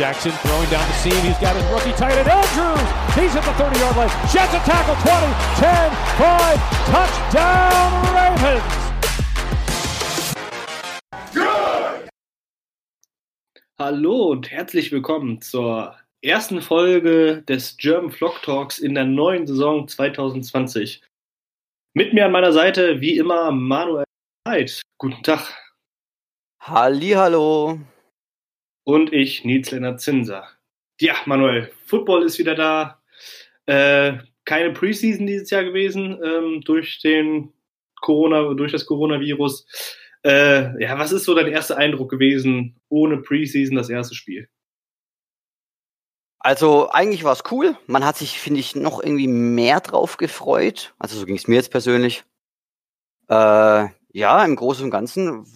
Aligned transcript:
Jackson 0.00 0.32
throwing 0.32 0.70
down 0.70 0.88
the 0.88 0.94
seam. 0.94 1.12
He's 1.26 1.36
got 1.36 1.54
his 1.54 1.64
rookie 1.66 1.92
tight 1.92 2.16
end, 2.16 2.26
Andrews. 2.26 2.80
He's 3.14 3.36
at 3.36 3.44
the 3.44 3.52
30 3.52 3.78
yard 3.80 3.96
line. 3.98 4.08
Jets 4.32 4.54
a 4.54 4.60
tackle 4.64 4.96
20, 4.96 5.28
10, 5.60 5.92
5. 6.16 6.56
Touchdown, 6.88 7.92
Ravens. 8.16 8.64
Hallo 13.78 14.30
und 14.30 14.50
herzlich 14.50 14.90
willkommen 14.90 15.42
zur 15.42 15.94
ersten 16.22 16.62
Folge 16.62 17.42
des 17.42 17.76
German 17.76 18.10
Flock 18.10 18.40
Talks 18.40 18.78
in 18.78 18.94
der 18.94 19.04
neuen 19.04 19.46
Saison 19.46 19.86
2020. 19.86 21.02
Mit 21.92 22.14
mir 22.14 22.24
an 22.24 22.32
meiner 22.32 22.54
Seite, 22.54 23.02
wie 23.02 23.18
immer, 23.18 23.50
Manuel 23.52 24.04
Heid. 24.48 24.80
Guten 24.96 25.22
Tag. 25.22 25.54
Hallo. 26.62 27.78
Und 28.90 29.12
ich, 29.12 29.44
Nils 29.44 29.70
Lennart 29.70 30.00
Zinser. 30.00 30.48
Ja, 31.00 31.14
Manuel, 31.24 31.70
Football 31.86 32.24
ist 32.24 32.40
wieder 32.40 32.56
da. 32.56 33.00
Äh, 33.66 34.18
keine 34.44 34.72
Preseason 34.72 35.28
dieses 35.28 35.48
Jahr 35.48 35.62
gewesen 35.62 36.18
ähm, 36.24 36.62
durch 36.62 36.98
den 36.98 37.52
Corona, 38.00 38.52
durch 38.54 38.72
das 38.72 38.86
Coronavirus. 38.86 39.64
Äh, 40.24 40.82
ja, 40.82 40.98
was 40.98 41.12
ist 41.12 41.22
so 41.22 41.36
dein 41.36 41.46
erster 41.46 41.76
Eindruck 41.76 42.10
gewesen 42.10 42.80
ohne 42.88 43.18
Preseason 43.18 43.76
das 43.76 43.90
erste 43.90 44.16
Spiel? 44.16 44.48
Also 46.40 46.90
eigentlich 46.90 47.22
war 47.22 47.34
es 47.34 47.44
cool. 47.52 47.76
Man 47.86 48.04
hat 48.04 48.16
sich, 48.16 48.40
finde 48.40 48.58
ich, 48.58 48.74
noch 48.74 49.00
irgendwie 49.00 49.28
mehr 49.28 49.78
drauf 49.78 50.16
gefreut. 50.16 50.94
Also 50.98 51.16
so 51.16 51.26
ging 51.26 51.36
es 51.36 51.46
mir 51.46 51.54
jetzt 51.54 51.70
persönlich. 51.70 52.24
Äh, 53.28 53.86
ja, 54.12 54.44
im 54.44 54.56
Großen 54.56 54.84
und 54.84 54.90
Ganzen 54.90 55.46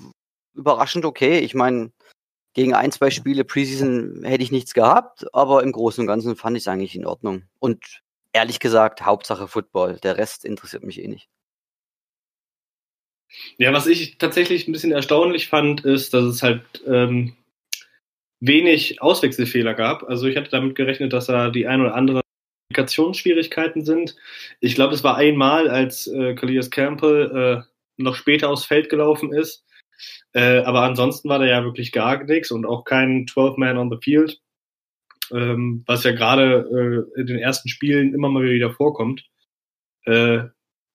überraschend 0.55 1.05
okay. 1.05 1.41
Ich 1.41 1.57
meine, 1.57 1.91
gegen 2.55 2.73
ein, 2.75 2.93
zwei 2.93 3.11
Spiele 3.11 3.45
Preseason 3.45 4.23
hätte 4.25 4.43
ich 4.43 4.53
nichts 4.53 4.75
gehabt, 4.75 5.27
aber 5.35 5.63
im 5.63 5.73
Großen 5.73 6.01
und 6.01 6.07
Ganzen 6.07 6.37
fand 6.37 6.57
ich 6.57 6.63
es 6.63 6.69
eigentlich 6.69 6.95
in 6.95 7.07
Ordnung. 7.07 7.43
Und 7.59 8.03
ehrlich 8.33 8.61
gesagt, 8.61 9.05
Hauptsache 9.05 9.49
Football. 9.49 9.99
Der 10.03 10.17
Rest 10.17 10.45
interessiert 10.45 10.85
mich 10.85 11.03
eh 11.03 11.09
nicht. 11.09 11.29
Ja, 13.59 13.73
was 13.73 13.87
ich 13.87 14.19
tatsächlich 14.19 14.69
ein 14.69 14.73
bisschen 14.73 14.93
erstaunlich 14.93 15.49
fand, 15.49 15.85
ist, 15.85 16.15
dass 16.15 16.25
es 16.25 16.43
halt 16.43 16.63
ähm, 16.87 17.37
wenig 18.41 19.03
Auswechselfehler 19.03 19.75
gab. 19.75 20.05
Also 20.05 20.27
ich 20.27 20.37
hatte 20.37 20.51
damit 20.51 20.77
gerechnet, 20.77 21.13
dass 21.13 21.27
da 21.27 21.51
die 21.51 21.67
ein 21.67 21.81
oder 21.81 21.95
andere 21.95 22.21
Kommunikationsschwierigkeiten 22.69 23.85
sind. 23.85 24.15
Ich 24.61 24.77
glaube, 24.77 24.95
es 24.95 25.03
war 25.03 25.17
einmal, 25.17 25.69
als 25.69 26.07
äh, 26.07 26.35
Callias 26.35 26.71
Campbell 26.71 27.65
äh, 27.67 28.03
noch 28.03 28.15
später 28.15 28.49
aufs 28.51 28.65
Feld 28.65 28.89
gelaufen 28.89 29.33
ist, 29.33 29.65
äh, 30.33 30.59
aber 30.59 30.83
ansonsten 30.83 31.29
war 31.29 31.39
da 31.39 31.47
ja 31.47 31.65
wirklich 31.65 31.93
gar 31.93 32.23
nichts 32.25 32.51
und 32.51 32.67
auch 32.67 32.85
kein 32.85 33.27
12-Man 33.27 33.79
on 33.79 33.91
the 33.91 33.99
Field, 34.03 34.41
ähm, 35.33 35.85
was 35.87 36.05
ja 36.05 36.13
gerade 36.13 37.07
äh, 37.17 37.21
in 37.21 37.27
den 37.27 37.39
ersten 37.39 37.69
Spielen 37.69 38.15
immer 38.15 38.29
mal 38.29 38.45
wieder 38.45 38.73
vorkommt. 38.73 39.25
Äh, 40.05 40.45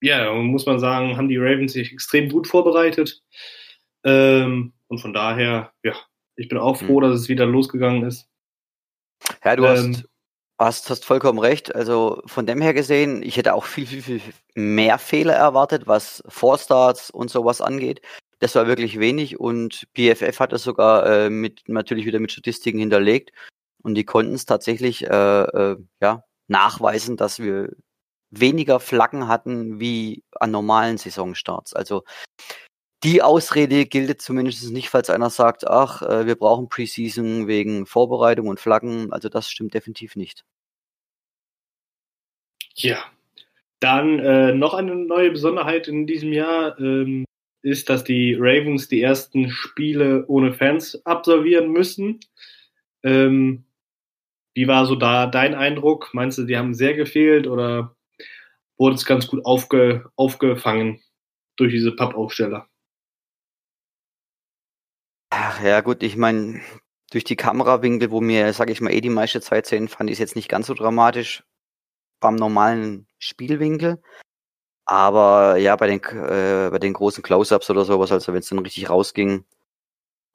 ja, 0.02 0.34
muss 0.34 0.66
man 0.66 0.80
sagen, 0.80 1.18
haben 1.18 1.30
die 1.30 1.38
Ravens 1.38 1.74
sich 1.74 1.92
extrem 1.92 2.30
gut 2.30 2.48
vorbereitet. 2.48 3.22
Ähm, 4.04 4.74
und 4.88 5.00
von 5.00 5.14
daher, 5.14 5.72
ja, 5.84 5.94
ich 6.36 6.48
bin 6.48 6.58
auch 6.58 6.78
froh, 6.78 7.02
hm. 7.02 7.10
dass 7.10 7.22
es 7.22 7.30
wieder 7.30 7.46
losgegangen 7.46 8.04
ist. 8.04 8.30
Ja, 9.44 9.56
du 9.56 9.66
ähm, 9.66 9.96
hast, 9.96 10.06
hast, 10.58 10.90
hast 10.90 11.06
vollkommen 11.06 11.40
recht. 11.40 11.76
Also 11.76 12.22
von 12.26 12.46
dem 12.46 12.62
her 12.62 12.74
gesehen, 12.74 13.24
ich 13.24 13.38
hätte 13.38 13.54
auch 13.54 13.66
viel, 13.66 13.86
viel, 13.86 14.02
viel 14.02 14.22
mehr 14.56 14.98
Fehler 15.00 15.34
erwartet, 15.34 15.88
was 15.88 16.24
Vorstarts 16.28 17.10
und 17.10 17.30
sowas 17.30 17.62
angeht. 17.62 18.02
Das 18.40 18.56
war 18.56 18.68
wirklich 18.68 19.00
wenig 19.00 19.40
und 19.40 19.88
PFF 19.96 20.40
hat 20.40 20.54
das 20.54 20.64
sogar 20.64 21.06
äh, 21.06 21.30
mit 21.30 21.68
natürlich 21.68 22.06
wieder 22.06 22.20
mit 22.20 22.32
Statistiken 22.32 22.80
hinterlegt 22.80 23.32
und 23.84 23.96
die 23.96 24.06
konnten 24.06 24.34
es 24.34 24.46
tatsächlich 24.46 25.06
äh, 25.06 25.42
äh, 25.44 25.78
ja, 26.02 26.24
nachweisen, 26.48 27.18
dass 27.18 27.40
wir 27.40 27.76
weniger 28.32 28.80
Flaggen 28.80 29.28
hatten 29.28 29.80
wie 29.80 30.24
an 30.40 30.52
normalen 30.52 30.98
Saisonstarts. 30.98 31.74
Also 31.74 32.04
die 33.04 33.22
Ausrede 33.22 33.86
gilt 33.86 34.22
zumindest 34.22 34.72
nicht, 34.72 34.90
falls 34.90 35.10
einer 35.10 35.30
sagt, 35.30 35.66
ach, 35.66 36.02
äh, 36.02 36.26
wir 36.26 36.36
brauchen 36.36 36.68
Preseason 36.68 37.48
wegen 37.48 37.86
Vorbereitung 37.86 38.48
und 38.48 38.60
Flaggen. 38.60 39.14
Also 39.14 39.30
das 39.30 39.50
stimmt 39.50 39.74
definitiv 39.74 40.16
nicht. 40.16 40.44
Ja, 42.76 43.04
dann 43.80 44.20
äh, 44.20 44.54
noch 44.54 44.74
eine 44.74 44.96
neue 44.96 45.32
Besonderheit 45.32 45.88
in 45.88 46.08
diesem 46.08 46.34
Jahr. 46.34 46.78
Ähm, 46.80 47.26
ist, 47.62 47.90
dass 47.90 48.04
die 48.04 48.36
Ravens 48.40 48.88
die 48.88 49.02
ersten 49.02 49.50
Spiele 49.50 50.26
ohne 50.28 50.54
Fans 50.54 51.06
absolvieren 51.06 51.72
müssen. 51.72 52.20
Ähm, 53.04 53.66
wie 54.54 54.68
war 54.68 54.86
so 54.86 54.96
da 54.96 55.28
dein 55.28 55.56
Eindruck? 55.56 56.10
Meinst 56.14 56.38
du, 56.38 56.46
die 56.46 56.58
haben 56.58 56.74
sehr 56.74 56.94
gefehlt 56.94 57.48
oder 57.48 57.96
wurde 58.78 58.96
es 58.96 59.06
ganz 59.06 59.28
gut 59.28 59.46
aufge, 59.46 60.10
aufgefangen 60.16 61.02
durch 61.56 61.72
diese 61.72 61.96
Pappaufsteller? 61.96 62.68
Ach 65.32 65.62
ja, 65.64 65.82
gut, 65.82 66.02
ich 66.02 66.18
meine, 66.18 66.62
durch 67.12 67.24
die 67.24 67.36
Kamerawinkel, 67.36 68.12
wo 68.12 68.22
mir, 68.22 68.54
sag 68.54 68.70
ich 68.70 68.82
mal, 68.82 68.94
eh 68.94 69.02
die 69.02 69.10
meiste 69.10 69.42
Zeit 69.42 69.66
sehen, 69.66 69.88
fand 69.88 70.10
ich 70.10 70.16
es 70.16 70.20
jetzt 70.20 70.36
nicht 70.36 70.50
ganz 70.50 70.68
so 70.68 70.74
dramatisch 70.74 71.44
beim 72.20 72.36
normalen 72.36 73.08
Spielwinkel. 73.20 74.02
Aber 74.90 75.58
ja, 75.58 75.76
bei 75.76 75.86
den, 75.86 76.02
äh, 76.02 76.70
bei 76.72 76.80
den 76.80 76.94
großen 76.94 77.22
Close-Ups 77.22 77.70
oder 77.70 77.86
sowas, 77.86 78.12
also 78.12 78.34
wenn 78.34 78.40
es 78.40 78.50
dann 78.50 78.58
richtig 78.58 78.90
rausging 78.90 79.46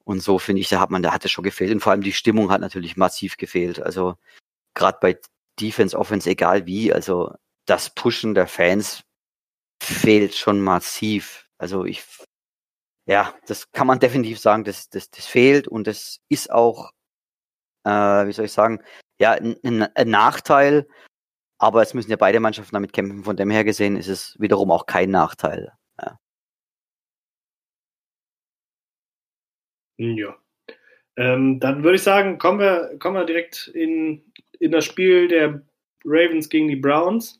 und 0.04 0.20
so, 0.20 0.38
finde 0.38 0.60
ich, 0.60 0.68
da 0.68 0.78
hat 0.78 0.90
man, 0.90 1.02
da 1.02 1.12
hat 1.12 1.24
es 1.24 1.32
schon 1.32 1.42
gefehlt. 1.42 1.72
Und 1.72 1.80
vor 1.80 1.90
allem 1.90 2.02
die 2.02 2.12
Stimmung 2.12 2.52
hat 2.52 2.60
natürlich 2.60 2.96
massiv 2.96 3.36
gefehlt. 3.36 3.82
Also 3.82 4.14
gerade 4.74 4.98
bei 5.00 5.18
Defense, 5.58 5.98
Offense, 5.98 6.30
egal 6.30 6.66
wie, 6.66 6.92
also 6.92 7.34
das 7.66 7.90
Pushen 7.90 8.36
der 8.36 8.46
Fans 8.46 9.02
fehlt 9.82 10.36
schon 10.36 10.60
massiv. 10.60 11.48
Also 11.58 11.84
ich, 11.84 12.04
ja, 13.06 13.34
das 13.48 13.72
kann 13.72 13.88
man 13.88 13.98
definitiv 13.98 14.38
sagen, 14.38 14.62
das, 14.62 14.88
das, 14.88 15.10
das 15.10 15.26
fehlt 15.26 15.66
und 15.66 15.88
das 15.88 16.20
ist 16.28 16.52
auch, 16.52 16.92
äh, 17.82 17.90
wie 17.90 18.32
soll 18.32 18.44
ich 18.44 18.52
sagen, 18.52 18.84
ja, 19.18 19.32
ein, 19.32 19.82
ein 19.82 20.08
Nachteil, 20.08 20.86
aber 21.58 21.82
es 21.82 21.94
müssen 21.94 22.10
ja 22.10 22.16
beide 22.16 22.40
Mannschaften 22.40 22.74
damit 22.74 22.92
kämpfen. 22.92 23.24
Von 23.24 23.36
dem 23.36 23.50
her 23.50 23.64
gesehen 23.64 23.96
ist 23.96 24.08
es 24.08 24.36
wiederum 24.38 24.70
auch 24.70 24.86
kein 24.86 25.10
Nachteil. 25.10 25.72
Ja. 26.00 26.18
ja. 29.98 30.36
Ähm, 31.16 31.60
dann 31.60 31.84
würde 31.84 31.96
ich 31.96 32.02
sagen, 32.02 32.38
kommen 32.38 32.58
wir, 32.58 32.96
kommen 32.98 33.16
wir 33.16 33.24
direkt 33.24 33.68
in, 33.68 34.32
in 34.58 34.72
das 34.72 34.84
Spiel 34.84 35.28
der 35.28 35.62
Ravens 36.04 36.48
gegen 36.48 36.68
die 36.68 36.76
Browns. 36.76 37.38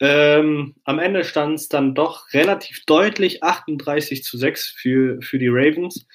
Ähm, 0.00 0.74
am 0.84 0.98
Ende 0.98 1.24
stand 1.24 1.54
es 1.54 1.68
dann 1.68 1.94
doch 1.94 2.32
relativ 2.34 2.84
deutlich 2.84 3.42
38 3.42 4.22
zu 4.22 4.36
6 4.36 4.68
für, 4.68 5.22
für 5.22 5.38
die 5.38 5.48
Ravens. 5.48 6.06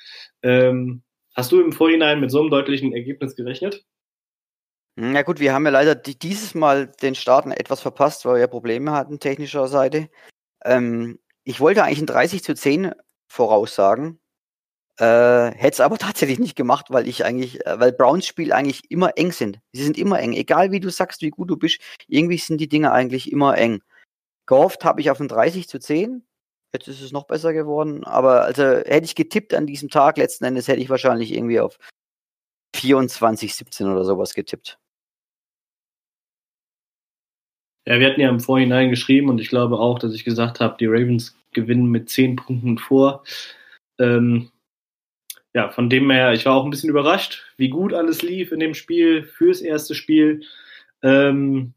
Ähm, 0.43 1.01
hast 1.35 1.51
du 1.51 1.61
im 1.61 1.71
Vorhinein 1.71 2.19
mit 2.19 2.29
so 2.29 2.41
einem 2.41 2.51
deutlichen 2.51 2.93
Ergebnis 2.93 3.35
gerechnet? 3.35 3.83
Na 4.97 5.21
gut, 5.21 5.39
wir 5.39 5.53
haben 5.53 5.65
ja 5.65 5.71
leider 5.71 5.95
dieses 5.95 6.53
Mal 6.53 6.87
den 6.87 7.15
Starten 7.15 7.51
etwas 7.51 7.81
verpasst, 7.81 8.25
weil 8.25 8.39
wir 8.39 8.47
Probleme 8.47 8.91
hatten 8.91 9.19
technischer 9.19 9.67
Seite. 9.67 10.09
Ähm, 10.65 11.19
ich 11.45 11.59
wollte 11.61 11.83
eigentlich 11.83 12.01
ein 12.01 12.07
30 12.07 12.43
zu 12.43 12.55
10 12.55 12.93
voraussagen, 13.29 14.19
äh, 14.99 15.51
hätte 15.51 15.73
es 15.75 15.79
aber 15.81 15.97
tatsächlich 15.97 16.39
nicht 16.39 16.55
gemacht, 16.55 16.87
weil 16.89 17.07
ich 17.07 17.25
eigentlich, 17.25 17.65
äh, 17.65 17.79
weil 17.79 17.93
Browns 17.93 18.27
Spiel 18.27 18.53
eigentlich 18.53 18.91
immer 18.91 19.17
eng 19.17 19.31
sind. 19.33 19.59
Sie 19.73 19.83
sind 19.83 19.97
immer 19.97 20.19
eng. 20.19 20.33
Egal 20.33 20.71
wie 20.71 20.81
du 20.81 20.89
sagst, 20.91 21.21
wie 21.23 21.31
gut 21.31 21.49
du 21.49 21.57
bist, 21.57 21.81
irgendwie 22.07 22.37
sind 22.37 22.59
die 22.59 22.69
Dinge 22.69 22.91
eigentlich 22.93 23.31
immer 23.31 23.57
eng. 23.57 23.81
Gehofft 24.47 24.85
habe 24.85 25.01
ich 25.01 25.11
auf 25.11 25.19
ein 25.21 25.29
30 25.29 25.69
zu 25.69 25.79
10. 25.79 26.25
Jetzt 26.73 26.87
ist 26.89 27.01
es 27.01 27.11
noch 27.13 27.25
besser 27.27 27.53
geworden. 27.53 28.05
Aber 28.05 28.43
also 28.43 28.63
hätte 28.63 29.05
ich 29.05 29.15
getippt 29.15 29.53
an 29.55 29.67
diesem 29.67 29.89
Tag, 29.89 30.17
letzten 30.17 30.45
Endes 30.45 30.67
hätte 30.67 30.81
ich 30.81 30.89
wahrscheinlich 30.89 31.33
irgendwie 31.33 31.59
auf 31.61 31.77
24, 32.75 33.55
17 33.55 33.87
oder 33.87 34.05
sowas 34.05 34.33
getippt. 34.33 34.80
Ja, 37.85 37.99
wir 37.99 38.07
hatten 38.07 38.21
ja 38.21 38.29
im 38.29 38.39
Vorhinein 38.39 38.89
geschrieben 38.89 39.29
und 39.29 39.41
ich 39.41 39.49
glaube 39.49 39.79
auch, 39.79 39.97
dass 39.97 40.13
ich 40.13 40.23
gesagt 40.23 40.59
habe, 40.59 40.77
die 40.79 40.85
Ravens 40.85 41.35
gewinnen 41.51 41.87
mit 41.87 42.09
10 42.09 42.35
Punkten 42.35 42.77
vor. 42.77 43.23
Ähm, 43.99 44.51
ja, 45.53 45.69
von 45.69 45.89
dem 45.89 46.09
her, 46.11 46.33
ich 46.33 46.45
war 46.45 46.55
auch 46.55 46.63
ein 46.63 46.69
bisschen 46.69 46.89
überrascht, 46.89 47.43
wie 47.57 47.69
gut 47.69 47.93
alles 47.93 48.21
lief 48.21 48.51
in 48.51 48.59
dem 48.59 48.73
Spiel 48.73 49.23
fürs 49.23 49.61
erste 49.61 49.95
Spiel. 49.95 50.43
Ähm, 51.01 51.73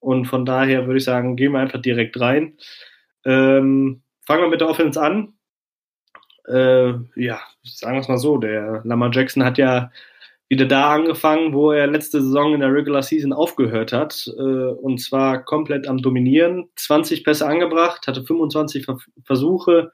und 0.00 0.26
von 0.26 0.44
daher 0.46 0.86
würde 0.86 0.98
ich 0.98 1.04
sagen, 1.04 1.36
gehen 1.36 1.52
wir 1.52 1.60
einfach 1.60 1.82
direkt 1.82 2.18
rein. 2.20 2.56
Ähm, 3.24 4.02
fangen 4.22 4.42
wir 4.42 4.48
mit 4.48 4.60
der 4.60 4.68
Offense 4.68 5.00
an. 5.00 5.34
Äh, 6.48 6.94
ja, 7.16 7.40
sagen 7.62 7.96
wir 7.96 8.00
es 8.00 8.08
mal 8.08 8.18
so, 8.18 8.38
der 8.38 8.80
Lamar 8.84 9.10
Jackson 9.12 9.44
hat 9.44 9.58
ja 9.58 9.92
wieder 10.52 10.66
da 10.66 10.92
angefangen, 10.92 11.54
wo 11.54 11.72
er 11.72 11.86
letzte 11.86 12.20
Saison 12.20 12.52
in 12.52 12.60
der 12.60 12.74
Regular 12.74 13.02
Season 13.02 13.32
aufgehört 13.32 13.90
hat. 13.90 14.30
Äh, 14.36 14.42
und 14.42 14.98
zwar 14.98 15.42
komplett 15.46 15.88
am 15.88 15.96
Dominieren. 15.96 16.68
20 16.76 17.24
Pässe 17.24 17.46
angebracht, 17.46 18.06
hatte 18.06 18.22
25 18.22 18.86
Versuche. 19.24 19.92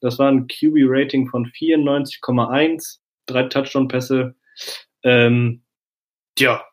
Das 0.00 0.18
war 0.18 0.28
ein 0.28 0.48
QB-Rating 0.48 1.28
von 1.28 1.46
94,1, 1.46 2.98
drei 3.26 3.44
Touchdown-Pässe. 3.44 4.34
Ähm, 5.04 5.62
tja, 6.34 6.64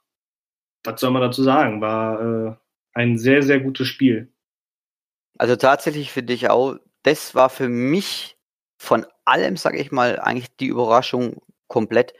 was 0.83 0.99
soll 0.99 1.11
man 1.11 1.21
dazu 1.21 1.43
sagen? 1.43 1.81
War 1.81 2.21
äh, 2.21 2.55
ein 2.95 3.19
sehr, 3.19 3.43
sehr 3.43 3.59
gutes 3.59 3.87
Spiel. 3.87 4.33
Also 5.37 5.55
tatsächlich 5.55 6.11
finde 6.11 6.33
ich 6.33 6.49
auch, 6.49 6.77
das 7.03 7.35
war 7.35 7.51
für 7.51 7.69
mich 7.69 8.37
von 8.79 9.05
allem, 9.23 9.55
sage 9.55 9.77
ich 9.77 9.91
mal, 9.91 10.19
eigentlich 10.19 10.49
die 10.57 10.65
Überraschung 10.65 11.43
komplett, 11.67 12.15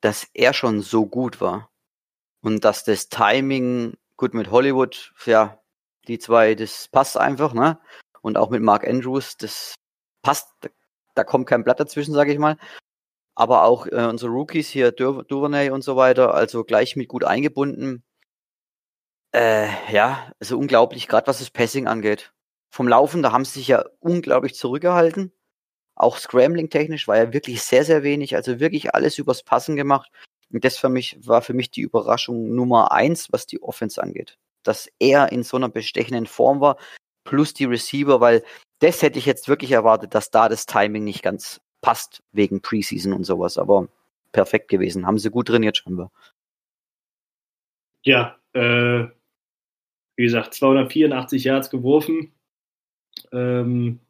dass 0.00 0.26
er 0.34 0.52
schon 0.52 0.80
so 0.80 1.06
gut 1.06 1.40
war. 1.40 1.70
Und 2.42 2.64
dass 2.64 2.84
das 2.84 3.08
Timing, 3.08 3.96
gut 4.16 4.34
mit 4.34 4.50
Hollywood, 4.50 5.12
ja, 5.26 5.60
die 6.08 6.18
zwei, 6.18 6.54
das 6.54 6.88
passt 6.88 7.16
einfach, 7.16 7.52
ne? 7.52 7.78
Und 8.22 8.36
auch 8.36 8.50
mit 8.50 8.62
Mark 8.62 8.86
Andrews, 8.86 9.36
das 9.36 9.74
passt, 10.22 10.48
da 11.14 11.24
kommt 11.24 11.46
kein 11.46 11.64
Blatt 11.64 11.80
dazwischen, 11.80 12.14
sage 12.14 12.32
ich 12.32 12.38
mal. 12.38 12.56
Aber 13.34 13.64
auch 13.64 13.86
äh, 13.86 14.06
unsere 14.06 14.30
Rookies 14.32 14.68
hier, 14.68 14.92
Dur 14.92 15.24
Duvernay 15.24 15.70
und 15.70 15.82
so 15.82 15.96
weiter, 15.96 16.34
also 16.34 16.64
gleich 16.64 16.96
mit 16.96 17.08
gut 17.08 17.24
eingebunden. 17.24 18.04
Äh, 19.32 19.68
ja, 19.92 20.32
also 20.40 20.58
unglaublich, 20.58 21.06
gerade 21.08 21.26
was 21.26 21.38
das 21.38 21.50
Passing 21.50 21.86
angeht. 21.86 22.32
Vom 22.70 22.88
Laufen, 22.88 23.22
da 23.22 23.32
haben 23.32 23.44
sie 23.44 23.60
sich 23.60 23.68
ja 23.68 23.84
unglaublich 24.00 24.54
zurückgehalten. 24.54 25.32
Auch 26.00 26.16
Scrambling-technisch 26.16 27.08
war 27.08 27.16
ja 27.16 27.32
wirklich 27.32 27.62
sehr, 27.62 27.84
sehr 27.84 28.02
wenig. 28.02 28.36
Also 28.36 28.60
wirklich 28.60 28.94
alles 28.94 29.18
übers 29.18 29.42
Passen 29.42 29.76
gemacht. 29.76 30.10
Und 30.52 30.64
das 30.64 30.76
für 30.76 30.88
mich 30.88 31.18
war 31.26 31.42
für 31.42 31.54
mich 31.54 31.70
die 31.70 31.82
Überraschung 31.82 32.54
Nummer 32.54 32.92
eins, 32.92 33.32
was 33.32 33.46
die 33.46 33.62
Offense 33.62 34.02
angeht. 34.02 34.38
Dass 34.62 34.88
er 34.98 35.32
in 35.32 35.42
so 35.42 35.56
einer 35.56 35.68
bestechenden 35.68 36.26
Form 36.26 36.60
war, 36.60 36.76
plus 37.24 37.54
die 37.54 37.66
Receiver, 37.66 38.20
weil 38.20 38.42
das 38.80 39.02
hätte 39.02 39.18
ich 39.18 39.26
jetzt 39.26 39.48
wirklich 39.48 39.72
erwartet, 39.72 40.14
dass 40.14 40.30
da 40.30 40.48
das 40.48 40.66
Timing 40.66 41.04
nicht 41.04 41.22
ganz 41.22 41.60
passt, 41.82 42.22
wegen 42.32 42.62
Preseason 42.62 43.12
und 43.12 43.24
sowas. 43.24 43.58
Aber 43.58 43.88
perfekt 44.32 44.68
gewesen. 44.68 45.06
Haben 45.06 45.18
sie 45.18 45.30
gut 45.30 45.48
trainiert 45.48 45.76
scheinbar. 45.76 46.10
Ja, 48.02 48.38
äh, 48.54 49.06
wie 50.16 50.24
gesagt, 50.24 50.54
284 50.54 51.44
Yards 51.44 51.70
geworfen. 51.70 52.32
Ähm, 53.32 54.00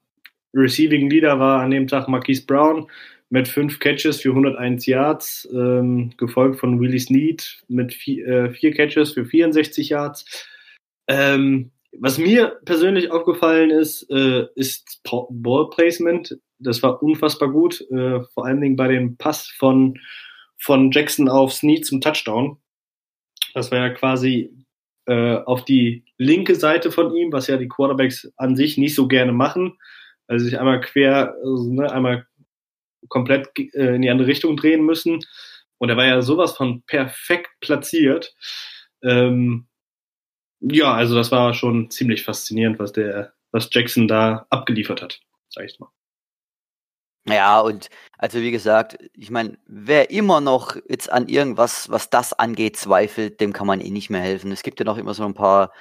Receiving 0.54 1.10
Leader 1.10 1.38
war 1.38 1.62
an 1.62 1.70
dem 1.70 1.86
Tag 1.86 2.08
Marquise 2.08 2.44
Brown 2.44 2.88
mit 3.30 3.46
fünf 3.46 3.78
Catches 3.78 4.20
für 4.20 4.30
101 4.30 4.86
Yards, 4.86 5.48
ähm, 5.52 6.12
gefolgt 6.16 6.58
von 6.58 6.80
Willie 6.80 6.98
Snead 6.98 7.62
mit 7.68 7.94
vier, 7.94 8.26
äh, 8.26 8.50
vier 8.50 8.74
Catches 8.74 9.12
für 9.12 9.24
64 9.24 9.88
Yards. 9.88 10.48
Ähm, 11.06 11.70
was 11.92 12.18
mir 12.18 12.60
persönlich 12.64 13.10
aufgefallen 13.10 13.70
ist, 13.70 14.08
äh, 14.10 14.46
ist 14.54 15.02
Ball 15.04 15.70
Placement. 15.70 16.38
Das 16.58 16.82
war 16.82 17.02
unfassbar 17.02 17.50
gut, 17.50 17.80
äh, 17.90 18.20
vor 18.34 18.46
allen 18.46 18.60
Dingen 18.60 18.76
bei 18.76 18.88
dem 18.88 19.16
Pass 19.16 19.48
von, 19.48 19.98
von 20.58 20.90
Jackson 20.90 21.28
auf 21.28 21.52
Snead 21.52 21.86
zum 21.86 22.00
Touchdown. 22.00 22.58
Das 23.54 23.70
war 23.70 23.78
ja 23.78 23.90
quasi 23.90 24.50
äh, 25.06 25.36
auf 25.36 25.64
die 25.64 26.04
linke 26.18 26.54
Seite 26.54 26.92
von 26.92 27.14
ihm, 27.16 27.32
was 27.32 27.46
ja 27.46 27.56
die 27.56 27.68
Quarterbacks 27.68 28.32
an 28.36 28.54
sich 28.54 28.76
nicht 28.76 28.94
so 28.94 29.08
gerne 29.08 29.32
machen. 29.32 29.76
Also 30.30 30.44
sich 30.44 30.60
einmal 30.60 30.80
quer, 30.80 31.34
also, 31.42 31.72
ne, 31.72 31.90
einmal 31.90 32.24
komplett 33.08 33.48
äh, 33.58 33.96
in 33.96 34.02
die 34.02 34.10
andere 34.10 34.28
Richtung 34.28 34.56
drehen 34.56 34.86
müssen. 34.86 35.18
Und 35.78 35.88
er 35.88 35.96
war 35.96 36.06
ja 36.06 36.22
sowas 36.22 36.56
von 36.56 36.82
perfekt 36.82 37.50
platziert. 37.58 38.32
Ähm, 39.02 39.66
ja, 40.60 40.94
also 40.94 41.16
das 41.16 41.32
war 41.32 41.52
schon 41.52 41.90
ziemlich 41.90 42.22
faszinierend, 42.22 42.78
was 42.78 42.92
der, 42.92 43.32
was 43.50 43.70
Jackson 43.72 44.06
da 44.06 44.46
abgeliefert 44.50 45.02
hat, 45.02 45.20
sag 45.48 45.64
ich 45.64 45.80
mal. 45.80 45.90
Ja, 47.26 47.58
und 47.58 47.88
also 48.16 48.40
wie 48.40 48.52
gesagt, 48.52 48.98
ich 49.14 49.30
meine, 49.32 49.58
wer 49.66 50.10
immer 50.10 50.40
noch 50.40 50.76
jetzt 50.88 51.10
an 51.10 51.28
irgendwas, 51.28 51.90
was 51.90 52.08
das 52.08 52.32
angeht, 52.34 52.76
zweifelt, 52.76 53.40
dem 53.40 53.52
kann 53.52 53.66
man 53.66 53.80
eh 53.80 53.90
nicht 53.90 54.10
mehr 54.10 54.20
helfen. 54.20 54.52
Es 54.52 54.62
gibt 54.62 54.78
ja 54.78 54.84
noch 54.84 54.96
immer 54.96 55.14
so 55.14 55.24
ein 55.24 55.34
paar 55.34 55.72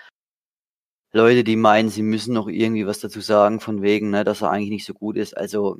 Leute, 1.11 1.44
die 1.44 1.56
meinen, 1.56 1.89
sie 1.89 2.03
müssen 2.03 2.33
noch 2.33 2.47
irgendwie 2.47 2.85
was 2.85 3.00
dazu 3.00 3.21
sagen, 3.21 3.59
von 3.59 3.81
wegen, 3.81 4.11
ne, 4.11 4.23
dass 4.23 4.41
er 4.41 4.51
eigentlich 4.51 4.69
nicht 4.69 4.85
so 4.85 4.94
gut 4.94 5.17
ist. 5.17 5.35
Also, 5.35 5.79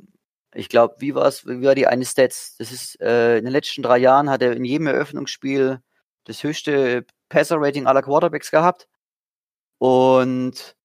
ich 0.54 0.68
glaube, 0.68 0.96
wie 0.98 1.14
war 1.14 1.26
es, 1.26 1.46
wie 1.46 1.62
war 1.62 1.74
die 1.76 1.86
eine 1.86 2.04
Stats? 2.04 2.56
Das 2.58 2.72
ist, 2.72 3.00
äh, 3.00 3.38
in 3.38 3.44
den 3.44 3.52
letzten 3.52 3.82
drei 3.82 3.98
Jahren 3.98 4.28
hat 4.30 4.42
er 4.42 4.52
in 4.52 4.64
jedem 4.64 4.88
Eröffnungsspiel 4.88 5.80
das 6.24 6.42
höchste 6.42 7.06
Passer-Rating 7.28 7.86
aller 7.86 8.02
Quarterbacks 8.02 8.50
gehabt. 8.50 8.88
Und, 9.78 10.76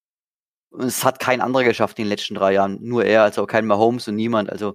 es 0.78 1.04
hat 1.04 1.20
kein 1.20 1.40
anderer 1.40 1.64
geschafft 1.64 1.98
in 1.98 2.04
den 2.04 2.10
letzten 2.10 2.34
drei 2.34 2.52
Jahren. 2.54 2.78
Nur 2.82 3.04
er, 3.04 3.22
also 3.22 3.46
kein 3.46 3.66
Mahomes 3.66 4.08
und 4.08 4.16
niemand. 4.16 4.50
Also, 4.50 4.74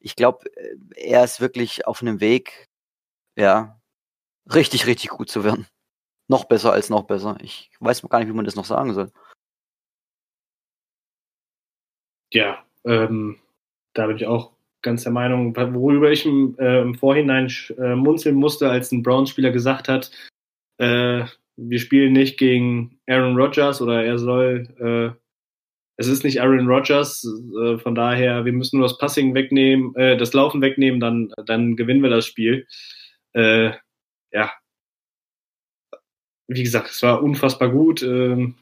ich 0.00 0.16
glaube, 0.16 0.46
äh, 0.56 0.76
er 0.96 1.24
ist 1.24 1.40
wirklich 1.40 1.86
auf 1.86 2.02
einem 2.02 2.20
Weg, 2.20 2.68
ja, 3.36 3.80
richtig, 4.54 4.86
richtig 4.86 5.10
gut 5.10 5.30
zu 5.30 5.44
werden. 5.44 5.66
Noch 6.28 6.44
besser 6.44 6.72
als 6.72 6.90
noch 6.90 7.04
besser. 7.04 7.36
Ich 7.42 7.70
weiß 7.80 8.02
gar 8.02 8.18
nicht, 8.18 8.28
wie 8.28 8.34
man 8.34 8.44
das 8.44 8.56
noch 8.56 8.66
sagen 8.66 8.94
soll. 8.94 9.10
Ja, 12.32 12.62
ähm, 12.84 13.38
da 13.94 14.06
bin 14.06 14.16
ich 14.16 14.26
auch 14.26 14.52
ganz 14.82 15.02
der 15.02 15.12
Meinung, 15.12 15.56
worüber 15.56 16.10
ich 16.10 16.26
im, 16.26 16.54
äh, 16.58 16.82
im 16.82 16.94
Vorhinein 16.94 17.50
äh, 17.78 17.94
munzeln 17.94 18.36
musste, 18.36 18.70
als 18.70 18.92
ein 18.92 19.02
Browns-Spieler 19.02 19.50
gesagt 19.50 19.88
hat, 19.88 20.10
äh, 20.78 21.24
wir 21.56 21.78
spielen 21.80 22.12
nicht 22.12 22.38
gegen 22.38 23.00
Aaron 23.08 23.36
Rodgers 23.36 23.82
oder 23.82 24.04
er 24.04 24.18
soll, 24.18 24.68
äh, 24.78 25.18
es 25.96 26.06
ist 26.06 26.22
nicht 26.22 26.40
Aaron 26.40 26.68
Rodgers, 26.68 27.26
äh, 27.60 27.78
von 27.78 27.94
daher, 27.94 28.44
wir 28.44 28.52
müssen 28.52 28.78
nur 28.78 28.86
das 28.86 28.98
Passing 28.98 29.34
wegnehmen, 29.34 29.94
äh, 29.96 30.16
das 30.16 30.32
Laufen 30.32 30.60
wegnehmen, 30.62 31.00
dann, 31.00 31.32
dann 31.46 31.74
gewinnen 31.74 32.02
wir 32.02 32.10
das 32.10 32.26
Spiel. 32.26 32.66
Ja, 33.34 34.52
wie 36.48 36.62
gesagt, 36.62 36.90
es 36.90 37.02
war 37.02 37.22
unfassbar 37.22 37.70
gut. 37.70 38.02
Ähm, 38.02 38.56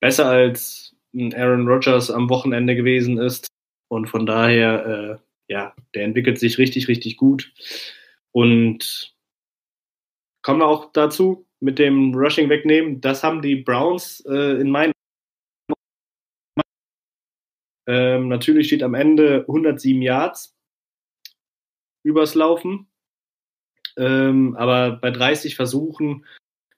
besser 0.00 0.26
als 0.26 0.94
Aaron 1.14 1.66
Rodgers 1.66 2.10
am 2.10 2.28
Wochenende 2.28 2.76
gewesen 2.76 3.18
ist. 3.18 3.48
Und 3.88 4.06
von 4.06 4.26
daher, 4.26 4.86
äh, 4.86 5.52
ja, 5.52 5.74
der 5.94 6.04
entwickelt 6.04 6.38
sich 6.38 6.58
richtig, 6.58 6.86
richtig 6.86 7.16
gut. 7.16 7.52
Und 8.32 9.14
kommen 10.42 10.60
wir 10.60 10.68
auch 10.68 10.92
dazu 10.92 11.46
mit 11.58 11.78
dem 11.78 12.14
Rushing 12.14 12.48
wegnehmen. 12.48 13.00
Das 13.00 13.24
haben 13.24 13.42
die 13.42 13.56
Browns 13.56 14.24
äh, 14.26 14.60
in 14.60 14.70
meinen 14.70 14.92
ähm, 17.86 18.28
natürlich 18.28 18.68
steht 18.68 18.84
am 18.84 18.94
Ende 18.94 19.40
107 19.48 20.00
Yards 20.00 20.56
übers 22.04 22.34
Laufen. 22.34 22.86
Ähm, 23.96 24.54
aber 24.56 24.92
bei 24.92 25.10
30 25.10 25.56
Versuchen 25.56 26.24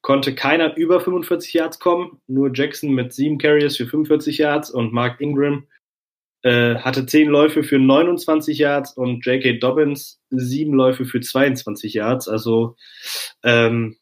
konnte 0.02 0.34
keiner 0.34 0.76
über 0.76 1.00
45 1.00 1.54
Yards 1.54 1.78
kommen. 1.78 2.20
Nur 2.26 2.50
Jackson 2.52 2.90
mit 2.92 3.12
sieben 3.12 3.38
Carriers 3.38 3.76
für 3.76 3.86
45 3.86 4.38
Yards 4.38 4.70
und 4.70 4.92
Mark 4.92 5.20
Ingram 5.20 5.66
äh, 6.42 6.74
hatte 6.76 7.06
zehn 7.06 7.28
Läufe 7.28 7.62
für 7.62 7.78
29 7.78 8.58
Yards 8.58 8.96
und 8.96 9.24
J.K. 9.24 9.58
Dobbins 9.58 10.20
sieben 10.30 10.74
Läufe 10.74 11.04
für 11.04 11.20
22 11.20 11.94
Yards. 11.94 12.28
Also 12.28 12.76
ähm, 13.44 13.96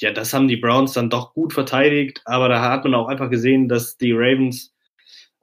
ja, 0.00 0.12
das 0.12 0.34
haben 0.34 0.48
die 0.48 0.56
Browns 0.56 0.92
dann 0.92 1.10
doch 1.10 1.32
gut 1.32 1.52
verteidigt, 1.52 2.20
aber 2.24 2.48
da 2.48 2.60
hat 2.60 2.84
man 2.84 2.94
auch 2.94 3.08
einfach 3.08 3.30
gesehen, 3.30 3.68
dass 3.68 3.96
die 3.96 4.12
Ravens, 4.12 4.74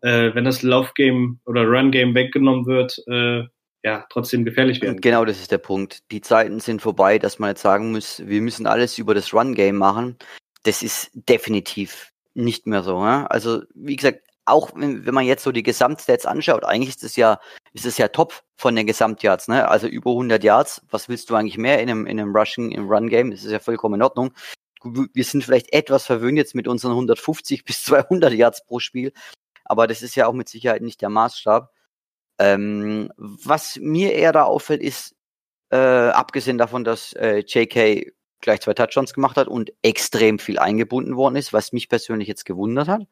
äh, 0.02 0.36
wenn 0.36 0.44
das 0.44 0.62
Laufgame 0.62 1.40
oder 1.46 1.64
Run-Game 1.64 2.14
weggenommen 2.14 2.66
wird, 2.66 3.02
äh, 3.08 3.44
ja, 3.84 4.06
trotzdem 4.10 4.46
gefährlich 4.46 4.82
werden. 4.82 5.02
Genau, 5.02 5.26
das 5.26 5.40
ist 5.40 5.52
der 5.52 5.58
Punkt. 5.58 6.10
Die 6.12 6.22
Zeiten 6.22 6.60
sind 6.60 6.82
vorbei, 6.82 7.20
dass 7.20 7.38
man 7.38 7.50
jetzt 7.50 7.62
sagen 7.62 7.92
muss, 7.92 8.22
wir 8.26 8.42
müssen 8.42 8.66
alles 8.66 8.98
über 8.98 9.14
das 9.14 9.34
Run-Game 9.34 9.76
machen. 9.76 10.18
Das 10.64 10.82
ist 10.82 11.12
definitiv 11.14 12.12
nicht 12.34 12.66
mehr 12.66 12.84
so. 12.84 13.04
Ne? 13.04 13.30
Also, 13.30 13.62
wie 13.76 13.98
gesagt, 13.98 14.22
auch 14.46 14.72
wenn, 14.76 15.06
wenn 15.06 15.14
man 15.14 15.26
jetzt 15.26 15.44
so 15.44 15.52
die 15.52 15.64
Gesamtstats 15.64 16.26
anschaut, 16.26 16.64
eigentlich 16.64 16.96
ist 16.96 17.04
es 17.04 17.16
ja, 17.18 17.40
ist 17.74 17.86
es 17.86 17.98
ja 17.98 18.08
top 18.08 18.44
von 18.56 18.76
den 18.76 18.88
Gesamtyards, 18.88 19.48
ne? 19.48 19.68
Also 19.68 19.88
über 19.88 20.12
100 20.12 20.44
Yards. 20.44 20.82
Was 20.90 21.10
willst 21.10 21.30
du 21.30 21.36
eigentlich 21.36 21.58
mehr 21.58 21.80
in 21.80 21.90
einem, 21.90 22.06
in 22.06 22.20
einem 22.20 22.36
Rushing, 22.36 22.72
im 22.72 22.90
Run-Game? 22.90 23.32
Das 23.32 23.44
ist 23.44 23.52
ja 23.52 23.60
vollkommen 23.60 23.96
in 23.96 24.04
Ordnung. 24.04 24.34
Wir 24.84 25.24
sind 25.24 25.44
vielleicht 25.44 25.72
etwas 25.74 26.06
verwöhnt 26.06 26.38
jetzt 26.38 26.56
mit 26.56 26.68
unseren 26.68 26.92
150 26.92 27.64
bis 27.66 27.84
200 27.84 28.34
Yards 28.34 28.66
pro 28.66 28.80
Spiel. 28.80 29.14
Aber 29.66 29.88
das 29.88 30.02
ist 30.02 30.16
ja 30.16 30.28
auch 30.28 30.34
mit 30.34 30.50
Sicherheit 30.50 30.82
nicht 30.82 31.02
der 31.02 31.10
Maßstab. 31.10 31.72
Ähm, 32.40 33.12
was 33.18 33.78
mir 33.78 34.14
eher 34.14 34.32
da 34.32 34.44
auffällt, 34.44 34.82
ist, 34.82 35.16
äh, 35.72 35.78
abgesehen 35.78 36.58
davon, 36.58 36.84
dass 36.84 37.14
äh, 37.14 37.40
JK 37.40 38.14
gleich 38.42 38.62
zwei 38.62 38.74
Touchdowns 38.74 39.14
gemacht 39.14 39.38
hat 39.38 39.48
und 39.48 39.72
extrem 39.82 40.38
viel 40.38 40.60
eingebunden 40.60 41.16
worden 41.16 41.36
ist, 41.36 41.54
was 41.54 41.72
mich 41.72 41.90
persönlich 41.90 42.28
jetzt 42.28 42.46
gewundert 42.46 42.88
hat. 42.88 43.08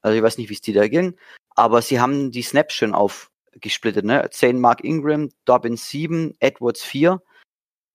Also 0.00 0.16
ich 0.16 0.22
weiß 0.22 0.38
nicht, 0.38 0.50
wie 0.50 0.54
es 0.54 0.60
dir 0.60 0.74
da 0.74 0.88
ging, 0.88 1.18
aber 1.50 1.82
sie 1.82 2.00
haben 2.00 2.30
die 2.30 2.42
Snaps 2.42 2.74
schön 2.74 2.94
aufgesplittet, 2.94 4.04
ne? 4.04 4.28
10 4.30 4.60
Mark 4.60 4.82
Ingram, 4.84 5.30
Dobbins 5.44 5.88
7, 5.90 6.34
Edwards 6.40 6.82
4. 6.82 7.22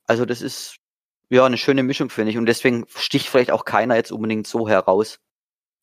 Also 0.05 0.25
das 0.25 0.41
ist 0.41 0.77
ja 1.29 1.45
eine 1.45 1.57
schöne 1.57 1.83
Mischung, 1.83 2.09
finde 2.09 2.31
ich. 2.31 2.37
Und 2.37 2.45
deswegen 2.45 2.85
sticht 2.95 3.27
vielleicht 3.27 3.51
auch 3.51 3.65
keiner 3.65 3.95
jetzt 3.95 4.11
unbedingt 4.11 4.47
so 4.47 4.69
heraus 4.69 5.19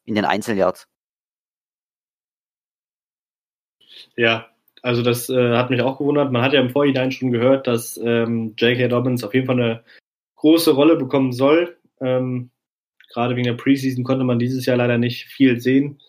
in 0.04 0.14
den 0.14 0.24
Einzeljahrs. 0.24 0.86
Ja, 4.16 4.53
also 4.84 5.00
das 5.00 5.30
äh, 5.30 5.56
hat 5.56 5.70
mich 5.70 5.80
auch 5.80 5.96
gewundert. 5.96 6.30
Man 6.30 6.42
hat 6.42 6.52
ja 6.52 6.60
im 6.60 6.68
Vorhinein 6.68 7.10
schon 7.10 7.30
gehört, 7.30 7.66
dass 7.66 7.96
ähm, 7.96 8.54
J.K. 8.58 8.88
Dobbins 8.88 9.24
auf 9.24 9.32
jeden 9.32 9.46
Fall 9.46 9.58
eine 9.58 9.82
große 10.36 10.72
Rolle 10.72 10.96
bekommen 10.96 11.32
soll. 11.32 11.78
Ähm, 12.02 12.50
gerade 13.10 13.34
wegen 13.34 13.46
der 13.46 13.54
Preseason 13.54 14.04
konnte 14.04 14.24
man 14.24 14.38
dieses 14.38 14.66
Jahr 14.66 14.76
leider 14.76 14.98
nicht 14.98 15.24
viel 15.24 15.58
sehen. 15.58 16.02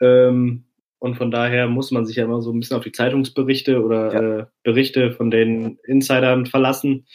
Ähm, 0.00 0.64
und 1.00 1.16
von 1.16 1.30
daher 1.30 1.68
muss 1.68 1.90
man 1.90 2.06
sich 2.06 2.16
ja 2.16 2.24
immer 2.24 2.40
so 2.40 2.50
ein 2.50 2.60
bisschen 2.60 2.78
auf 2.78 2.82
die 2.82 2.92
Zeitungsberichte 2.92 3.84
oder 3.84 4.14
ja. 4.14 4.38
äh, 4.38 4.46
Berichte 4.62 5.12
von 5.12 5.30
den 5.30 5.78
Insidern 5.84 6.46
verlassen. 6.46 7.06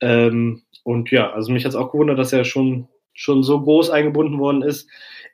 Ähm, 0.00 0.62
und 0.84 1.10
ja, 1.10 1.32
also 1.32 1.52
mich 1.52 1.66
hat 1.66 1.72
es 1.72 1.76
auch 1.76 1.92
gewundert, 1.92 2.18
dass 2.18 2.32
er 2.32 2.44
schon, 2.44 2.88
schon 3.12 3.42
so 3.42 3.60
groß 3.60 3.90
eingebunden 3.90 4.38
worden 4.38 4.62
ist. 4.62 4.88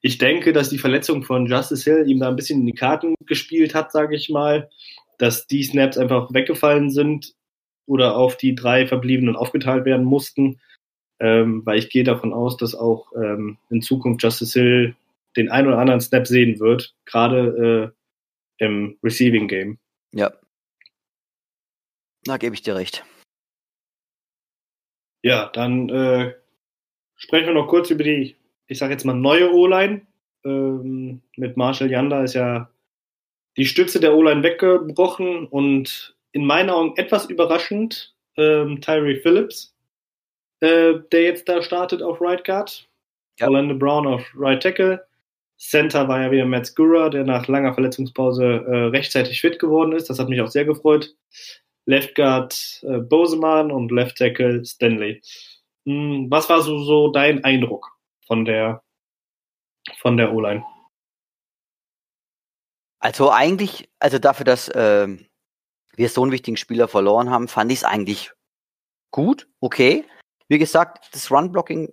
Ich 0.05 0.19
denke, 0.19 0.53
dass 0.53 0.69
die 0.69 0.77
Verletzung 0.77 1.23
von 1.23 1.47
Justice 1.47 1.91
Hill 1.91 2.07
ihm 2.07 2.21
da 2.21 2.29
ein 2.29 2.37
bisschen 2.37 2.61
in 2.61 2.67
die 2.67 2.75
Karten 2.75 3.15
gespielt 3.25 3.75
hat, 3.75 3.91
sage 3.91 4.15
ich 4.15 4.29
mal, 4.29 4.69
dass 5.17 5.47
die 5.47 5.63
Snaps 5.63 5.97
einfach 5.97 6.31
weggefallen 6.35 6.91
sind 6.91 7.35
oder 7.87 8.15
auf 8.15 8.37
die 8.37 8.55
drei 8.55 8.87
Verbliebenen 8.87 9.35
aufgeteilt 9.35 9.87
werden 9.87 10.05
mussten, 10.05 10.61
ähm, 11.21 11.65
weil 11.65 11.79
ich 11.79 11.89
gehe 11.89 12.05
davon 12.05 12.35
aus, 12.35 12.59
dass 12.59 12.75
auch 12.75 13.13
ähm, 13.17 13.57
in 13.71 13.81
Zukunft 13.81 14.23
Justice 14.23 14.61
Hill 14.61 14.95
den 15.39 15.51
ein 15.51 15.67
oder 15.67 15.79
anderen 15.79 16.03
Snap 16.03 16.27
sehen 16.27 16.61
wird, 16.61 16.95
gerade 17.07 17.95
äh, 18.61 18.63
im 18.63 18.99
Receiving 19.03 19.49
Game. 19.49 19.79
Ja. 20.13 20.35
Da 22.25 22.37
gebe 22.37 22.55
ich 22.55 22.61
dir 22.61 22.77
recht. 22.77 23.07
Ja, 25.23 25.49
dann 25.55 25.89
äh, 25.89 26.35
sprechen 27.17 27.47
wir 27.47 27.55
noch 27.55 27.69
kurz 27.69 27.89
über 27.89 28.05
die, 28.05 28.37
ich 28.66 28.78
sage 28.78 28.92
jetzt 28.92 29.04
mal, 29.04 29.14
neue 29.14 29.52
O-Line. 29.52 30.02
Ähm, 30.44 31.23
mit 31.37 31.56
Marshall 31.56 31.90
Yanda 31.90 32.23
ist 32.23 32.35
ja 32.35 32.71
die 33.56 33.66
Stütze 33.66 34.00
der 34.00 34.14
O-Line 34.14 34.42
weggebrochen 34.42 35.47
und 35.47 36.16
in 36.33 36.44
meinen 36.44 36.71
Augen 36.71 36.97
etwas 36.97 37.26
überraschend 37.26 38.14
ähm, 38.37 38.80
Tyree 38.80 39.21
Phillips, 39.21 39.75
äh, 40.61 40.94
der 41.12 41.23
jetzt 41.23 41.49
da 41.49 41.62
startet 41.62 42.02
auf 42.02 42.21
Right 42.21 42.44
Guard. 42.44 42.88
Ja. 43.38 43.47
Orlando 43.47 43.75
Brown 43.75 44.06
auf 44.06 44.23
Right 44.37 44.62
Tackle. 44.62 45.04
Center 45.56 46.09
war 46.09 46.21
ja 46.21 46.30
wieder 46.30 46.44
Matt 46.44 46.66
Skura, 46.66 47.09
der 47.09 47.25
nach 47.25 47.47
langer 47.47 47.75
Verletzungspause 47.75 48.44
äh, 48.44 48.76
rechtzeitig 48.87 49.40
fit 49.40 49.59
geworden 49.59 49.92
ist. 49.92 50.11
Das 50.11 50.18
hat 50.18 50.28
mich 50.28 50.40
auch 50.40 50.49
sehr 50.49 50.64
gefreut. 50.64 51.14
Left 51.87 52.14
Guard 52.14 52.83
äh, 52.83 52.99
Boseman 52.99 53.71
und 53.71 53.92
Left 53.92 54.18
Tackle 54.18 54.64
Stanley. 54.64 55.23
Hm, 55.87 56.26
was 56.28 56.49
war 56.49 56.61
so, 56.62 56.78
so 56.78 57.12
dein 57.12 57.44
Eindruck 57.44 57.94
von 58.26 58.45
der 58.45 58.83
von 59.99 60.16
der 60.16 60.33
O-Line? 60.33 60.64
Also 63.00 63.31
eigentlich, 63.31 63.90
also 63.99 64.19
dafür, 64.19 64.45
dass 64.45 64.69
äh, 64.69 65.09
wir 65.95 66.09
so 66.09 66.23
einen 66.23 66.33
wichtigen 66.33 66.57
Spieler 66.57 66.88
verloren 66.88 67.31
haben, 67.31 67.49
fand 67.49 67.71
ich 67.71 67.78
es 67.78 67.85
eigentlich 67.85 68.33
gut, 69.11 69.49
okay. 69.61 70.04
Wie 70.49 70.59
gesagt, 70.59 71.09
das 71.12 71.31
Run-Blocking 71.31 71.93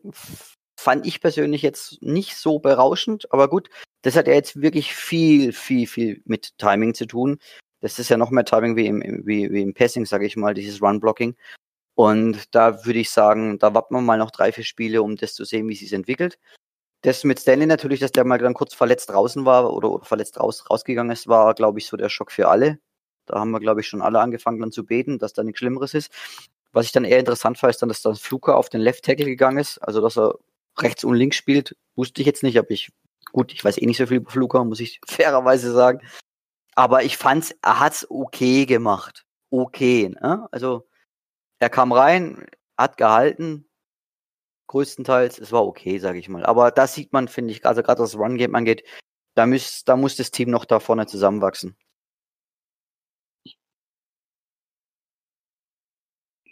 fand 0.79 1.05
ich 1.05 1.21
persönlich 1.21 1.61
jetzt 1.61 2.01
nicht 2.01 2.35
so 2.35 2.59
berauschend, 2.59 3.31
aber 3.31 3.49
gut, 3.49 3.69
das 4.01 4.15
hat 4.15 4.27
ja 4.27 4.33
jetzt 4.33 4.61
wirklich 4.61 4.95
viel, 4.95 5.53
viel, 5.53 5.85
viel 5.85 6.21
mit 6.25 6.57
Timing 6.57 6.93
zu 6.93 7.05
tun. 7.05 7.39
Das 7.81 7.99
ist 7.99 8.09
ja 8.09 8.17
noch 8.17 8.31
mehr 8.31 8.45
Timing 8.45 8.75
wie 8.75 8.87
im, 8.87 9.01
wie, 9.25 9.51
wie 9.51 9.61
im 9.61 9.73
Passing, 9.73 10.05
sage 10.05 10.25
ich 10.25 10.35
mal, 10.35 10.53
dieses 10.53 10.81
Run-Blocking. 10.81 11.35
Und 11.95 12.55
da 12.55 12.85
würde 12.85 12.99
ich 12.99 13.11
sagen, 13.11 13.59
da 13.59 13.73
warten 13.73 13.93
wir 13.95 14.01
mal 14.01 14.17
noch 14.17 14.31
drei, 14.31 14.51
vier 14.51 14.63
Spiele, 14.63 15.03
um 15.03 15.15
das 15.15 15.33
zu 15.33 15.43
sehen, 15.45 15.67
wie 15.67 15.75
sich 15.75 15.93
entwickelt. 15.93 16.39
Das 17.01 17.23
mit 17.23 17.39
Stanley 17.39 17.65
natürlich, 17.65 17.99
dass 17.99 18.11
der 18.11 18.25
mal 18.25 18.37
dann 18.37 18.53
kurz 18.53 18.73
verletzt 18.73 19.09
draußen 19.09 19.43
war 19.45 19.73
oder, 19.73 19.91
oder 19.91 20.05
verletzt 20.05 20.39
raus, 20.39 20.69
rausgegangen 20.69 21.11
ist, 21.11 21.27
war, 21.27 21.53
glaube 21.55 21.79
ich, 21.79 21.87
so 21.87 21.97
der 21.97 22.09
Schock 22.09 22.31
für 22.31 22.47
alle. 22.47 22.79
Da 23.25 23.39
haben 23.39 23.51
wir, 23.51 23.59
glaube 23.59 23.81
ich, 23.81 23.87
schon 23.87 24.01
alle 24.01 24.19
angefangen 24.19 24.59
dann 24.59 24.71
zu 24.71 24.85
beten, 24.85 25.19
dass 25.19 25.33
da 25.33 25.43
nichts 25.43 25.59
Schlimmeres 25.59 25.93
ist. 25.93 26.11
Was 26.73 26.85
ich 26.85 26.91
dann 26.91 27.05
eher 27.05 27.19
interessant 27.19 27.57
fand, 27.57 27.71
ist 27.71 27.81
dann, 27.81 27.89
dass 27.89 28.01
dann 28.01 28.15
Fluker 28.15 28.55
auf 28.55 28.69
den 28.69 28.81
Left 28.81 29.03
Tackle 29.03 29.25
gegangen 29.25 29.57
ist, 29.57 29.77
also 29.79 29.99
dass 30.01 30.17
er 30.17 30.35
rechts 30.77 31.03
und 31.03 31.15
links 31.15 31.35
spielt, 31.35 31.75
wusste 31.95 32.21
ich 32.21 32.27
jetzt 32.27 32.43
nicht, 32.43 32.57
aber 32.57 32.71
ich, 32.71 32.91
gut, 33.31 33.51
ich 33.51 33.63
weiß 33.63 33.77
eh 33.77 33.85
nicht 33.85 33.97
so 33.97 34.05
viel 34.07 34.17
über 34.17 34.31
Fluker, 34.31 34.63
muss 34.63 34.79
ich 34.79 35.01
fairerweise 35.07 35.71
sagen. 35.71 36.01
Aber 36.75 37.03
ich 37.03 37.17
fand's, 37.17 37.53
er 37.61 37.79
hat's 37.79 38.07
okay 38.09 38.65
gemacht. 38.65 39.25
Okay, 39.49 40.09
ne? 40.09 40.47
Also, 40.51 40.87
er 41.61 41.69
kam 41.69 41.91
rein, 41.91 42.47
hat 42.77 42.97
gehalten, 42.97 43.65
größtenteils, 44.67 45.39
es 45.39 45.51
war 45.51 45.65
okay, 45.65 45.99
sage 45.99 46.19
ich 46.19 46.27
mal. 46.27 46.45
Aber 46.45 46.71
da 46.71 46.87
sieht 46.87 47.13
man, 47.13 47.27
finde 47.27 47.53
ich, 47.53 47.65
also 47.65 47.83
gerade 47.83 48.01
was 48.01 48.17
Run-Game 48.17 48.55
angeht, 48.55 48.83
da 49.35 49.45
muss, 49.45 49.83
da 49.85 49.95
muss 49.95 50.15
das 50.15 50.31
Team 50.31 50.49
noch 50.49 50.65
da 50.65 50.79
vorne 50.79 51.05
zusammenwachsen. 51.05 51.77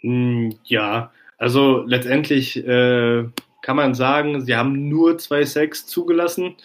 Hm, 0.00 0.58
ja, 0.64 1.12
also 1.38 1.82
letztendlich 1.82 2.56
äh, 2.56 3.28
kann 3.62 3.76
man 3.76 3.94
sagen, 3.94 4.40
sie 4.44 4.56
haben 4.56 4.88
nur 4.88 5.18
zwei 5.18 5.44
Sacks 5.44 5.86
zugelassen, 5.86 6.56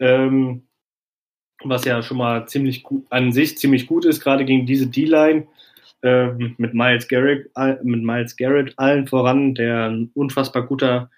ähm, 0.00 0.66
was 1.62 1.84
ja 1.84 2.02
schon 2.02 2.18
mal 2.18 2.48
ziemlich 2.48 2.82
gut, 2.82 3.06
an 3.10 3.32
sich 3.32 3.56
ziemlich 3.58 3.86
gut 3.86 4.04
ist, 4.04 4.20
gerade 4.20 4.44
gegen 4.44 4.66
diese 4.66 4.88
D-Line 4.88 5.46
ähm, 6.06 6.54
mit 6.58 6.74
Miles 6.74 7.08
Garrett, 7.08 7.50
mit 7.82 8.02
Miles 8.02 8.36
Garrett 8.36 8.74
allen 8.76 9.06
voran, 9.06 9.54
der 9.54 9.90
ein 9.90 10.10
unfassbar 10.14 10.66
guter 10.66 11.10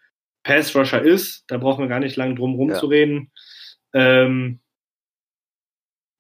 Pass-Rusher 0.45 1.03
ist. 1.03 1.45
Da 1.49 1.59
brauchen 1.59 1.85
wir 1.85 1.89
gar 1.89 2.01
nicht 2.01 2.17
lange 2.17 2.35
drum 2.35 2.55
rumzureden. 2.55 3.31
Ja. 3.95 4.25
Ähm, 4.25 4.61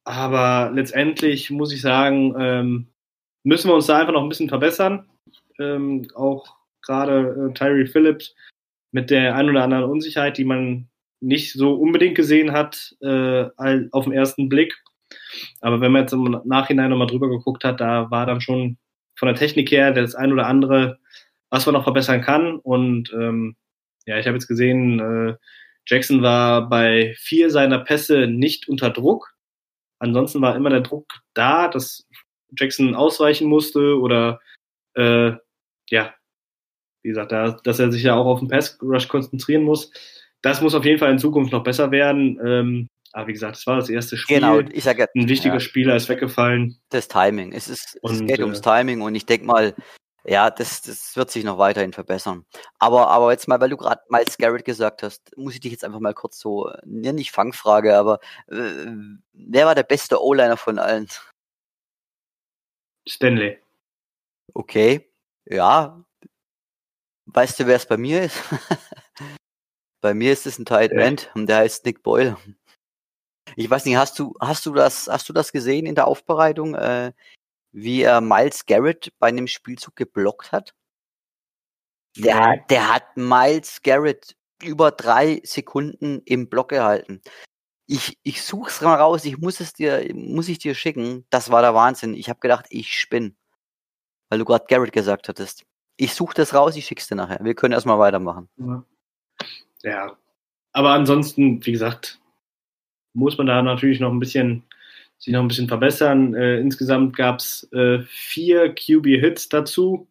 aber 0.04 0.70
letztendlich 0.74 1.50
muss 1.50 1.72
ich 1.72 1.82
sagen, 1.82 2.34
ähm, 2.38 2.88
müssen 3.44 3.68
wir 3.68 3.74
uns 3.74 3.86
da 3.86 3.98
einfach 3.98 4.12
noch 4.12 4.22
ein 4.22 4.28
bisschen 4.28 4.48
verbessern. 4.48 5.08
Ähm, 5.58 6.08
auch 6.14 6.56
gerade 6.82 7.50
äh, 7.50 7.54
Tyree 7.54 7.86
Phillips 7.86 8.34
mit 8.92 9.10
der 9.10 9.34
ein 9.34 9.48
oder 9.50 9.64
anderen 9.64 9.84
Unsicherheit, 9.84 10.38
die 10.38 10.44
man 10.44 10.88
nicht 11.20 11.52
so 11.52 11.74
unbedingt 11.74 12.14
gesehen 12.14 12.52
hat 12.52 12.96
äh, 13.00 13.46
auf 13.90 14.04
den 14.04 14.12
ersten 14.12 14.48
Blick. 14.48 14.82
Aber 15.60 15.80
wenn 15.80 15.92
man 15.92 16.02
jetzt 16.02 16.12
im 16.12 16.40
Nachhinein 16.44 16.90
nochmal 16.90 17.06
drüber 17.06 17.28
geguckt 17.28 17.64
hat, 17.64 17.80
da 17.80 18.10
war 18.10 18.26
dann 18.26 18.40
schon 18.40 18.78
von 19.16 19.26
der 19.26 19.36
Technik 19.36 19.70
her 19.70 19.92
das 19.92 20.14
ein 20.14 20.32
oder 20.32 20.46
andere, 20.46 20.98
was 21.50 21.66
man 21.66 21.74
noch 21.74 21.84
verbessern 21.84 22.20
kann. 22.20 22.56
Und 22.56 23.12
ähm, 23.12 23.56
ja, 24.06 24.18
ich 24.18 24.26
habe 24.26 24.36
jetzt 24.36 24.48
gesehen, 24.48 25.00
äh, 25.00 25.34
Jackson 25.86 26.22
war 26.22 26.68
bei 26.68 27.14
vier 27.18 27.50
seiner 27.50 27.78
Pässe 27.78 28.26
nicht 28.26 28.68
unter 28.68 28.90
Druck. 28.90 29.34
Ansonsten 29.98 30.40
war 30.40 30.54
immer 30.54 30.70
der 30.70 30.82
Druck 30.82 31.06
da, 31.34 31.68
dass 31.68 32.06
Jackson 32.56 32.94
ausweichen 32.94 33.48
musste 33.48 33.98
oder 33.98 34.40
äh, 34.94 35.32
ja, 35.90 36.14
wie 37.02 37.08
gesagt, 37.08 37.32
da, 37.32 37.52
dass 37.64 37.78
er 37.78 37.90
sich 37.90 38.02
ja 38.02 38.14
auch 38.14 38.26
auf 38.26 38.40
den 38.40 38.48
Pass 38.48 38.78
Rush 38.82 39.08
konzentrieren 39.08 39.62
muss. 39.62 39.90
Das 40.42 40.60
muss 40.60 40.74
auf 40.74 40.84
jeden 40.84 40.98
Fall 40.98 41.10
in 41.10 41.18
Zukunft 41.18 41.52
noch 41.52 41.64
besser 41.64 41.90
werden. 41.90 42.38
Ähm, 42.44 42.88
aber 43.18 43.28
wie 43.28 43.32
gesagt, 43.32 43.56
es 43.56 43.66
war 43.66 43.76
das 43.76 43.88
erste 43.88 44.16
Spiel. 44.16 44.40
Genau, 44.40 44.60
ich 44.60 44.84
sage 44.84 45.08
ein 45.14 45.28
wichtiger 45.28 45.54
ja, 45.54 45.60
Spieler 45.60 45.96
ist 45.96 46.08
weggefallen. 46.08 46.80
Das 46.90 47.08
Timing. 47.08 47.52
Es, 47.52 47.68
ist, 47.68 47.98
und, 48.00 48.14
es 48.14 48.20
geht 48.20 48.38
äh, 48.38 48.42
ums 48.42 48.60
Timing 48.60 49.02
und 49.02 49.14
ich 49.14 49.26
denke 49.26 49.46
mal, 49.46 49.74
ja, 50.24 50.50
das, 50.50 50.82
das 50.82 51.16
wird 51.16 51.30
sich 51.30 51.44
noch 51.44 51.58
weiterhin 51.58 51.92
verbessern. 51.92 52.44
Aber, 52.78 53.08
aber 53.08 53.32
jetzt 53.32 53.48
mal, 53.48 53.60
weil 53.60 53.70
du 53.70 53.76
gerade 53.76 54.02
Miles 54.08 54.38
Garrett 54.38 54.64
gesagt 54.64 55.02
hast, 55.02 55.36
muss 55.36 55.54
ich 55.54 55.60
dich 55.60 55.72
jetzt 55.72 55.84
einfach 55.84 56.00
mal 56.00 56.14
kurz 56.14 56.38
so, 56.38 56.70
ja, 56.84 57.12
nicht 57.12 57.32
Fangfrage, 57.32 57.96
aber 57.96 58.20
äh, 58.48 58.86
wer 59.32 59.66
war 59.66 59.74
der 59.74 59.82
beste 59.82 60.22
O-Liner 60.22 60.56
von 60.56 60.78
allen? 60.78 61.08
Stanley. 63.06 63.58
Okay, 64.54 65.10
ja, 65.46 66.04
Weißt 67.30 67.60
du, 67.60 67.66
wer 67.66 67.76
es 67.76 67.84
bei 67.84 67.98
mir 67.98 68.22
ist? 68.22 68.42
bei 70.00 70.14
mir 70.14 70.32
ist 70.32 70.46
es 70.46 70.58
ein 70.58 70.64
Tight 70.64 70.92
End 70.92 71.30
und 71.34 71.46
der 71.46 71.58
heißt 71.58 71.84
Nick 71.84 72.02
Boyle. 72.02 72.38
Ich 73.56 73.68
weiß 73.68 73.84
nicht, 73.84 73.96
hast 73.96 74.18
du, 74.18 74.34
hast 74.40 74.66
du 74.66 74.72
das, 74.72 75.08
hast 75.08 75.28
du 75.28 75.32
das 75.32 75.52
gesehen 75.52 75.86
in 75.86 75.94
der 75.94 76.06
Aufbereitung, 76.06 76.74
äh, 76.74 77.12
wie 77.72 78.02
er 78.02 78.20
Miles 78.20 78.66
Garrett 78.66 79.12
bei 79.18 79.28
einem 79.28 79.46
Spielzug 79.46 79.96
geblockt 79.96 80.52
hat? 80.52 80.74
Der, 82.16 82.56
der 82.68 82.94
hat 82.94 83.16
Miles 83.16 83.82
Garrett 83.82 84.34
über 84.62 84.90
drei 84.90 85.40
Sekunden 85.44 86.22
im 86.24 86.48
Block 86.48 86.70
gehalten. 86.70 87.20
ich, 87.88 88.18
ich 88.22 88.42
such's 88.42 88.82
mal 88.82 88.96
raus, 88.96 89.24
ich 89.24 89.38
muss 89.38 89.60
es 89.60 89.72
dir, 89.72 90.10
muss 90.14 90.48
ich 90.48 90.58
dir 90.58 90.74
schicken. 90.74 91.24
Das 91.30 91.50
war 91.50 91.62
der 91.62 91.74
Wahnsinn. 91.74 92.14
Ich 92.14 92.28
habe 92.28 92.38
gedacht, 92.38 92.66
ich 92.68 92.92
spinn. 92.92 93.34
Weil 94.28 94.38
du 94.38 94.44
gerade 94.44 94.66
Garrett 94.68 94.92
gesagt 94.92 95.28
hattest. 95.28 95.64
Ich 95.96 96.14
suche 96.14 96.34
das 96.34 96.52
raus, 96.52 96.76
ich 96.76 96.84
schick's 96.84 97.08
dir 97.08 97.14
nachher. 97.14 97.42
Wir 97.42 97.54
können 97.54 97.72
erstmal 97.72 97.98
weitermachen. 97.98 98.48
Ja. 98.58 98.84
ja. 99.82 100.18
Aber 100.72 100.90
ansonsten, 100.90 101.64
wie 101.64 101.72
gesagt, 101.72 102.20
muss 103.18 103.36
man 103.36 103.46
da 103.46 103.62
natürlich 103.62 104.00
noch 104.00 104.12
ein 104.12 104.20
bisschen 104.20 104.62
sich 105.18 105.32
noch 105.32 105.40
ein 105.40 105.48
bisschen 105.48 105.68
verbessern. 105.68 106.34
Äh, 106.34 106.60
insgesamt 106.60 107.16
gab's 107.16 107.64
äh, 107.72 108.00
vier 108.02 108.72
QB-Hits 108.74 109.48
dazu. 109.48 110.08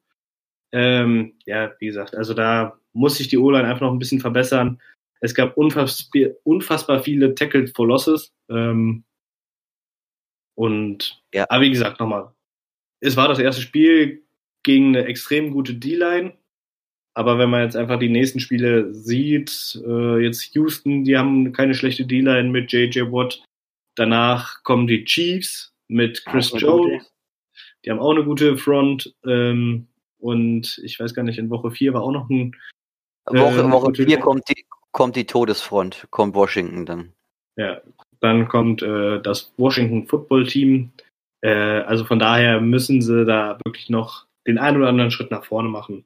Ähm, 0.74 1.36
ja, 1.46 1.74
wie 1.80 1.88
gesagt, 1.88 2.14
also 2.14 2.34
da 2.34 2.78
muss 2.94 3.16
sich 3.16 3.30
die 3.30 3.38
O-Line 3.38 3.66
einfach 3.66 3.82
noch 3.82 3.94
ein 3.94 4.00
bisschen 4.00 4.20
verbessern. 4.20 4.82
Es 5.22 5.34
gab 5.34 5.56
unfassbar, 5.58 6.32
unfassbar 6.44 7.02
viele 7.02 7.34
Tackles 7.36 7.72
for 7.72 7.88
Losses. 7.88 8.34
Ähm, 8.50 9.06
und 10.56 11.24
ja, 11.34 11.46
aber 11.50 11.62
wie 11.62 11.72
gesagt, 11.72 12.00
nochmal, 12.00 12.34
es 13.00 13.16
war 13.16 13.30
das 13.30 13.40
erste 13.40 13.62
Spiel 13.62 14.24
gegen 14.64 14.88
eine 14.90 15.06
extrem 15.06 15.52
gute 15.52 15.76
D-Line. 15.76 16.34
Aber 17.18 17.40
wenn 17.40 17.50
man 17.50 17.64
jetzt 17.64 17.76
einfach 17.76 17.98
die 17.98 18.10
nächsten 18.10 18.40
Spiele 18.40 18.94
sieht, 18.94 19.82
äh, 19.84 20.20
jetzt 20.20 20.54
Houston, 20.54 21.04
die 21.04 21.18
haben 21.18 21.52
keine 21.52 21.74
schlechte 21.74 22.06
D-Line 22.06 22.50
mit 22.50 22.72
JJ 22.72 23.12
Watt. 23.12 23.44
Danach 23.96 24.62
kommen 24.62 24.86
die 24.86 25.04
Chiefs 25.04 25.74
mit 25.88 26.24
Chris 26.26 26.54
Jones. 26.56 27.12
Die 27.84 27.90
haben 27.90 27.98
auch 27.98 28.12
eine 28.12 28.24
gute 28.24 28.56
Front. 28.56 29.16
Ähm, 29.26 29.88
und 30.20 30.80
ich 30.84 31.00
weiß 31.00 31.16
gar 31.16 31.24
nicht, 31.24 31.40
in 31.40 31.50
Woche 31.50 31.72
4 31.72 31.96
war 31.96 32.04
auch 32.04 32.12
noch 32.12 32.30
ein. 32.30 32.56
Woche, 33.26 33.62
äh, 33.62 33.72
Woche 33.72 33.96
4 33.96 34.20
kommt 34.20 34.48
die, 34.50 34.66
kommt 34.92 35.16
die 35.16 35.26
Todesfront, 35.26 36.06
kommt 36.12 36.36
Washington 36.36 36.86
dann. 36.86 37.14
Ja, 37.56 37.82
dann 38.20 38.48
kommt 38.48 38.84
äh, 38.84 39.20
das 39.24 39.52
Washington 39.58 40.06
Football 40.06 40.46
Team. 40.46 40.92
Äh, 41.42 41.50
also 41.50 42.06
von 42.06 42.20
daher 42.20 42.62
müssen 42.62 43.02
sie 43.02 43.26
da 43.26 43.58
wirklich 43.66 43.90
noch 43.90 44.28
den 44.46 44.60
einen 44.60 44.78
oder 44.78 44.90
anderen 44.90 45.10
Schritt 45.10 45.32
nach 45.32 45.46
vorne 45.46 45.70
machen. 45.70 46.06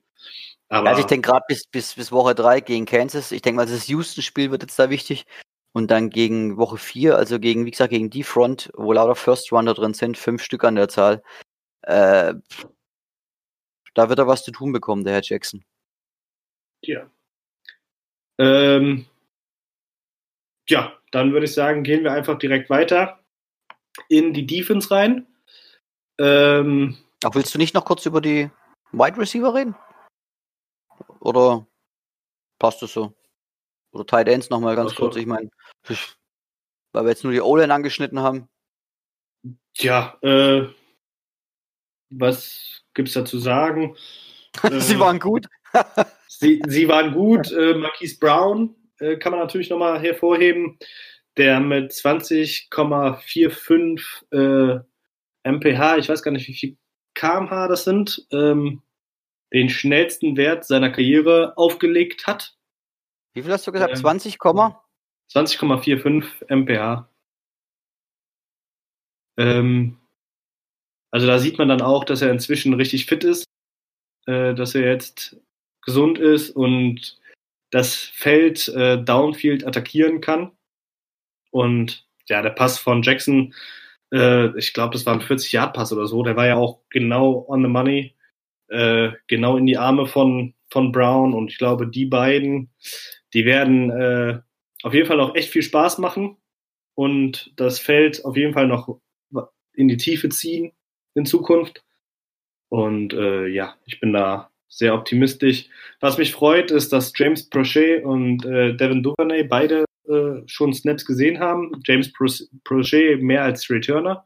Aber 0.72 0.88
also 0.88 1.02
ich 1.02 1.08
denke 1.08 1.30
gerade 1.30 1.44
bis, 1.50 1.68
bis, 1.68 1.96
bis 1.96 2.14
Woche 2.14 2.34
3 2.34 2.62
gegen 2.62 2.86
Kansas, 2.86 3.34
ich 3.34 3.42
denke 3.42 3.58
mal, 3.58 3.66
das 3.66 3.88
Houston-Spiel 3.90 4.52
wird 4.52 4.62
jetzt 4.62 4.80
da 4.80 4.90
wichtig. 4.90 5.26
Und 5.74 5.92
dann 5.92 6.10
gegen 6.10 6.58
Woche 6.58 6.78
4, 6.78 7.18
also 7.18 7.40
gegen, 7.40 7.66
wie 7.66 7.72
gesagt, 7.72 7.92
gegen 7.92 8.10
die 8.10 8.24
Front, 8.24 8.72
wo 8.76 8.94
lauter 8.94 9.16
First 9.16 9.52
Runner 9.52 9.74
drin 9.74 9.94
sind, 9.94 10.18
fünf 10.18 10.42
Stück 10.42 10.64
an 10.64 10.76
der 10.76 10.88
Zahl. 10.88 11.24
Äh, 11.82 12.36
da 13.96 14.10
wird 14.10 14.20
er 14.20 14.28
was 14.28 14.46
zu 14.46 14.52
tun 14.52 14.72
bekommen, 14.72 15.04
der 15.04 15.14
Herr 15.14 15.22
Jackson. 15.22 15.66
Ja. 16.84 17.10
Ähm, 18.38 19.06
ja, 20.70 20.98
dann 21.12 21.34
würde 21.34 21.46
ich 21.46 21.54
sagen, 21.54 21.84
gehen 21.84 22.06
wir 22.06 22.14
einfach 22.14 22.38
direkt 22.38 22.70
weiter 22.70 23.20
in 24.08 24.34
die 24.34 24.48
Defense 24.48 24.90
rein. 24.90 25.28
Ähm, 26.18 26.98
Ach, 27.26 27.36
willst 27.36 27.54
du 27.54 27.58
nicht 27.58 27.74
noch 27.74 27.84
kurz 27.84 28.06
über 28.06 28.22
die 28.22 28.50
Wide 28.94 29.18
Receiver 29.18 29.54
reden? 29.54 29.76
Oder 31.22 31.66
passt 32.60 32.84
es 32.84 32.94
so? 32.94 33.14
Oder 33.92 34.06
Tight 34.06 34.28
Ends 34.28 34.50
nochmal 34.50 34.76
ganz 34.76 34.94
kurz. 34.96 35.16
Ich 35.16 35.26
meine, 35.26 35.50
weil 36.92 37.06
wir 37.06 37.10
jetzt 37.10 37.24
nur 37.24 37.34
die 37.34 37.42
O-Line 37.42 37.74
angeschnitten 37.74 38.20
haben. 38.20 38.48
Tja, 39.74 40.18
äh, 40.22 40.68
was 42.10 42.84
gibt's 42.94 43.14
da 43.14 43.24
zu 43.24 43.40
sagen? 43.40 43.96
sie 44.80 44.96
äh, 44.96 45.00
waren 45.00 45.20
gut. 45.20 45.46
sie, 46.28 46.62
sie 46.68 46.88
waren 46.88 47.14
gut. 47.14 47.52
Äh, 47.52 47.76
Marquise 47.76 48.18
Brown 48.20 48.76
äh, 49.00 49.18
kann 49.18 49.32
man 49.32 49.42
natürlich 49.42 49.70
nochmal 49.70 50.00
hervorheben, 50.00 50.80
der 51.38 51.60
mit 51.60 51.92
20,45 51.92 54.02
äh, 54.32 54.80
mph, 55.44 55.98
ich 55.98 56.10
weiß 56.10 56.24
gar 56.24 56.32
nicht, 56.32 56.48
wie 56.48 56.54
viel 56.54 56.78
kmh 57.14 57.68
das 57.68 57.84
sind, 57.84 58.26
ähm, 58.32 58.82
den 59.54 59.70
schnellsten 59.70 60.38
Wert 60.38 60.66
seiner 60.66 60.90
Karriere 60.90 61.58
aufgelegt 61.58 62.28
hat. 62.28 62.56
Wie 63.34 63.42
viel 63.42 63.52
hast 63.52 63.68
du 63.68 63.72
gesagt? 63.72 63.92
Ähm, 63.92 64.00
20, 64.00 64.38
20,45 64.38 66.24
mph. 66.48 67.08
Ähm, 69.38 69.98
also 71.12 71.28
da 71.28 71.40
sieht 71.40 71.58
man 71.58 71.70
dann 71.70 71.82
auch, 71.82 72.04
dass 72.04 72.22
er 72.22 72.32
inzwischen 72.32 72.74
richtig 72.74 73.06
fit 73.06 73.24
ist, 73.24 73.46
äh, 74.26 74.54
dass 74.54 74.76
er 74.76 74.88
jetzt 74.88 75.38
gesund 75.82 76.20
ist 76.20 76.52
und 76.52 77.20
das 77.72 77.96
Feld 77.96 78.68
äh, 78.70 79.02
Downfield 79.02 79.66
attackieren 79.66 80.22
kann. 80.22 80.52
Und 81.52 82.06
ja, 82.28 82.42
der 82.42 82.52
Pass 82.52 82.78
von 82.78 83.02
Jackson, 83.02 83.54
äh, 84.14 84.58
ich 84.58 84.74
glaube, 84.74 84.94
das 84.94 85.06
war 85.06 85.14
ein 85.14 85.22
40-Yard-Pass 85.22 85.92
oder 85.92 86.08
so, 86.08 86.24
der 86.24 86.36
war 86.36 86.48
ja 86.48 86.56
auch 86.56 86.80
genau 86.90 87.46
on 87.48 87.62
the 87.62 87.70
money, 87.70 88.16
äh, 88.72 89.12
genau 89.28 89.58
in 89.58 89.66
die 89.66 89.78
Arme 89.78 90.08
von, 90.08 90.54
von 90.70 90.92
Brown. 90.92 91.34
Und 91.34 91.52
ich 91.52 91.58
glaube, 91.58 91.88
die 91.88 92.06
beiden, 92.06 92.72
die 93.34 93.46
werden 93.46 93.92
äh, 93.92 94.40
auf 94.84 94.94
jeden 94.94 95.08
Fall 95.08 95.18
noch 95.18 95.36
echt 95.36 95.50
viel 95.50 95.62
Spaß 95.62 95.98
machen 96.00 96.38
und 96.96 97.54
das 97.58 97.80
Feld 97.80 98.26
auf 98.26 98.36
jeden 98.36 98.54
Fall 98.54 98.68
noch 98.68 99.00
in 99.74 99.88
die 99.88 99.98
Tiefe 99.98 100.30
ziehen 100.30 100.72
in 101.14 101.26
Zukunft. 101.26 101.84
Und 102.70 103.14
äh, 103.14 103.48
ja, 103.48 103.76
ich 103.86 104.00
bin 104.00 104.14
da 104.14 104.50
sehr 104.70 104.94
optimistisch. 104.94 105.68
Was 106.00 106.18
mich 106.18 106.32
freut, 106.32 106.72
ist, 106.72 106.94
dass 106.94 107.12
James 107.16 107.50
Prochet 107.50 108.06
und 108.06 108.46
äh, 108.46 108.74
Devin 108.76 109.04
Duvernay 109.04 109.44
beide 109.44 109.86
äh, 110.08 110.42
schon 110.46 110.74
Snaps 110.74 111.06
gesehen 111.06 111.40
haben. 111.40 111.82
James 111.86 112.12
Prochet 112.14 113.22
mehr 113.22 113.44
als 113.44 113.70
Returner. 113.70 114.26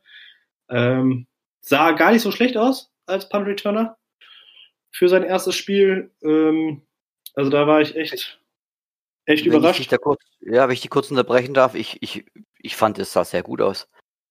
Ähm, 0.69 1.25
sah 1.61 1.91
gar 1.93 2.11
nicht 2.11 2.21
so 2.21 2.31
schlecht 2.31 2.57
aus 2.57 2.91
als 3.07 3.27
Punt 3.29 3.47
Returner 3.47 3.97
für 4.95 5.09
sein 5.09 5.23
erstes 5.23 5.55
Spiel. 5.55 6.11
Ähm, 6.21 6.81
also 7.33 7.49
da 7.49 7.67
war 7.67 7.81
ich 7.81 7.95
echt, 7.97 8.39
echt 9.25 9.45
wenn 9.45 9.51
überrascht. 9.51 9.93
Kurz, 10.01 10.21
ja, 10.39 10.67
wenn 10.67 10.73
ich 10.73 10.81
die 10.81 10.87
kurz 10.87 11.11
unterbrechen 11.11 11.53
darf, 11.53 11.75
ich, 11.75 12.01
ich, 12.01 12.25
ich 12.59 12.75
fand, 12.77 12.97
es 12.97 13.11
sah 13.11 13.25
sehr 13.25 13.43
gut 13.43 13.61
aus. 13.61 13.89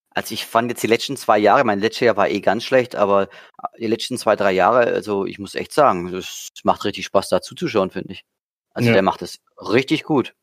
Also 0.09 0.33
ich 0.33 0.45
fand 0.45 0.71
jetzt 0.71 0.81
die 0.81 0.87
letzten 0.87 1.17
zwei 1.17 1.37
Jahre, 1.37 1.65
mein 1.65 1.79
letztes 1.79 1.99
Jahr 1.99 2.17
war 2.17 2.29
eh 2.29 2.39
ganz 2.39 2.63
schlecht, 2.63 2.95
aber 2.95 3.29
die 3.77 3.85
letzten 3.85 4.17
zwei, 4.17 4.35
drei 4.35 4.53
Jahre, 4.53 4.85
also 4.85 5.25
ich 5.25 5.37
muss 5.37 5.55
echt 5.55 5.71
sagen, 5.71 6.07
es 6.13 6.49
macht 6.63 6.83
richtig 6.83 7.05
Spaß 7.05 7.29
da 7.29 7.41
zuzuschauen, 7.41 7.91
finde 7.91 8.13
ich. 8.13 8.23
Also 8.73 8.87
ja. 8.87 8.93
der 8.93 9.03
macht 9.03 9.21
es 9.21 9.41
richtig 9.57 10.03
gut. 10.03 10.33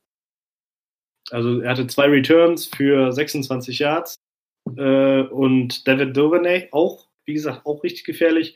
Also 1.30 1.61
er 1.61 1.70
hatte 1.70 1.87
zwei 1.87 2.06
Returns 2.06 2.66
für 2.66 3.12
26 3.12 3.78
Yards 3.78 4.16
äh, 4.76 5.22
und 5.22 5.88
David 5.88 6.16
Duvernay 6.16 6.68
auch, 6.70 7.08
wie 7.24 7.32
gesagt, 7.32 7.64
auch 7.66 7.82
richtig 7.82 8.04
gefährlich. 8.04 8.54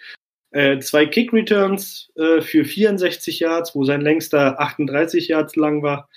Äh, 0.51 0.79
zwei 0.79 1.07
Kick-Returns 1.07 2.11
äh, 2.17 2.41
für 2.41 2.65
64 2.65 3.41
Yards, 3.41 3.75
wo 3.75 3.85
sein 3.85 4.01
längster 4.01 4.61
38 4.61 5.29
Yards 5.29 5.57
lang 5.57 5.83
war 5.83 6.09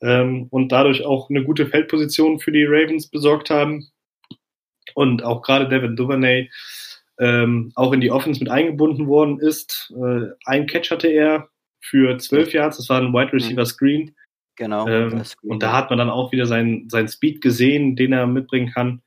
ähm, 0.00 0.46
und 0.50 0.72
dadurch 0.72 1.04
auch 1.04 1.30
eine 1.30 1.44
gute 1.44 1.66
Feldposition 1.66 2.40
für 2.40 2.52
die 2.52 2.64
Ravens 2.64 3.08
besorgt 3.08 3.50
haben 3.50 3.90
und 4.94 5.22
auch 5.22 5.42
gerade 5.42 5.68
Devin 5.68 5.96
Duvernay 5.96 6.50
ähm, 7.18 7.72
auch 7.74 7.92
in 7.92 8.00
die 8.00 8.10
Offense 8.10 8.40
mit 8.40 8.48
eingebunden 8.48 9.06
worden 9.06 9.40
ist. 9.40 9.92
Äh, 9.96 10.28
ein 10.44 10.66
Catch 10.66 10.90
hatte 10.90 11.08
er 11.08 11.48
für 11.80 12.16
zwölf 12.18 12.52
Yards, 12.52 12.78
das 12.78 12.88
war 12.88 13.00
ein 13.00 13.12
Wide 13.12 13.32
Receiver 13.32 13.66
Screen. 13.66 14.14
Genau. 14.56 14.88
Ähm, 14.88 15.22
und 15.42 15.62
da 15.62 15.72
hat 15.72 15.90
man 15.90 15.98
dann 15.98 16.10
auch 16.10 16.32
wieder 16.32 16.46
seinen 16.46 16.88
sein 16.90 17.08
Speed 17.08 17.40
gesehen, 17.40 17.94
den 17.94 18.12
er 18.12 18.26
mitbringen 18.26 18.72
kann. 18.72 19.02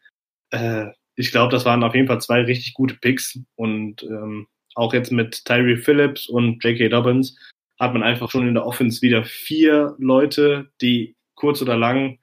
Äh, 0.52 0.88
ich 1.16 1.32
glaube, 1.32 1.52
das 1.52 1.66
waren 1.66 1.84
auf 1.84 1.96
jeden 1.96 2.08
Fall 2.08 2.22
zwei 2.22 2.42
richtig 2.42 2.74
gute 2.74 2.96
Picks 2.96 3.40
und 3.56 4.04
ähm, 4.04 4.48
auch 4.76 4.94
jetzt 4.94 5.12
mit 5.12 5.46
Tyree 5.46 5.78
Phillips 5.78 6.28
und 6.28 6.64
J.K. 6.64 6.90
Dobbins 6.90 7.38
hat 7.80 7.94
man 7.94 8.04
einfach 8.04 8.30
schon 8.30 8.48
in 8.48 8.54
der 8.54 8.66
Offense 8.66 9.02
wieder 9.02 9.24
vier 9.24 9.96
Leute, 9.98 10.72
die 10.82 11.16
kurz 11.36 11.62
oder 11.62 11.76
lang 11.76 12.20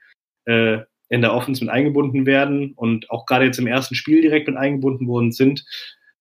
äh, 0.46 0.78
in 1.08 1.20
der 1.20 1.34
Offense 1.34 1.64
mit 1.64 1.72
eingebunden 1.72 2.26
werden 2.26 2.72
und 2.74 3.10
auch 3.10 3.26
gerade 3.26 3.46
jetzt 3.46 3.58
im 3.58 3.66
ersten 3.66 3.94
Spiel 3.94 4.22
direkt 4.22 4.46
mit 4.46 4.56
eingebunden 4.56 5.08
worden 5.08 5.32
sind. 5.32 5.64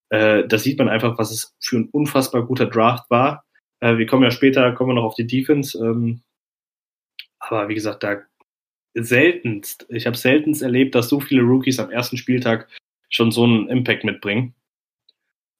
Äh, 0.09 0.47
da 0.47 0.57
sieht 0.57 0.79
man 0.79 0.89
einfach, 0.89 1.17
was 1.17 1.31
es 1.31 1.55
für 1.59 1.77
ein 1.77 1.89
unfassbar 1.89 2.45
guter 2.45 2.65
Draft 2.65 3.09
war. 3.09 3.43
Äh, 3.79 3.97
wir 3.97 4.05
kommen 4.05 4.23
ja 4.23 4.31
später, 4.31 4.71
kommen 4.73 4.91
wir 4.91 4.95
noch 4.95 5.03
auf 5.03 5.15
die 5.15 5.27
Defense. 5.27 5.77
Ähm, 5.77 6.21
aber 7.39 7.69
wie 7.69 7.75
gesagt, 7.75 8.03
da 8.03 8.21
seltenst, 9.03 9.85
ich 9.89 10.05
habe 10.05 10.17
seltenst 10.17 10.61
erlebt, 10.61 10.95
dass 10.95 11.09
so 11.09 11.19
viele 11.19 11.41
Rookies 11.41 11.79
am 11.79 11.91
ersten 11.91 12.17
Spieltag 12.17 12.67
schon 13.09 13.31
so 13.31 13.43
einen 13.43 13.69
Impact 13.69 14.03
mitbringen. 14.03 14.53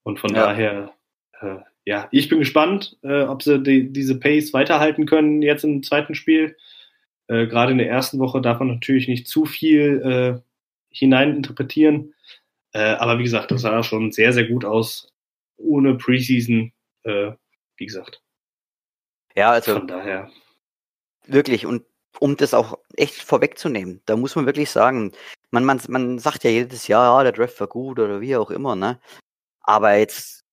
Und 0.04 0.20
von 0.20 0.34
ja. 0.34 0.48
daher, 0.48 0.94
äh, 1.42 1.58
ja, 1.86 2.08
ich 2.12 2.30
bin 2.30 2.40
gespannt, 2.40 2.98
äh, 3.04 3.24
ob 3.24 3.44
sie 3.44 3.62
die, 3.62 3.92
diese 3.92 4.20
Pace 4.20 4.54
weiterhalten 4.54 5.06
können 5.06 5.42
jetzt 5.42 5.64
im 5.64 5.84
zweiten 5.84 6.16
Spiel. 6.16 6.58
Äh, 7.28 7.48
Gerade 7.48 7.72
in 7.72 7.78
der 7.78 7.90
ersten 7.90 8.20
Woche 8.20 8.42
darf 8.42 8.60
man 8.60 8.70
natürlich 8.70 9.08
nicht 9.08 9.28
zu 9.28 9.46
viel 9.46 10.02
äh, 10.02 10.42
hineininterpretieren. 10.90 12.14
Äh, 12.74 12.96
aber 12.96 13.20
wie 13.20 13.24
gesagt, 13.24 13.52
das 13.52 13.62
sah 13.62 13.84
schon 13.84 14.12
sehr, 14.12 14.34
sehr 14.34 14.48
gut 14.48 14.66
aus, 14.66 15.14
ohne 15.58 15.96
Preseason, 15.96 16.72
äh, 17.04 17.32
wie 17.78 17.86
gesagt. 17.86 18.22
Ja, 19.36 19.52
also. 19.52 19.74
Von 19.74 19.88
daher. 19.88 20.30
Wirklich. 21.28 21.66
Und 21.66 21.84
um 22.20 22.38
das 22.38 22.54
auch 22.54 22.80
echt 22.96 23.16
vorwegzunehmen, 23.16 24.02
da 24.06 24.16
muss 24.16 24.36
man 24.36 24.46
wirklich 24.46 24.70
sagen, 24.70 25.12
man, 25.52 25.66
man, 25.66 25.82
man 25.88 26.20
sagt 26.20 26.44
ja 26.44 26.50
jedes 26.50 26.88
Jahr, 26.88 27.18
ja, 27.18 27.24
der 27.24 27.32
Draft 27.32 27.60
war 27.60 27.68
gut 27.68 28.00
oder 28.00 28.22
wie 28.22 28.36
auch 28.36 28.52
immer, 28.52 28.76
ne? 28.76 29.00
Aber 29.62 29.96
jetzt 29.96 30.44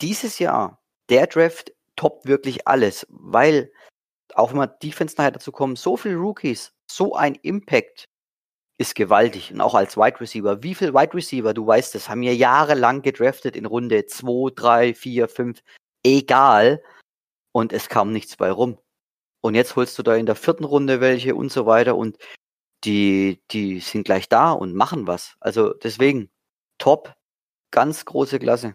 dieses 0.00 0.38
Jahr, 0.38 0.82
der 1.08 1.26
Draft 1.26 1.72
toppt 1.96 2.26
wirklich 2.26 2.66
alles, 2.66 3.06
weil 3.10 3.72
auch 4.34 4.52
wenn 4.52 4.58
wir 4.58 4.66
Defense 4.66 5.16
nachher 5.18 5.32
dazu 5.32 5.52
kommen, 5.52 5.76
so 5.76 5.96
viele 5.96 6.16
Rookies, 6.16 6.72
so 6.90 7.14
ein 7.14 7.34
Impact 7.36 8.06
ist 8.78 8.94
gewaltig. 8.94 9.52
Und 9.52 9.60
auch 9.60 9.74
als 9.74 9.96
Wide 9.96 10.20
Receiver. 10.20 10.62
Wie 10.62 10.74
viele 10.74 10.94
Wide 10.94 11.12
Receiver, 11.12 11.52
du 11.52 11.66
weißt 11.66 11.94
das, 11.94 12.08
haben 12.08 12.22
wir 12.22 12.34
jahrelang 12.34 13.02
gedraftet 13.02 13.54
in 13.54 13.66
Runde 13.66 14.06
2, 14.06 14.52
3, 14.54 14.94
4, 14.94 15.28
5, 15.28 15.62
egal. 16.02 16.82
Und 17.52 17.74
es 17.74 17.90
kam 17.90 18.12
nichts 18.12 18.36
bei 18.36 18.50
rum. 18.50 18.78
Und 19.42 19.54
jetzt 19.54 19.76
holst 19.76 19.98
du 19.98 20.02
da 20.02 20.14
in 20.16 20.26
der 20.26 20.34
vierten 20.34 20.64
Runde 20.64 21.00
welche 21.00 21.34
und 21.34 21.50
so 21.50 21.66
weiter 21.66 21.96
und 21.96 22.18
die, 22.84 23.42
die 23.50 23.80
sind 23.80 24.04
gleich 24.04 24.28
da 24.28 24.52
und 24.52 24.74
machen 24.74 25.06
was. 25.06 25.36
Also 25.40 25.72
deswegen, 25.74 26.30
top, 26.78 27.14
ganz 27.70 28.04
große 28.04 28.38
Klasse. 28.38 28.74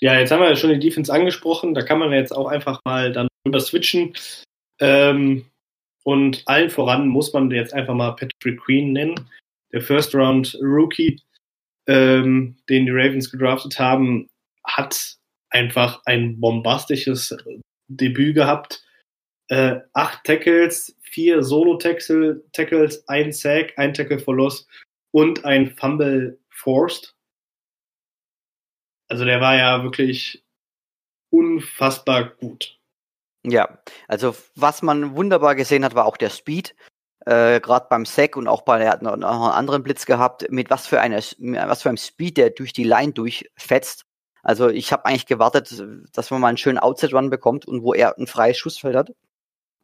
Ja, 0.00 0.18
jetzt 0.18 0.30
haben 0.30 0.40
wir 0.40 0.48
ja 0.48 0.56
schon 0.56 0.70
die 0.70 0.78
Defense 0.78 1.12
angesprochen. 1.12 1.74
Da 1.74 1.82
kann 1.82 1.98
man 1.98 2.12
jetzt 2.12 2.32
auch 2.32 2.46
einfach 2.46 2.80
mal 2.84 3.12
dann 3.12 3.28
rüber 3.46 3.60
switchen. 3.60 4.14
Ähm, 4.80 5.46
und 6.04 6.42
allen 6.46 6.70
voran 6.70 7.08
muss 7.08 7.32
man 7.32 7.50
jetzt 7.50 7.74
einfach 7.74 7.94
mal 7.94 8.12
Patrick 8.12 8.60
Queen 8.60 8.92
nennen. 8.92 9.28
Der 9.72 9.82
First 9.82 10.14
Round 10.14 10.56
Rookie, 10.62 11.20
ähm, 11.86 12.56
den 12.68 12.86
die 12.86 12.92
Ravens 12.92 13.30
gedraftet 13.30 13.78
haben, 13.78 14.28
hat 14.64 15.16
einfach 15.50 16.00
ein 16.04 16.40
bombastisches 16.40 17.36
Debüt 17.88 18.34
gehabt. 18.34 18.84
Äh, 19.48 19.80
acht 19.94 20.24
Tackles, 20.24 20.96
vier 21.00 21.42
Solo-Tackles, 21.42 23.08
ein 23.08 23.32
Sack, 23.32 23.72
ein 23.76 23.94
Tackle 23.94 24.18
for 24.18 24.36
Loss 24.36 24.66
und 25.10 25.44
ein 25.44 25.74
Fumble 25.76 26.38
forced. 26.50 27.14
Also 29.08 29.24
der 29.24 29.40
war 29.40 29.56
ja 29.56 29.82
wirklich 29.82 30.44
unfassbar 31.30 32.24
gut. 32.36 32.78
Ja, 33.44 33.78
also 34.06 34.36
was 34.54 34.82
man 34.82 35.16
wunderbar 35.16 35.54
gesehen 35.54 35.84
hat, 35.84 35.94
war 35.94 36.04
auch 36.04 36.16
der 36.16 36.30
Speed. 36.30 36.74
Äh, 37.24 37.60
Gerade 37.60 37.86
beim 37.88 38.04
Sack 38.04 38.36
und 38.36 38.48
auch 38.48 38.62
bei, 38.62 38.80
er 38.80 38.90
hat 38.90 39.02
noch, 39.02 39.16
noch 39.16 39.30
einen 39.30 39.52
anderen 39.52 39.82
Blitz 39.82 40.06
gehabt, 40.06 40.50
mit 40.50 40.70
was 40.70 40.86
für, 40.86 41.00
eine, 41.00 41.16
was 41.16 41.82
für 41.82 41.88
einem 41.88 41.96
Speed 41.96 42.36
der 42.36 42.50
durch 42.50 42.72
die 42.72 42.84
Line 42.84 43.12
durchfetzt. 43.12 44.04
Also 44.48 44.70
ich 44.70 44.92
habe 44.92 45.04
eigentlich 45.04 45.26
gewartet, 45.26 45.84
dass 46.14 46.30
man 46.30 46.40
mal 46.40 46.48
einen 46.48 46.56
schönen 46.56 46.78
Outside-Run 46.78 47.28
bekommt 47.28 47.66
und 47.68 47.82
wo 47.82 47.92
er 47.92 48.16
ein 48.16 48.26
freies 48.26 48.56
Schussfeld 48.56 48.96
hat. 48.96 49.12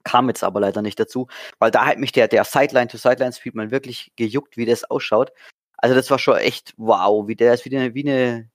Kam 0.05 0.29
jetzt 0.29 0.43
aber 0.43 0.59
leider 0.59 0.81
nicht 0.81 0.99
dazu, 0.99 1.27
weil 1.59 1.71
da 1.71 1.85
hat 1.85 1.99
mich 1.99 2.13
der, 2.13 2.29
der 2.29 2.45
Sideline-to-Sideline-Speed 2.45 3.55
mal 3.55 3.71
wirklich 3.71 4.13
gejuckt, 4.17 4.57
wie 4.57 4.65
das 4.65 4.85
ausschaut. 4.85 5.33
Also 5.77 5.95
das 5.95 6.11
war 6.11 6.19
schon 6.19 6.39
echt 6.39 6.73
wow, 6.79 7.29
wie 7.29 7.37
der 7.37 7.53
ist 7.53 7.67
wie 7.67 7.77
eine, 7.77 7.95
wie 7.95 8.09
eine 8.09 8.49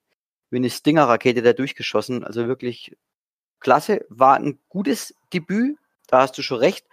wie 0.49 0.57
eine 0.57 0.71
Stinger-Rakete 0.71 1.43
da 1.43 1.53
durchgeschossen. 1.53 2.23
Also 2.23 2.47
wirklich 2.47 2.97
klasse. 3.59 4.03
War 4.09 4.35
ein 4.37 4.57
gutes 4.67 5.13
Debüt, 5.31 5.77
da 6.07 6.21
hast 6.21 6.35
du 6.39 6.41
schon 6.41 6.57
recht. 6.57 6.87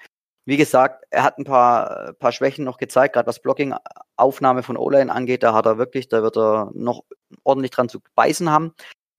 Wie 0.44 0.59
gesagt, 0.59 1.07
er 1.09 1.22
hat 1.22 1.38
ein 1.38 1.44
paar, 1.44 2.12
paar 2.18 2.33
Schwächen 2.33 2.66
noch 2.66 2.76
gezeigt, 2.76 3.14
gerade 3.14 3.26
was 3.26 3.40
Blocking, 3.40 3.74
Aufnahme 4.16 4.62
von 4.62 4.76
O-Line 4.76 5.11
angeht. 5.11 5.42
Da 5.42 5.55
hat 5.55 5.64
er 5.64 5.79
wirklich, 5.79 6.09
da 6.09 6.22
wird 6.22 6.37
er 6.37 6.70
noch 6.74 7.02
ordentlich 7.44 7.70
dran 7.70 7.88
zu 7.88 8.00
beißen 8.14 8.50
haben, 8.50 8.74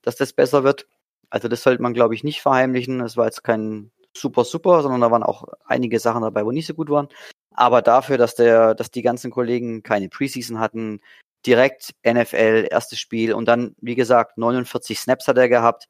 dass 0.07 0.15
das 0.15 0.31
besser 0.31 0.63
wird. 0.63 0.87
Also 1.29 1.49
das 1.49 1.63
sollte 1.63 1.83
man, 1.83 1.93
glaube 1.93 2.15
ich, 2.15 2.23
nicht 2.23 2.41
verheimlichen. 2.41 3.01
Es 3.01 3.17
war 3.17 3.25
jetzt 3.25 3.43
kein 3.43 3.91
super, 4.15 4.45
super, 4.45 4.81
sondern 4.81 5.01
da 5.01 5.11
waren 5.11 5.21
auch 5.21 5.43
einige 5.65 5.99
Sachen 5.99 6.21
dabei, 6.21 6.45
wo 6.45 6.51
nicht 6.51 6.65
so 6.65 6.73
gut 6.73 6.89
waren. 6.89 7.09
Aber 7.51 7.81
dafür, 7.81 8.17
dass 8.17 8.33
der, 8.35 8.73
dass 8.73 8.89
die 8.89 9.01
ganzen 9.01 9.31
Kollegen 9.31 9.83
keine 9.83 10.07
Preseason 10.07 10.59
hatten, 10.59 11.01
direkt 11.45 11.93
NFL, 12.05 12.69
erstes 12.71 12.99
Spiel 12.99 13.33
und 13.33 13.49
dann, 13.49 13.75
wie 13.81 13.95
gesagt, 13.95 14.37
49 14.37 14.97
Snaps 14.97 15.27
hat 15.27 15.37
er 15.37 15.49
gehabt. 15.49 15.89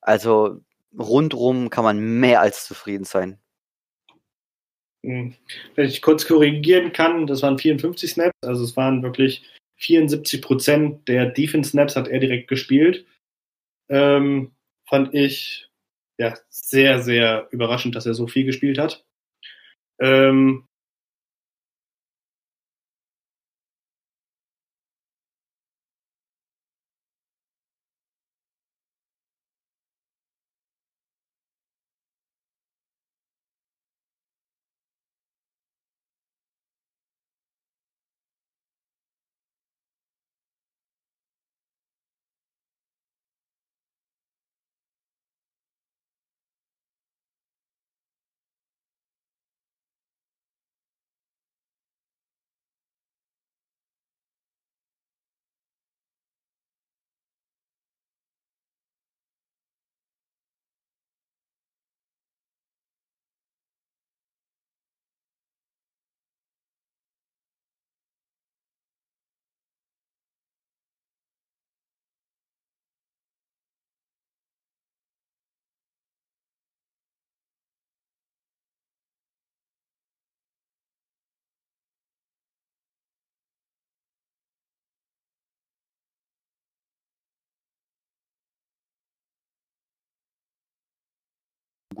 Also 0.00 0.60
rundrum 0.98 1.68
kann 1.68 1.84
man 1.84 1.98
mehr 1.98 2.40
als 2.40 2.64
zufrieden 2.64 3.04
sein. 3.04 3.38
Hm. 5.04 5.34
Wenn 5.74 5.86
ich 5.86 6.00
kurz 6.00 6.26
korrigieren 6.26 6.94
kann, 6.94 7.26
das 7.26 7.42
waren 7.42 7.58
54 7.58 8.12
Snaps, 8.12 8.34
also 8.42 8.64
es 8.64 8.76
waren 8.78 9.02
wirklich 9.02 9.44
74 9.76 10.42
Prozent 10.42 11.08
der 11.08 11.26
Defense 11.26 11.70
Snaps 11.70 11.96
hat 11.96 12.08
er 12.08 12.20
direkt 12.20 12.48
gespielt. 12.48 13.06
Ähm, 13.90 14.52
fand 14.88 15.14
ich 15.14 15.70
ja 16.18 16.34
sehr, 16.48 17.02
sehr 17.02 17.48
überraschend, 17.50 17.94
dass 17.96 18.06
er 18.06 18.14
so 18.14 18.26
viel 18.26 18.44
gespielt 18.44 18.78
hat. 18.78 19.04
Ähm, 20.00 20.66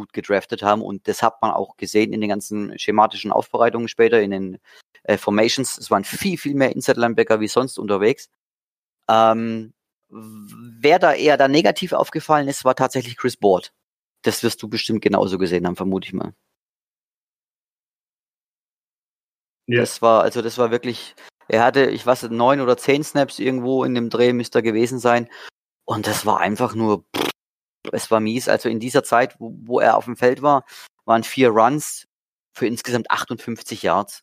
gut 0.00 0.12
gedraftet 0.14 0.62
haben 0.62 0.82
und 0.82 1.06
das 1.08 1.22
hat 1.22 1.42
man 1.42 1.50
auch 1.50 1.76
gesehen 1.76 2.12
in 2.12 2.20
den 2.20 2.30
ganzen 2.30 2.78
schematischen 2.78 3.32
Aufbereitungen 3.32 3.88
später, 3.88 4.20
in 4.20 4.30
den 4.30 4.58
äh, 5.02 5.18
Formations. 5.18 5.76
Es 5.76 5.90
waren 5.90 6.04
viel, 6.04 6.38
viel 6.38 6.54
mehr 6.54 6.72
Inside-Linebacker 6.74 7.40
wie 7.40 7.48
sonst 7.48 7.78
unterwegs. 7.78 8.30
Ähm, 9.08 9.74
wer 10.08 10.98
da 10.98 11.12
eher 11.12 11.36
da 11.36 11.48
negativ 11.48 11.92
aufgefallen 11.92 12.48
ist, 12.48 12.64
war 12.64 12.74
tatsächlich 12.74 13.16
Chris 13.18 13.36
Board. 13.36 13.72
Das 14.22 14.42
wirst 14.42 14.62
du 14.62 14.68
bestimmt 14.68 15.02
genauso 15.02 15.36
gesehen 15.36 15.66
haben, 15.66 15.76
vermute 15.76 16.06
ich 16.06 16.14
mal. 16.14 16.32
Ja. 19.66 19.80
Das 19.80 20.00
war, 20.00 20.22
also 20.22 20.40
das 20.40 20.56
war 20.56 20.70
wirklich, 20.70 21.14
er 21.48 21.62
hatte, 21.62 21.86
ich 21.90 22.04
weiß 22.06 22.30
neun 22.30 22.60
oder 22.60 22.76
zehn 22.76 23.04
Snaps 23.04 23.38
irgendwo 23.38 23.84
in 23.84 23.94
dem 23.94 24.08
Dreh 24.08 24.32
müsste 24.32 24.58
er 24.58 24.62
gewesen 24.62 24.98
sein. 24.98 25.28
Und 25.84 26.06
das 26.06 26.24
war 26.24 26.40
einfach 26.40 26.74
nur, 26.74 27.04
pff, 27.16 27.29
es 27.92 28.10
war 28.10 28.20
mies. 28.20 28.48
Also 28.48 28.68
in 28.68 28.80
dieser 28.80 29.04
Zeit, 29.04 29.36
wo, 29.38 29.54
wo 29.62 29.80
er 29.80 29.96
auf 29.96 30.04
dem 30.04 30.16
Feld 30.16 30.42
war, 30.42 30.64
waren 31.04 31.24
vier 31.24 31.50
Runs 31.50 32.06
für 32.52 32.66
insgesamt 32.66 33.10
58 33.10 33.82
Yards. 33.82 34.22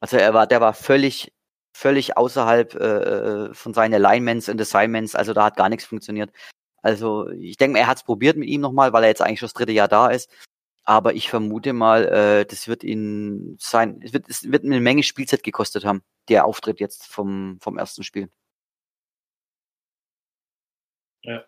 Also 0.00 0.16
er 0.16 0.34
war, 0.34 0.46
der 0.46 0.60
war 0.60 0.74
völlig, 0.74 1.32
völlig 1.74 2.16
außerhalb 2.16 2.74
äh, 2.74 2.78
äh, 2.78 3.54
von 3.54 3.74
seinen 3.74 3.94
Alignments 3.94 4.48
und 4.48 4.60
Assignments. 4.60 5.14
Also 5.14 5.32
da 5.32 5.44
hat 5.44 5.56
gar 5.56 5.68
nichts 5.68 5.84
funktioniert. 5.84 6.30
Also 6.82 7.28
ich 7.30 7.56
denke, 7.56 7.78
er 7.78 7.86
hat 7.88 7.98
es 7.98 8.04
probiert 8.04 8.36
mit 8.36 8.48
ihm 8.48 8.60
nochmal, 8.60 8.92
weil 8.92 9.04
er 9.04 9.08
jetzt 9.08 9.22
eigentlich 9.22 9.40
schon 9.40 9.48
das 9.48 9.54
dritte 9.54 9.72
Jahr 9.72 9.88
da 9.88 10.08
ist. 10.08 10.30
Aber 10.84 11.14
ich 11.14 11.28
vermute 11.30 11.72
mal, 11.72 12.06
äh, 12.06 12.46
das 12.46 12.68
wird 12.68 12.84
ihn 12.84 13.56
sein, 13.58 14.00
es 14.04 14.12
wird, 14.12 14.28
es 14.28 14.50
wird 14.50 14.64
eine 14.64 14.80
Menge 14.80 15.02
Spielzeit 15.02 15.42
gekostet 15.42 15.84
haben, 15.84 16.02
der 16.28 16.44
Auftritt 16.44 16.78
jetzt 16.80 17.06
vom, 17.08 17.58
vom 17.60 17.76
ersten 17.76 18.04
Spiel. 18.04 18.30
Ja. 21.22 21.44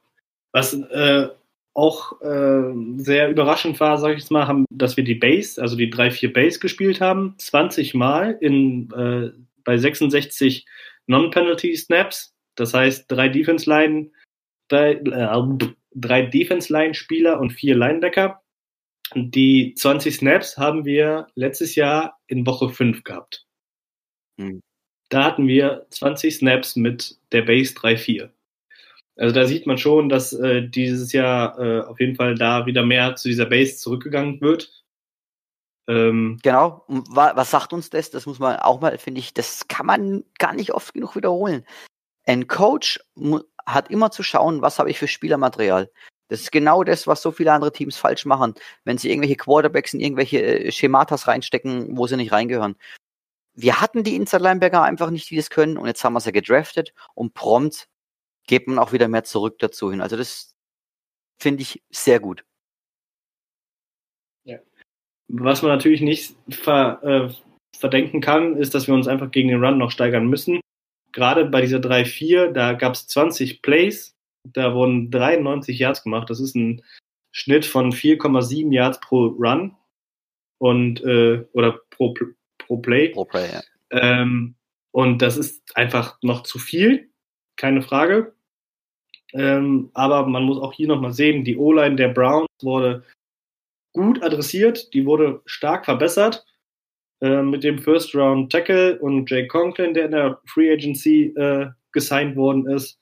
Was 0.53 0.75
äh, 0.75 1.29
auch 1.75 2.21
äh, 2.23 2.73
sehr 2.97 3.31
überraschend 3.31 3.79
war, 3.79 3.99
sage 3.99 4.15
ich 4.15 4.21
jetzt 4.21 4.31
mal, 4.31 4.49
haben, 4.49 4.65
dass 4.69 4.97
wir 4.97 5.05
die 5.05 5.15
Base, 5.15 5.63
also 5.63 5.77
die 5.77 5.93
3-4 5.93 6.33
Base 6.33 6.59
gespielt 6.59 7.01
haben, 7.01 7.35
20 7.39 7.95
Mal 7.95 8.37
in, 8.41 8.91
äh, 8.91 9.31
bei 9.63 9.79
66 9.79 10.67
Non-Penalty 11.07 11.77
Snaps. 11.77 12.35
Das 12.57 12.75
heißt, 12.75 13.05
drei 13.09 13.29
Defense-Line, 13.29 14.11
drei, 14.69 14.95
äh, 14.95 15.69
drei 15.95 16.23
Defense-Line-Spieler 16.23 17.39
und 17.41 17.51
vier 17.51 17.77
Linebacker. 17.77 18.43
die 19.15 19.75
20 19.75 20.17
Snaps 20.17 20.59
haben 20.59 20.85
wir 20.85 21.29
letztes 21.35 21.77
Jahr 21.77 22.19
in 22.27 22.45
Woche 22.47 22.69
5 22.69 23.05
gehabt. 23.05 23.47
Hm. 24.39 24.61
Da 25.09 25.25
hatten 25.25 25.47
wir 25.47 25.87
20 25.91 26.37
Snaps 26.37 26.77
mit 26.77 27.17
der 27.33 27.43
Base 27.43 27.73
3-4. 27.75 28.31
Also 29.19 29.35
da 29.35 29.47
sieht 29.47 29.67
man 29.67 29.79
schon, 29.79 30.09
dass 30.09 30.33
äh, 30.33 30.63
dieses 30.63 31.13
Jahr 31.13 31.59
äh, 31.59 31.81
auf 31.83 31.99
jeden 31.99 32.15
Fall 32.15 32.37
da 32.37 32.67
wieder 32.67 32.85
mehr 32.85 33.17
zu 33.17 33.29
dieser 33.29 33.47
Base 33.47 33.77
zurückgegangen 33.77 34.41
wird. 34.41 34.85
Ähm, 35.89 36.39
genau. 36.43 36.85
Was 36.87 37.51
sagt 37.51 37.73
uns 37.73 37.91
das? 37.91 38.11
Das 38.11 38.27
muss 38.27 38.39
man 38.39 38.57
auch 38.57 38.81
mal, 38.81 38.97
finde 38.97 39.19
ich, 39.19 39.35
das 39.35 39.67
kann 39.67 39.87
man 39.87 40.25
gar 40.39 40.55
nicht 40.55 40.73
oft 40.73 40.95
genug 40.95 41.17
wiederholen. 41.17 41.67
Ein 42.27 42.47
Coach 42.47 43.01
hat 43.67 43.91
immer 43.91 44.11
zu 44.13 44.23
schauen, 44.23 44.63
was 44.63 44.79
habe 44.79 44.91
ich 44.91 44.99
für 44.99 45.09
Spielermaterial. 45.09 45.91
Das 46.29 46.41
ist 46.41 46.53
genau 46.53 46.85
das, 46.85 47.07
was 47.07 47.23
so 47.23 47.33
viele 47.33 47.53
andere 47.53 47.73
Teams 47.73 47.97
falsch 47.97 48.25
machen, 48.25 48.55
wenn 48.85 48.99
sie 48.99 49.11
irgendwelche 49.11 49.37
Quarterbacks 49.37 49.95
in 49.95 50.01
irgendwelche 50.01 50.43
äh, 50.43 50.71
Schematas 50.71 51.27
reinstecken, 51.27 51.97
wo 51.97 52.07
sie 52.07 52.17
nicht 52.17 52.33
reingehören. 52.33 52.77
Wir 53.55 53.81
hatten 53.81 54.05
die 54.05 54.15
Inside 54.15 54.43
Linebacker 54.45 54.83
einfach 54.83 55.11
nicht, 55.11 55.31
die 55.31 55.37
das 55.37 55.51
können, 55.51 55.79
und 55.79 55.87
jetzt 55.87 56.05
haben 56.05 56.13
wir 56.13 56.21
sie 56.21 56.31
gedraftet 56.31 56.93
und 57.15 57.35
prompt 57.35 57.89
geht 58.49 58.67
man 58.67 58.81
auch 58.81 58.93
wieder 58.93 59.07
mehr 59.07 59.23
zurück 59.23 59.61
dazu 59.61 59.93
hin. 59.93 60.01
Also 60.01 60.17
das 60.17 60.57
finde 61.41 61.63
ich 61.63 61.83
sehr 61.91 62.19
gut. 62.19 62.45
Ja. 64.45 64.59
Was 65.29 65.63
man 65.63 65.71
natürlich 65.71 66.01
nicht 66.01 66.35
ver, 66.49 67.01
äh, 67.05 67.35
verdenken 67.79 68.21
kann, 68.21 68.57
ist, 68.57 68.75
dass 68.75 68.89
wir 68.89 68.95
uns 68.95 69.07
einfach 69.07 69.31
gegen 69.31 69.49
den 69.49 69.63
Run 69.65 69.79
noch 69.79 69.93
steigern 69.93 70.27
müssen. 70.27 70.61
Gerade 71.13 71.45
bei 71.45 71.61
dieser 71.61 71.79
3-4, 71.79 72.53
da 72.53 72.73
gab 72.73 72.95
es 72.95 73.07
20 73.07 73.63
Plays, 73.63 74.17
da 74.45 74.75
wurden 74.75 75.11
93 75.11 75.79
Yards 75.79 76.03
gemacht. 76.03 76.29
Das 76.31 76.41
ist 76.41 76.57
ein 76.57 76.83
Schnitt 77.31 77.67
von 77.67 77.93
4,7 77.93 78.73
Yards 78.73 79.01
pro 79.01 79.27
Run 79.27 79.77
und 80.59 81.03
äh, 81.05 81.47
oder 81.53 81.81
pro, 81.91 82.15
pro 82.59 82.79
Play. 82.79 83.11
Pro 83.11 83.25
Play, 83.25 83.51
ja. 83.53 83.63
Ähm, 83.91 84.57
und 84.91 85.23
das 85.23 85.37
ist 85.37 85.77
einfach 85.77 86.19
noch 86.23 86.43
zu 86.43 86.59
viel, 86.59 87.11
keine 87.57 87.83
Frage. 87.83 88.35
Ähm, 89.35 89.91
aber 89.95 90.27
man 90.27 90.45
muss 90.45 90.59
auch 90.59 90.73
hier 90.73 90.89
nochmal 90.89 91.13
sehen, 91.13 91.45
die 91.45 91.57
O-Line 91.57 91.97
der 91.97 92.09
Browns 92.09 92.49
wurde 92.63 93.05
gut 93.93 94.23
adressiert, 94.23 94.93
die 94.95 95.05
wurde 95.05 95.43
stark 95.45 95.85
verbessert 95.85 96.45
äh, 97.21 97.43
mit 97.43 97.65
dem 97.65 97.79
First 97.79 98.15
Round 98.15 98.51
Tackle 98.51 98.99
und 98.99 99.31
Jake 99.31 99.49
Conklin, 99.49 99.95
der 99.95 100.07
in 100.07 100.13
der 100.13 100.41
Free 100.47 100.73
Agency 100.73 101.35
äh, 101.37 101.69
gesigned 101.93 102.37
worden 102.37 102.67
ist. 102.67 102.99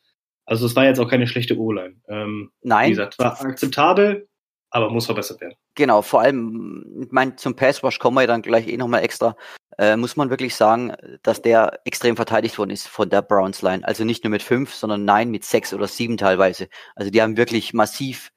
Also 0.46 0.66
es 0.66 0.76
war 0.76 0.84
jetzt 0.84 1.00
auch 1.00 1.10
keine 1.10 1.26
schlechte 1.26 1.58
O-Line. 1.58 1.96
Ähm, 2.08 2.50
Nein. 2.62 2.86
Wie 2.86 2.90
gesagt, 2.90 3.18
war 3.18 3.40
akzeptabel, 3.40 4.28
aber 4.70 4.90
muss 4.90 5.06
verbessert 5.06 5.40
werden. 5.40 5.54
Genau, 5.74 6.02
vor 6.02 6.20
allem, 6.20 7.02
ich 7.02 7.12
meine, 7.12 7.36
zum 7.36 7.56
Pass 7.56 7.82
Rush 7.82 7.98
kommen 7.98 8.16
wir 8.16 8.26
dann 8.26 8.42
gleich 8.42 8.66
eh 8.68 8.76
nochmal 8.76 9.02
extra. 9.02 9.36
Äh, 9.78 9.96
muss 9.96 10.16
man 10.16 10.30
wirklich 10.30 10.54
sagen, 10.54 10.94
dass 11.22 11.42
der 11.42 11.80
extrem 11.84 12.16
verteidigt 12.16 12.58
worden 12.58 12.70
ist 12.70 12.88
von 12.88 13.08
der 13.08 13.22
Browns 13.22 13.62
Line. 13.62 13.86
Also 13.86 14.04
nicht 14.04 14.24
nur 14.24 14.30
mit 14.30 14.42
fünf, 14.42 14.74
sondern 14.74 15.04
nein, 15.04 15.30
mit 15.30 15.44
sechs 15.44 15.72
oder 15.74 15.86
sieben 15.86 16.16
teilweise. 16.16 16.68
Also 16.94 17.10
die 17.10 17.22
haben 17.22 17.36
wirklich 17.36 17.74
massiv 17.74 18.30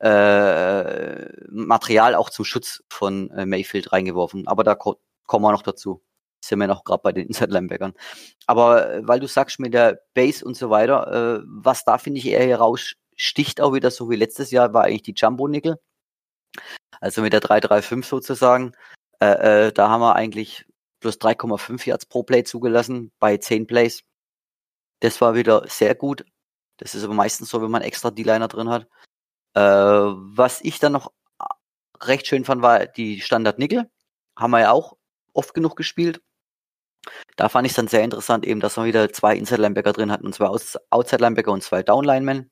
äh, 0.00 1.26
Material 1.50 2.14
auch 2.14 2.30
zum 2.30 2.44
Schutz 2.44 2.82
von 2.90 3.30
äh, 3.30 3.46
Mayfield 3.46 3.92
reingeworfen. 3.92 4.46
Aber 4.46 4.64
da 4.64 4.74
ko 4.74 4.96
kommen 5.26 5.44
wir 5.44 5.52
noch 5.52 5.62
dazu. 5.62 6.02
Sind 6.44 6.58
wir 6.58 6.66
noch 6.66 6.84
gerade 6.84 7.02
bei 7.02 7.12
den 7.12 7.26
Inside 7.26 7.52
Linebackern. 7.52 7.94
Aber 8.46 8.90
äh, 8.92 9.08
weil 9.08 9.20
du 9.20 9.26
sagst 9.26 9.58
mit 9.60 9.72
der 9.72 10.00
Base 10.12 10.44
und 10.44 10.56
so 10.56 10.68
weiter, 10.68 11.40
äh, 11.40 11.44
was 11.46 11.84
da 11.84 11.96
finde 11.96 12.18
ich 12.18 12.26
eher 12.26 12.46
heraussticht 13.16 13.60
auch 13.60 13.72
wieder 13.72 13.90
so 13.90 14.10
wie 14.10 14.16
letztes 14.16 14.50
Jahr 14.50 14.72
war 14.72 14.84
eigentlich 14.84 15.02
die 15.02 15.14
Jumbo 15.16 15.48
Nickel. 15.48 15.78
Also 17.00 17.22
mit 17.22 17.32
der 17.32 17.40
335 17.40 18.08
sozusagen. 18.08 18.72
Äh, 19.20 19.66
äh, 19.66 19.72
da 19.72 19.88
haben 19.88 20.00
wir 20.00 20.16
eigentlich 20.16 20.66
plus 21.00 21.16
3,5 21.16 21.86
Yards 21.86 22.06
pro 22.06 22.22
Play 22.22 22.44
zugelassen 22.44 23.12
bei 23.18 23.36
10 23.36 23.66
Plays. 23.66 24.02
Das 25.00 25.20
war 25.20 25.34
wieder 25.34 25.66
sehr 25.68 25.94
gut. 25.94 26.24
Das 26.78 26.94
ist 26.94 27.04
aber 27.04 27.14
meistens 27.14 27.50
so, 27.50 27.62
wenn 27.62 27.70
man 27.70 27.82
extra 27.82 28.10
D-Liner 28.10 28.48
drin 28.48 28.68
hat. 28.70 28.88
Äh, 29.54 29.60
was 29.60 30.60
ich 30.62 30.78
dann 30.78 30.92
noch 30.92 31.12
recht 32.00 32.26
schön 32.26 32.44
fand, 32.44 32.62
war 32.62 32.86
die 32.86 33.20
Standard 33.20 33.58
Nickel. 33.58 33.90
Haben 34.36 34.50
wir 34.52 34.60
ja 34.60 34.72
auch 34.72 34.96
oft 35.32 35.54
genug 35.54 35.76
gespielt. 35.76 36.22
Da 37.36 37.48
fand 37.48 37.66
ich 37.66 37.72
es 37.72 37.76
dann 37.76 37.88
sehr 37.88 38.02
interessant, 38.02 38.46
eben, 38.46 38.60
dass 38.60 38.76
wir 38.76 38.84
wieder 38.84 39.12
zwei 39.12 39.36
Inside 39.36 39.60
Linebacker 39.60 39.92
drin 39.92 40.10
hatten, 40.10 40.26
und 40.26 40.34
zwei 40.34 40.46
Outside 40.46 41.22
Linebacker 41.22 41.52
und 41.52 41.62
zwei 41.62 41.82
Down 41.82 42.04
Linemen. 42.04 42.50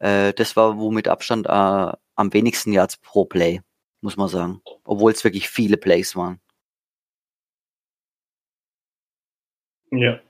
Äh, 0.00 0.32
das 0.34 0.56
war 0.56 0.78
womit 0.78 1.08
Abstand 1.08 1.46
äh, 1.46 1.50
am 1.50 2.32
wenigsten 2.32 2.72
Yards 2.72 2.96
pro 2.98 3.24
Play, 3.24 3.60
muss 4.00 4.16
man 4.16 4.28
sagen. 4.28 4.60
Obwohl 4.84 5.12
es 5.12 5.24
wirklich 5.24 5.48
viele 5.48 5.76
Plays 5.76 6.16
waren. 6.16 6.40
Ja. 9.90 10.20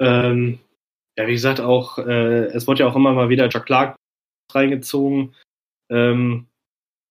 Ähm, 0.00 0.58
ja, 1.16 1.26
wie 1.26 1.32
gesagt, 1.32 1.60
auch, 1.60 1.98
äh, 1.98 2.46
es 2.46 2.66
wurde 2.66 2.80
ja 2.80 2.88
auch 2.88 2.96
immer 2.96 3.12
mal 3.12 3.28
wieder 3.28 3.48
Jack 3.48 3.66
Clark 3.66 3.96
reingezogen. 4.52 5.34
Ähm, 5.88 6.48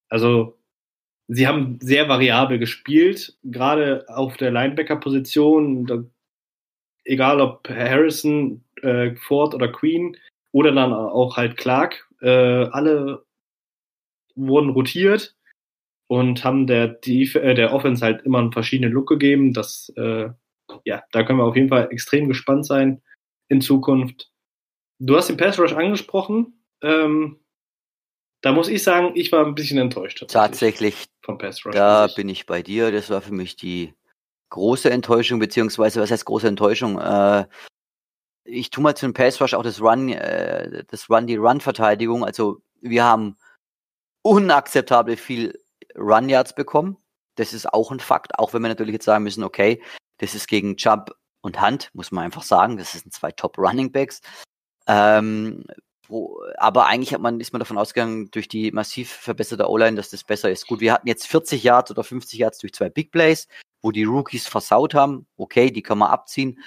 also, 0.09 0.57
sie 1.27 1.47
haben 1.47 1.79
sehr 1.81 2.07
variabel 2.09 2.59
gespielt, 2.59 3.37
gerade 3.43 4.05
auf 4.09 4.37
der 4.37 4.51
Linebacker-Position, 4.51 6.11
egal 7.05 7.41
ob 7.41 7.67
Harrison, 7.67 8.63
äh, 8.81 9.15
Ford 9.15 9.55
oder 9.55 9.71
Queen 9.71 10.17
oder 10.55 10.71
dann 10.71 10.93
auch 10.93 11.35
halt 11.35 11.57
Clark, 11.57 12.07
äh, 12.21 12.29
alle 12.29 13.25
wurden 14.35 14.69
rotiert 14.69 15.35
und 16.07 16.45
haben 16.45 16.65
der, 16.65 16.87
Def 16.87 17.35
äh, 17.35 17.55
der 17.55 17.73
Offense 17.73 18.05
halt 18.05 18.21
immer 18.21 18.39
einen 18.39 18.53
verschiedenen 18.53 18.93
Look 18.93 19.09
gegeben. 19.09 19.51
Das, 19.51 19.91
äh, 19.97 20.29
ja, 20.85 21.03
da 21.11 21.23
können 21.23 21.39
wir 21.39 21.43
auf 21.43 21.57
jeden 21.57 21.67
Fall 21.67 21.89
extrem 21.91 22.29
gespannt 22.29 22.65
sein 22.65 23.01
in 23.49 23.59
Zukunft. 23.59 24.31
Du 24.99 25.17
hast 25.17 25.27
den 25.27 25.35
Pass 25.35 25.59
Rush 25.59 25.73
angesprochen. 25.73 26.57
Ähm, 26.81 27.41
da 28.41 28.53
muss 28.53 28.69
ich 28.69 28.81
sagen, 28.81 29.11
ich 29.15 29.33
war 29.33 29.45
ein 29.45 29.55
bisschen 29.55 29.77
enttäuscht. 29.77 30.23
Tatsächlich, 30.29 31.03
vom 31.21 31.37
Pass 31.37 31.65
Rush. 31.65 31.75
Da 31.75 32.07
bin 32.15 32.29
ich 32.29 32.45
bei 32.45 32.61
dir. 32.61 32.93
Das 32.93 33.09
war 33.09 33.21
für 33.21 33.33
mich 33.33 33.57
die 33.57 33.93
große 34.51 34.89
Enttäuschung, 34.89 35.39
beziehungsweise 35.39 35.99
was 35.99 36.11
heißt 36.11 36.23
große 36.23 36.47
Enttäuschung? 36.47 36.97
Äh, 36.97 37.43
ich 38.45 38.69
tue 38.69 38.83
mal 38.83 38.95
zu 38.95 39.05
dem 39.05 39.13
Pass 39.13 39.41
Rush 39.41 39.53
auch 39.53 39.63
das 39.63 39.81
Run, 39.81 40.09
äh, 40.09 40.83
das 40.87 41.09
Run, 41.09 41.27
die 41.27 41.35
Run-Verteidigung. 41.35 42.23
Also 42.23 42.61
wir 42.81 43.03
haben 43.03 43.35
unakzeptabel 44.21 45.17
viel 45.17 45.59
Run 45.97 46.29
Yards 46.29 46.55
bekommen. 46.55 46.97
Das 47.35 47.53
ist 47.53 47.71
auch 47.73 47.91
ein 47.91 47.99
Fakt, 47.99 48.39
auch 48.39 48.53
wenn 48.53 48.61
wir 48.61 48.69
natürlich 48.69 48.93
jetzt 48.93 49.05
sagen 49.05 49.23
müssen, 49.23 49.43
okay, 49.43 49.81
das 50.19 50.35
ist 50.35 50.47
gegen 50.47 50.77
Jump 50.77 51.11
und 51.41 51.59
Hand, 51.59 51.89
muss 51.93 52.11
man 52.11 52.23
einfach 52.23 52.43
sagen. 52.43 52.77
Das 52.77 52.93
sind 52.93 53.13
zwei 53.13 53.31
Top 53.31 53.57
Running 53.57 53.91
Backs. 53.91 54.21
Ähm, 54.87 55.65
wo, 56.07 56.39
aber 56.57 56.85
eigentlich 56.85 57.13
hat 57.13 57.21
man, 57.21 57.39
ist 57.39 57.51
man 57.51 57.59
davon 57.59 57.77
ausgegangen, 57.77 58.29
durch 58.31 58.47
die 58.47 58.71
massiv 58.71 59.11
verbesserte 59.11 59.67
O-Line, 59.69 59.95
dass 59.95 60.11
das 60.11 60.23
besser 60.23 60.51
ist. 60.51 60.67
Gut, 60.67 60.79
wir 60.79 60.93
hatten 60.93 61.07
jetzt 61.07 61.27
40 61.27 61.63
Yards 61.63 61.91
oder 61.91 62.03
50 62.03 62.39
Yards 62.39 62.59
durch 62.59 62.73
zwei 62.73 62.89
Big 62.89 63.11
Plays, 63.11 63.47
wo 63.81 63.91
die 63.91 64.03
Rookies 64.03 64.47
versaut 64.47 64.93
haben. 64.93 65.25
Okay, 65.35 65.71
die 65.71 65.81
kann 65.81 65.97
man 65.97 66.11
abziehen. 66.11 66.59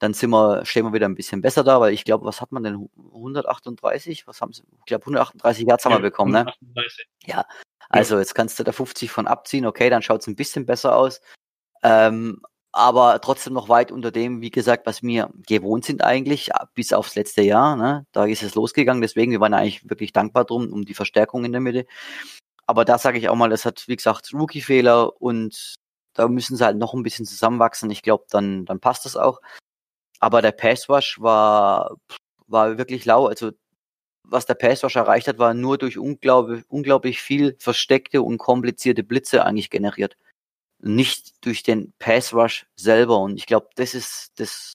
Dann 0.00 0.14
sind 0.14 0.30
wir, 0.30 0.64
stehen 0.64 0.86
wir 0.86 0.92
wieder 0.92 1.06
ein 1.06 1.14
bisschen 1.14 1.42
besser 1.42 1.62
da, 1.62 1.80
weil 1.80 1.92
ich 1.92 2.04
glaube, 2.04 2.24
was 2.24 2.40
hat 2.40 2.52
man 2.52 2.64
denn? 2.64 2.88
138? 3.14 4.26
Was 4.26 4.40
haben 4.40 4.52
sie? 4.52 4.62
Ich 4.78 4.86
glaube, 4.86 5.02
138 5.02 5.66
Yards 5.66 5.84
haben 5.84 5.92
wir 5.92 6.00
bekommen, 6.00 6.34
138. 6.34 7.06
ne? 7.06 7.32
Ja. 7.32 7.44
Also, 7.90 8.18
jetzt 8.18 8.34
kannst 8.34 8.58
du 8.58 8.64
da 8.64 8.72
50 8.72 9.10
von 9.10 9.26
abziehen. 9.26 9.66
Okay, 9.66 9.90
dann 9.90 10.02
schaut 10.02 10.22
es 10.22 10.26
ein 10.26 10.36
bisschen 10.36 10.64
besser 10.64 10.96
aus. 10.96 11.20
Ähm, 11.82 12.40
aber 12.72 13.20
trotzdem 13.20 13.52
noch 13.52 13.68
weit 13.68 13.90
unter 13.90 14.12
dem, 14.12 14.40
wie 14.40 14.50
gesagt, 14.50 14.86
was 14.86 15.02
wir 15.02 15.30
gewohnt 15.46 15.84
sind 15.84 16.02
eigentlich, 16.04 16.50
bis 16.74 16.92
aufs 16.92 17.16
letzte 17.16 17.42
Jahr. 17.42 17.76
Ne? 17.76 18.06
Da 18.12 18.26
ist 18.26 18.42
es 18.42 18.54
losgegangen, 18.54 19.02
deswegen, 19.02 19.32
wir 19.32 19.40
waren 19.40 19.54
eigentlich 19.54 19.88
wirklich 19.90 20.12
dankbar 20.12 20.44
drum, 20.44 20.72
um 20.72 20.84
die 20.84 20.94
Verstärkung 20.94 21.44
in 21.44 21.52
der 21.52 21.60
Mitte. 21.60 21.86
Aber 22.66 22.84
da 22.84 22.98
sage 22.98 23.18
ich 23.18 23.28
auch 23.28 23.34
mal, 23.34 23.50
das 23.50 23.64
hat, 23.64 23.88
wie 23.88 23.96
gesagt, 23.96 24.32
Rookie-Fehler 24.32 25.20
und 25.20 25.74
da 26.14 26.28
müssen 26.28 26.56
sie 26.56 26.64
halt 26.64 26.76
noch 26.76 26.94
ein 26.94 27.02
bisschen 27.02 27.26
zusammenwachsen. 27.26 27.90
Ich 27.90 28.02
glaube, 28.02 28.26
dann, 28.30 28.64
dann 28.66 28.78
passt 28.78 29.04
das 29.04 29.16
auch. 29.16 29.40
Aber 30.20 30.42
der 30.42 30.52
Passwash 30.52 31.20
war, 31.20 31.96
war 32.46 32.78
wirklich 32.78 33.04
lau. 33.04 33.26
Also, 33.26 33.52
was 34.24 34.46
der 34.46 34.54
Passwash 34.54 34.96
erreicht 34.96 35.28
hat, 35.28 35.38
war 35.38 35.54
nur 35.54 35.78
durch 35.78 35.98
unglaublich, 35.98 36.64
unglaublich 36.68 37.20
viel 37.20 37.56
versteckte 37.58 38.22
und 38.22 38.38
komplizierte 38.38 39.02
Blitze 39.02 39.44
eigentlich 39.44 39.70
generiert 39.70 40.16
nicht 40.82 41.44
durch 41.44 41.62
den 41.62 41.92
Pass 41.98 42.32
Rush 42.32 42.66
selber. 42.76 43.18
Und 43.18 43.36
ich 43.36 43.46
glaube, 43.46 43.68
das 43.76 43.94
ist 43.94 44.32
das, 44.36 44.74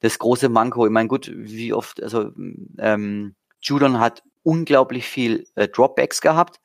das 0.00 0.18
große 0.18 0.48
Manko. 0.48 0.86
Ich 0.86 0.92
meine, 0.92 1.08
gut, 1.08 1.30
wie 1.34 1.72
oft, 1.72 2.02
also 2.02 2.32
ähm, 2.78 3.34
Judon 3.62 4.00
hat 4.00 4.22
unglaublich 4.42 5.06
viel 5.06 5.46
äh, 5.54 5.68
Dropbacks 5.68 6.20
gehabt. 6.20 6.60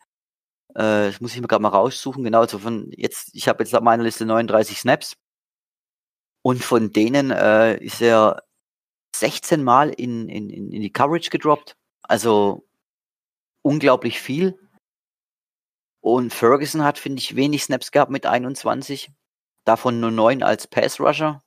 Äh, 0.76 1.08
das 1.10 1.22
muss 1.22 1.34
ich 1.36 1.42
mir 1.42 1.48
gerade 1.48 1.62
mal 1.62 1.70
raussuchen. 1.70 2.24
Genau, 2.24 2.42
also 2.42 2.60
von 2.60 2.92
jetzt, 2.96 3.30
ich 3.34 3.48
habe 3.48 3.64
jetzt 3.64 3.76
auf 3.76 3.82
meiner 3.82 4.04
Liste 4.04 4.26
39 4.26 4.80
Snaps. 4.80 5.16
Und 6.46 6.64
von 6.64 6.92
denen 6.92 7.32
äh, 7.32 7.76
ist 7.84 8.04
er 8.04 8.44
16 9.16 9.64
Mal 9.64 9.90
in, 9.90 10.30
in, 10.30 10.52
in 10.52 10.80
die 10.80 10.94
Coverage 10.94 11.32
gedroppt. 11.32 11.76
Also 12.04 12.68
unglaublich 13.64 14.22
viel. 14.22 14.56
Und 16.02 16.36
Ferguson 16.36 16.84
hat, 16.84 17.00
finde 17.00 17.20
ich, 17.20 17.36
wenig 17.36 17.64
Snaps 17.64 17.92
gehabt 17.92 18.12
mit 18.12 18.28
21. 18.28 19.10
Davon 19.64 20.00
nur 20.00 20.12
9 20.12 20.44
als 20.44 20.68
Pass-Rusher. 20.68 21.42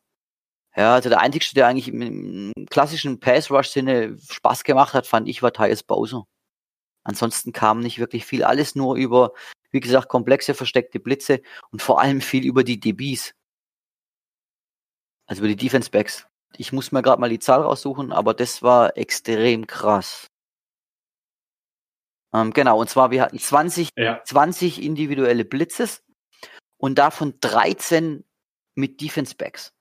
Ja, 0.74 0.94
also 0.94 1.11
der 1.11 1.20
einzige, 1.20 1.54
der 1.54 1.68
eigentlich 1.68 1.87
im, 1.87 2.52
klassischen 2.68 3.20
Pass-Rush-Sinne 3.20 4.18
Spaß 4.18 4.64
gemacht 4.64 4.94
hat, 4.94 5.06
fand 5.06 5.28
ich, 5.28 5.44
war 5.44 5.52
Tyus 5.52 5.84
Bowser. 5.84 6.24
Ansonsten 7.04 7.52
kam 7.52 7.78
nicht 7.78 8.00
wirklich 8.00 8.26
viel. 8.26 8.42
Alles 8.42 8.74
nur 8.74 8.96
über, 8.96 9.32
wie 9.70 9.78
gesagt, 9.78 10.08
komplexe, 10.08 10.54
versteckte 10.54 10.98
Blitze 10.98 11.40
und 11.70 11.82
vor 11.82 12.00
allem 12.00 12.20
viel 12.20 12.44
über 12.44 12.64
die 12.64 12.80
DBs. 12.80 13.38
Also 15.28 15.40
über 15.40 15.48
die 15.48 15.56
Defense 15.56 15.90
Backs. 15.90 16.26
Ich 16.56 16.72
muss 16.72 16.90
mir 16.90 17.02
gerade 17.02 17.20
mal 17.20 17.30
die 17.30 17.38
Zahl 17.38 17.62
raussuchen, 17.62 18.10
aber 18.10 18.34
das 18.34 18.62
war 18.62 18.96
extrem 18.96 19.66
krass. 19.66 20.26
Ähm, 22.34 22.52
genau, 22.52 22.80
und 22.80 22.90
zwar 22.90 23.10
wir 23.10 23.22
hatten 23.22 23.38
20, 23.38 23.90
ja. 23.96 24.22
20 24.24 24.82
individuelle 24.82 25.44
Blitzes 25.44 26.02
und 26.78 26.98
davon 26.98 27.34
13 27.40 28.24
mit 28.74 29.00
Defense 29.00 29.34
Backs. 29.36 29.72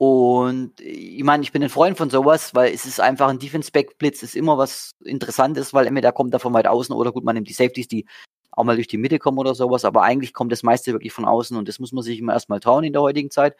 Und 0.00 0.80
ich 0.80 1.24
meine, 1.24 1.42
ich 1.42 1.50
bin 1.50 1.62
ein 1.62 1.68
Freund 1.68 1.98
von 1.98 2.08
sowas, 2.08 2.54
weil 2.54 2.72
es 2.72 2.86
ist 2.86 3.00
einfach 3.00 3.28
ein 3.28 3.40
Defense-Back-Blitz, 3.40 4.22
ist 4.22 4.36
immer 4.36 4.56
was 4.56 4.94
Interessantes, 5.04 5.74
weil 5.74 5.88
entweder 5.88 6.12
kommt 6.12 6.32
er 6.32 6.38
von 6.38 6.54
weit 6.54 6.68
außen 6.68 6.94
oder 6.94 7.10
gut, 7.10 7.24
man 7.24 7.34
nimmt 7.34 7.48
die 7.48 7.52
Safeties, 7.52 7.88
die 7.88 8.06
auch 8.52 8.62
mal 8.62 8.76
durch 8.76 8.86
die 8.86 8.96
Mitte 8.96 9.18
kommen 9.18 9.38
oder 9.38 9.56
sowas, 9.56 9.84
aber 9.84 10.02
eigentlich 10.02 10.32
kommt 10.34 10.52
das 10.52 10.62
meiste 10.62 10.92
wirklich 10.92 11.12
von 11.12 11.24
außen 11.24 11.56
und 11.56 11.66
das 11.66 11.80
muss 11.80 11.90
man 11.90 12.04
sich 12.04 12.20
immer 12.20 12.32
erstmal 12.32 12.60
trauen 12.60 12.84
in 12.84 12.92
der 12.92 13.02
heutigen 13.02 13.32
Zeit. 13.32 13.56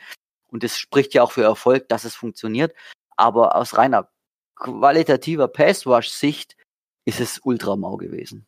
Und 0.48 0.62
das 0.62 0.78
spricht 0.78 1.14
ja 1.14 1.22
auch 1.22 1.32
für 1.32 1.42
Erfolg, 1.42 1.88
dass 1.88 2.04
es 2.04 2.14
funktioniert. 2.14 2.74
Aber 3.16 3.56
aus 3.56 3.76
reiner 3.76 4.10
qualitativer 4.56 5.48
Pass-Rush-Sicht 5.48 6.56
ist 7.04 7.20
es 7.20 7.40
ultra 7.42 7.76
mau 7.76 7.96
gewesen. 7.96 8.46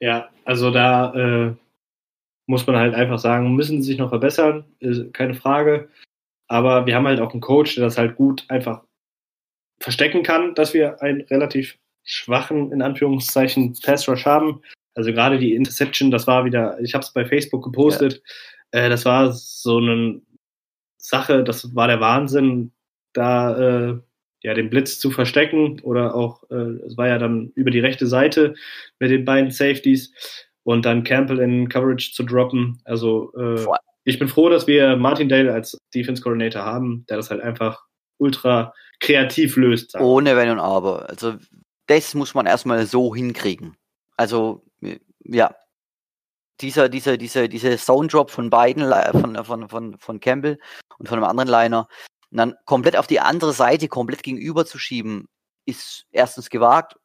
Ja, 0.00 0.30
also 0.44 0.70
da 0.70 1.14
äh, 1.14 1.54
muss 2.46 2.66
man 2.66 2.76
halt 2.76 2.94
einfach 2.94 3.18
sagen, 3.18 3.54
müssen 3.54 3.82
sie 3.82 3.92
sich 3.92 3.98
noch 3.98 4.10
verbessern, 4.10 4.64
keine 5.12 5.34
Frage. 5.34 5.88
Aber 6.46 6.86
wir 6.86 6.94
haben 6.94 7.06
halt 7.06 7.20
auch 7.20 7.32
einen 7.32 7.40
Coach, 7.40 7.74
der 7.76 7.84
das 7.84 7.96
halt 7.96 8.16
gut 8.16 8.44
einfach 8.48 8.84
verstecken 9.80 10.22
kann, 10.22 10.54
dass 10.54 10.74
wir 10.74 11.00
einen 11.02 11.22
relativ 11.22 11.78
schwachen, 12.02 12.70
in 12.70 12.82
Anführungszeichen, 12.82 13.76
Pass 13.82 14.08
Rush 14.08 14.26
haben. 14.26 14.62
Also 14.94 15.12
gerade 15.12 15.38
die 15.38 15.54
Interception, 15.54 16.10
das 16.10 16.26
war 16.26 16.44
wieder, 16.44 16.78
ich 16.80 16.94
habe 16.94 17.04
es 17.04 17.12
bei 17.12 17.24
Facebook 17.24 17.64
gepostet, 17.64 18.22
ja. 18.72 18.80
äh, 18.80 18.88
das 18.88 19.04
war 19.04 19.32
so 19.32 19.78
eine 19.78 20.20
Sache, 20.98 21.44
das 21.44 21.74
war 21.74 21.88
der 21.88 22.00
Wahnsinn, 22.00 22.72
da 23.12 23.56
äh, 23.90 23.98
ja 24.42 24.54
den 24.54 24.70
Blitz 24.70 24.98
zu 24.98 25.10
verstecken 25.10 25.80
oder 25.80 26.14
auch, 26.14 26.42
äh, 26.50 26.78
es 26.86 26.96
war 26.96 27.08
ja 27.08 27.18
dann 27.18 27.50
über 27.54 27.70
die 27.70 27.80
rechte 27.80 28.06
Seite 28.06 28.54
mit 28.98 29.10
den 29.10 29.24
beiden 29.24 29.50
Safeties 29.50 30.12
und 30.62 30.84
dann 30.84 31.04
Campbell 31.04 31.40
in 31.40 31.68
Coverage 31.68 32.12
zu 32.12 32.22
droppen. 32.22 32.80
Also 32.84 33.32
äh, 33.34 33.66
ich 34.04 34.18
bin 34.18 34.28
froh, 34.28 34.48
dass 34.48 34.66
wir 34.66 34.96
Martin 34.96 35.28
Dale 35.28 35.52
als 35.52 35.78
Defense 35.94 36.22
Coordinator 36.22 36.62
haben, 36.62 37.06
der 37.08 37.16
das 37.16 37.30
halt 37.30 37.40
einfach 37.40 37.84
ultra 38.18 38.74
kreativ 39.00 39.56
löst. 39.56 39.94
Ohne 39.98 40.36
Wenn 40.36 40.50
und 40.50 40.60
Aber. 40.60 41.08
Also 41.08 41.34
das 41.86 42.14
muss 42.14 42.34
man 42.34 42.46
erstmal 42.46 42.86
so 42.86 43.14
hinkriegen. 43.14 43.76
Also 44.16 44.62
ja, 45.24 45.54
dieser, 46.60 46.88
dieser, 46.88 47.16
dieser, 47.16 47.48
dieser 47.48 47.76
Zone 47.78 48.08
Drop 48.08 48.30
von 48.30 48.50
beiden, 48.50 48.90
von, 49.12 49.44
von, 49.44 49.68
von, 49.68 49.98
von 49.98 50.20
Campbell 50.20 50.58
und 50.98 51.08
von 51.08 51.18
einem 51.18 51.28
anderen 51.28 51.48
Liner, 51.48 51.88
und 52.30 52.38
dann 52.38 52.54
komplett 52.64 52.96
auf 52.96 53.06
die 53.06 53.20
andere 53.20 53.52
Seite, 53.52 53.88
komplett 53.88 54.22
gegenüber 54.22 54.66
zu 54.66 54.78
schieben, 54.78 55.28
ist 55.66 56.06
erstens 56.10 56.50
gewagt 56.50 56.96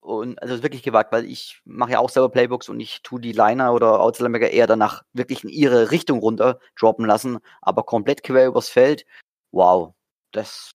und 0.00 0.42
also 0.42 0.62
wirklich 0.62 0.82
gewagt, 0.82 1.12
weil 1.12 1.24
ich 1.24 1.60
mache 1.64 1.92
ja 1.92 1.98
auch 2.00 2.10
selber 2.10 2.30
Playbooks 2.30 2.68
und 2.68 2.80
ich 2.80 3.02
tue 3.02 3.20
die 3.20 3.32
Liner 3.32 3.72
oder 3.72 4.00
Outslinebacker 4.00 4.50
eher 4.50 4.66
danach 4.66 5.04
wirklich 5.12 5.44
in 5.44 5.50
ihre 5.50 5.92
Richtung 5.92 6.18
runter 6.18 6.58
droppen 6.78 7.06
lassen, 7.06 7.38
aber 7.60 7.84
komplett 7.84 8.24
quer 8.24 8.48
übers 8.48 8.68
Feld. 8.68 9.06
Wow, 9.52 9.94
das 10.32 10.72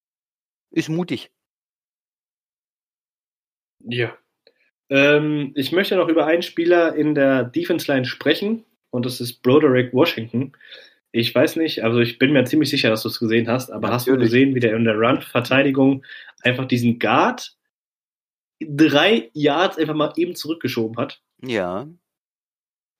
ist 0.72 0.89
mutig. 0.89 1.32
Ja. 3.80 4.17
Ähm, 4.89 5.52
ich 5.56 5.71
möchte 5.71 5.95
noch 5.95 6.08
über 6.08 6.26
einen 6.26 6.41
Spieler 6.41 6.95
in 6.95 7.15
der 7.15 7.43
Defense 7.43 7.91
Line 7.91 8.06
sprechen 8.06 8.63
und 8.89 9.06
das 9.06 9.19
ist 9.21 9.41
Broderick 9.41 9.93
Washington. 9.93 10.54
Ich 11.12 11.34
weiß 11.34 11.56
nicht, 11.56 11.84
also 11.84 12.00
ich 12.00 12.19
bin 12.19 12.34
mir 12.34 12.43
ziemlich 12.45 12.69
sicher, 12.69 12.89
dass 12.89 13.04
du 13.04 13.10
es 13.10 13.19
gesehen 13.19 13.47
hast, 13.47 13.69
aber 13.71 13.88
Natürlich. 13.88 13.93
hast 13.93 14.08
du 14.08 14.17
gesehen, 14.17 14.56
wie 14.56 14.60
der 14.60 14.76
in 14.76 14.84
der 14.84 14.97
Run-Verteidigung 14.97 16.04
einfach 16.43 16.65
diesen 16.65 17.00
Guard 17.00 17.58
drei 18.60 19.30
Yards 19.34 19.78
einfach 19.78 19.93
mal 19.93 20.13
eben 20.15 20.36
zurückgeschoben 20.36 20.97
hat. 20.97 21.21
Ja. 21.41 21.88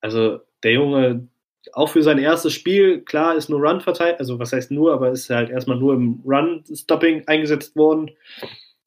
Also 0.02 0.40
der 0.64 0.74
Junge, 0.74 1.28
auch 1.74 1.90
für 1.90 2.04
sein 2.04 2.20
erstes 2.20 2.54
Spiel, 2.54 3.02
klar, 3.02 3.36
ist 3.36 3.50
nur 3.50 3.60
Run 3.60 3.82
verteilt, 3.82 4.20
also 4.20 4.40
was 4.40 4.54
heißt 4.54 4.72
nur, 4.72 4.94
aber 4.94 5.12
ist 5.12 5.30
halt 5.30 5.50
erstmal 5.50 5.78
nur 5.78 5.96
im 5.96 6.22
Run-Stopping 6.26 7.28
eingesetzt 7.28 7.76
worden. 7.76 8.12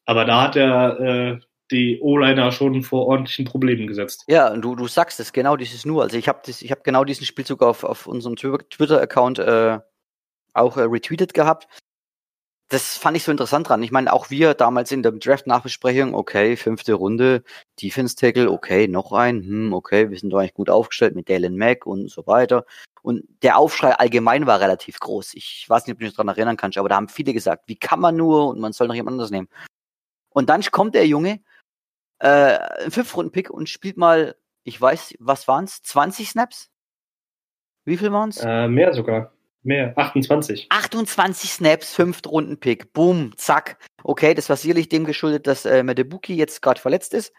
Aber 0.06 0.24
da 0.24 0.42
hat 0.42 0.56
er 0.56 1.00
äh, 1.00 1.40
die 1.70 2.00
O-Liner 2.00 2.52
schon 2.52 2.83
vor 2.83 3.06
ordentlichen 3.06 3.44
Problemen 3.44 3.87
gesetzt. 3.87 4.24
Ja, 4.28 4.56
du, 4.56 4.74
du 4.74 4.87
sagst 4.87 5.20
es, 5.20 5.33
genau 5.33 5.56
dieses 5.56 5.85
nur. 5.85 6.02
Also 6.02 6.16
ich 6.16 6.28
habe 6.28 6.40
hab 6.50 6.85
genau 6.85 7.04
diesen 7.04 7.26
Spielzug 7.26 7.62
auf, 7.62 7.85
auf 7.85 8.06
unserem 8.06 8.37
Twitter-Account 8.37 9.38
äh, 9.38 9.78
auch 10.52 10.76
äh, 10.76 10.83
retweetet 10.83 11.35
gehabt 11.35 11.68
das 12.70 12.96
fand 12.96 13.16
ich 13.16 13.24
so 13.24 13.33
interessant 13.33 13.68
dran. 13.68 13.83
Ich 13.83 13.90
meine, 13.90 14.12
auch 14.12 14.30
wir 14.30 14.54
damals 14.54 14.92
in 14.92 15.02
der 15.02 15.11
Draft-Nachbesprechung, 15.11 16.14
okay, 16.14 16.56
fünfte 16.56 16.94
Runde, 16.94 17.42
Defense-Tackle, 17.83 18.48
okay, 18.48 18.87
noch 18.87 19.11
ein, 19.12 19.42
hm, 19.42 19.72
okay, 19.72 20.09
wir 20.09 20.16
sind 20.16 20.30
doch 20.30 20.38
eigentlich 20.38 20.54
gut 20.54 20.70
aufgestellt 20.70 21.16
mit 21.16 21.28
Dalen 21.28 21.56
Mack 21.56 21.85
und 21.85 22.09
so 22.09 22.28
weiter. 22.28 22.64
Und 23.02 23.24
der 23.42 23.59
Aufschrei 23.59 23.92
allgemein 23.94 24.46
war 24.46 24.61
relativ 24.61 25.00
groß. 25.00 25.35
Ich 25.35 25.64
weiß 25.68 25.87
nicht, 25.87 25.94
ob 25.94 25.98
du 25.98 26.04
dich 26.04 26.14
daran 26.14 26.28
erinnern 26.28 26.56
kannst, 26.56 26.78
aber 26.78 26.88
da 26.88 26.94
haben 26.94 27.09
viele 27.09 27.33
gesagt, 27.33 27.64
wie 27.66 27.76
kann 27.76 27.98
man 27.98 28.14
nur 28.14 28.46
und 28.48 28.61
man 28.61 28.72
soll 28.72 28.87
noch 28.87 28.94
jemand 28.94 29.14
anderes 29.14 29.33
nehmen. 29.33 29.48
Und 30.28 30.48
dann 30.48 30.62
kommt 30.62 30.94
der 30.94 31.09
Junge, 31.09 31.40
äh, 32.20 32.90
Fünf-Runden-Pick 32.90 33.50
und 33.50 33.68
spielt 33.68 33.96
mal, 33.96 34.37
ich 34.62 34.80
weiß, 34.80 35.14
was 35.18 35.48
waren's, 35.48 35.83
20 35.83 36.30
Snaps? 36.30 36.70
Wie 37.85 37.96
viel 37.96 38.12
waren's? 38.12 38.38
Äh, 38.38 38.68
mehr 38.68 38.94
sogar. 38.94 39.33
Mehr, 39.62 39.92
28. 39.96 40.68
28 40.70 41.52
Snaps, 41.52 41.92
fünft 41.94 42.26
Runden 42.26 42.59
Pick. 42.59 42.94
Boom, 42.94 43.37
zack. 43.37 43.76
Okay, 44.02 44.33
das 44.33 44.48
war 44.48 44.56
sicherlich 44.56 44.88
dem 44.88 45.04
geschuldet, 45.04 45.46
dass 45.46 45.66
äh, 45.66 45.83
Medebuki 45.83 46.35
jetzt 46.35 46.62
gerade 46.62 46.80
verletzt 46.80 47.12
ist. 47.12 47.35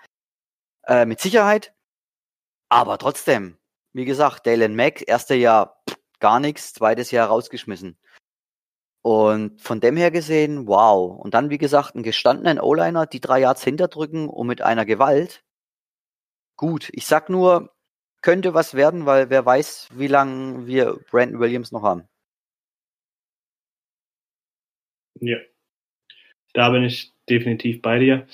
Äh, 0.86 1.06
mit 1.06 1.20
Sicherheit. 1.20 1.74
Aber 2.70 3.00
trotzdem, 3.00 3.58
wie 3.94 4.06
gesagt, 4.06 4.46
Dalen 4.46 4.76
Mack, 4.76 5.04
erste 5.08 5.34
Jahr 5.34 5.82
pff, 5.89 5.98
gar 6.20 6.39
nichts, 6.39 6.74
zweites 6.74 7.10
Jahr 7.10 7.28
rausgeschmissen. 7.28 7.98
Und 9.04 9.60
von 9.62 9.80
dem 9.80 9.98
her 9.98 10.12
gesehen, 10.12 10.68
wow. 10.68 11.18
Und 11.20 11.34
dann, 11.34 11.50
wie 11.50 11.58
gesagt, 11.58 11.96
einen 11.96 12.04
gestandenen 12.04 12.60
O-Liner, 12.60 13.08
die 13.08 13.20
drei 13.20 13.40
Yards 13.40 13.64
hinterdrücken 13.64 14.30
und 14.30 14.48
mit 14.48 14.62
einer 14.62 14.86
Gewalt. 14.86 15.44
Gut, 16.56 16.90
ich 16.94 17.08
sag 17.08 17.30
nur, 17.30 17.74
könnte 18.22 18.54
was 18.54 18.76
werden, 18.76 19.06
weil 19.06 19.30
wer 19.30 19.46
weiß, 19.46 19.90
wie 19.94 20.08
lange 20.08 20.68
wir 20.68 21.00
Brandon 21.10 21.40
Williams 21.40 21.72
noch 21.72 21.82
haben. 21.82 22.08
Ja, 25.20 25.38
da 26.54 26.70
bin 26.70 26.84
ich 26.84 27.12
definitiv 27.30 27.82
bei 27.82 28.00
dir. 28.00 28.28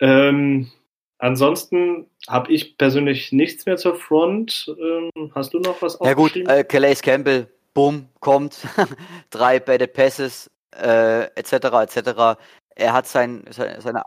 Ähm, 0.00 0.70
ansonsten 1.18 2.10
habe 2.28 2.52
ich 2.52 2.76
persönlich 2.76 3.32
nichts 3.32 3.66
mehr 3.66 3.76
zur 3.76 3.96
Front. 3.96 4.74
Ähm, 4.78 5.10
hast 5.34 5.54
du 5.54 5.60
noch 5.60 5.80
was 5.82 5.98
Ja 6.02 6.14
gut, 6.14 6.36
äh, 6.36 6.64
Calais 6.64 7.00
Campbell, 7.02 7.48
boom, 7.74 8.08
kommt. 8.20 8.58
Drei 9.30 9.60
Batted 9.60 9.92
Passes, 9.92 10.50
äh, 10.74 11.24
etc., 11.34 11.52
etc. 11.52 12.40
Er 12.74 12.92
hat 12.92 13.06
sein, 13.06 13.44
seine... 13.50 14.02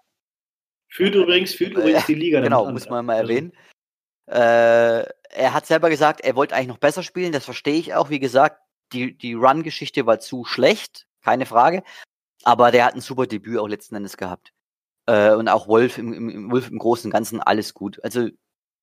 Führt 0.90 1.16
übrigens, 1.16 1.54
führt 1.54 1.74
übrigens 1.74 2.06
die 2.06 2.16
Liga 2.16 2.42
Genau, 2.42 2.72
muss 2.72 2.90
man 2.90 3.06
mal 3.06 3.18
also 3.18 3.32
erwähnen. 3.32 3.52
Äh, 4.28 5.04
er 5.04 5.54
hat 5.54 5.66
selber 5.66 5.90
gesagt, 5.90 6.22
er 6.22 6.36
wollte 6.36 6.56
eigentlich 6.56 6.68
noch 6.68 6.78
besser 6.78 7.04
spielen, 7.04 7.32
das 7.32 7.46
verstehe 7.46 7.76
ich 7.76 7.94
auch. 7.94 8.10
Wie 8.10 8.20
gesagt, 8.20 8.62
die, 8.94 9.18
die 9.18 9.34
Run-Geschichte 9.34 10.06
war 10.06 10.20
zu 10.20 10.46
schlecht, 10.46 11.08
keine 11.22 11.46
Frage. 11.46 11.84
Aber 12.44 12.72
der 12.72 12.86
hat 12.86 12.96
ein 12.96 13.02
super 13.02 13.28
Debüt 13.28 13.58
auch 13.58 13.68
letzten 13.68 13.96
Endes 13.96 14.18
gehabt. 14.18 14.54
Äh, 15.08 15.34
und 15.34 15.48
auch 15.48 15.68
Wolf 15.68 15.98
im, 15.98 16.14
im, 16.14 16.30
im, 16.30 16.52
Wolf 16.52 16.70
im 16.70 16.80
Großen 16.80 17.10
und 17.10 17.12
Ganzen 17.12 17.42
alles 17.42 17.74
gut. 17.74 18.04
Also 18.04 18.30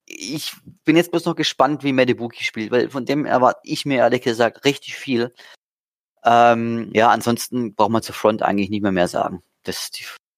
ich 0.07 0.53
bin 0.85 0.97
jetzt 0.97 1.11
bloß 1.11 1.25
noch 1.25 1.37
gespannt, 1.37 1.85
wie 1.85 1.93
Medebuki 1.93 2.45
spielt, 2.45 2.71
weil 2.71 2.91
von 2.91 3.05
dem 3.05 3.25
erwarte 3.25 3.61
ich 3.65 3.85
mir 3.87 3.99
ehrlich 3.99 4.23
gesagt 4.23 4.65
richtig 4.65 4.97
viel. 4.97 5.33
Ähm, 6.25 6.91
ja, 6.95 7.11
ansonsten 7.11 7.75
braucht 7.75 7.91
man 7.91 8.03
zur 8.03 8.15
Front 8.15 8.43
eigentlich 8.43 8.71
nicht 8.71 8.83
mehr 8.83 8.93
mehr 8.93 9.09
sagen. 9.09 9.43
Das 9.65 9.91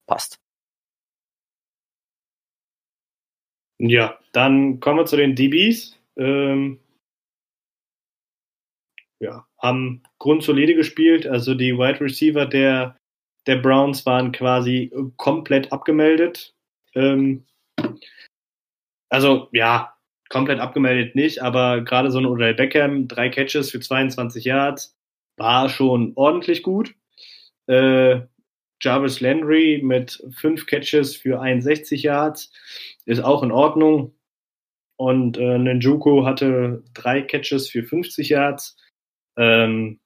passt. 0.06 0.38
Ja, 3.78 4.18
dann 4.32 4.80
kommen 4.80 4.98
wir 4.98 5.06
zu 5.06 5.16
den 5.16 5.34
DBs. 5.34 5.98
Ähm, 6.16 6.78
ja, 9.20 9.46
haben 9.58 10.02
grundsolide 10.18 10.74
gespielt. 10.74 11.26
Also 11.26 11.54
die 11.54 11.76
Wide 11.76 12.00
Receiver 12.00 12.46
der 12.46 12.96
der 13.46 13.56
Browns 13.56 14.06
waren 14.06 14.32
quasi 14.32 14.90
komplett 15.16 15.72
abgemeldet. 15.72 16.54
Ähm, 16.94 17.44
also 19.14 19.48
ja, 19.52 19.94
komplett 20.28 20.58
abgemeldet 20.58 21.14
nicht, 21.14 21.40
aber 21.40 21.82
gerade 21.82 22.10
so 22.10 22.18
ein 22.18 22.26
Odell 22.26 22.54
Beckham, 22.54 23.06
drei 23.06 23.28
Catches 23.28 23.70
für 23.70 23.78
22 23.78 24.44
Yards, 24.44 24.96
war 25.36 25.68
schon 25.68 26.12
ordentlich 26.16 26.64
gut. 26.64 26.94
Äh, 27.68 28.22
Jarvis 28.80 29.20
Landry 29.20 29.80
mit 29.82 30.20
fünf 30.32 30.66
Catches 30.66 31.14
für 31.14 31.40
61 31.40 32.02
Yards 32.02 32.52
ist 33.06 33.22
auch 33.22 33.44
in 33.44 33.52
Ordnung. 33.52 34.16
Und 34.96 35.38
äh, 35.38 35.58
Njoku 35.58 36.24
hatte 36.24 36.82
drei 36.92 37.22
Catches 37.22 37.68
für 37.68 37.84
50 37.84 38.28
Yards. 38.28 38.76
Ähm, 39.36 40.00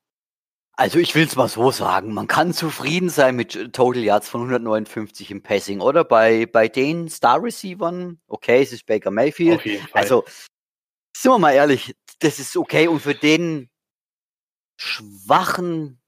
also 0.79 1.01
ich 1.01 1.17
will 1.17 1.27
es 1.27 1.35
mal 1.35 1.49
so 1.49 1.73
sagen, 1.73 2.15
man 2.15 2.29
kann 2.29 2.53
zufrieden 2.53 3.11
sein 3.11 3.35
mit 3.35 3.73
Total 3.73 4.01
Yards 4.01 4.29
von 4.29 4.43
159 4.43 5.33
im 5.33 5.43
Passing, 5.43 5.81
oder? 5.81 6.05
Bei, 6.05 6.47
bei 6.47 6.69
den 6.69 7.09
Star 7.09 7.43
Receivern, 7.43 8.21
okay, 8.29 8.63
es 8.63 8.73
ist 8.73 8.87
Baker 8.87 9.11
Mayfield. 9.11 9.61
Also, 9.93 10.25
sind 11.17 11.33
wir 11.33 11.39
mal 11.41 11.51
ehrlich, 11.51 11.97
das 12.21 12.39
ist 12.39 12.57
okay. 12.57 12.87
Und 12.87 13.01
für 13.01 13.17
den 13.17 13.69
schwachen 14.77 16.01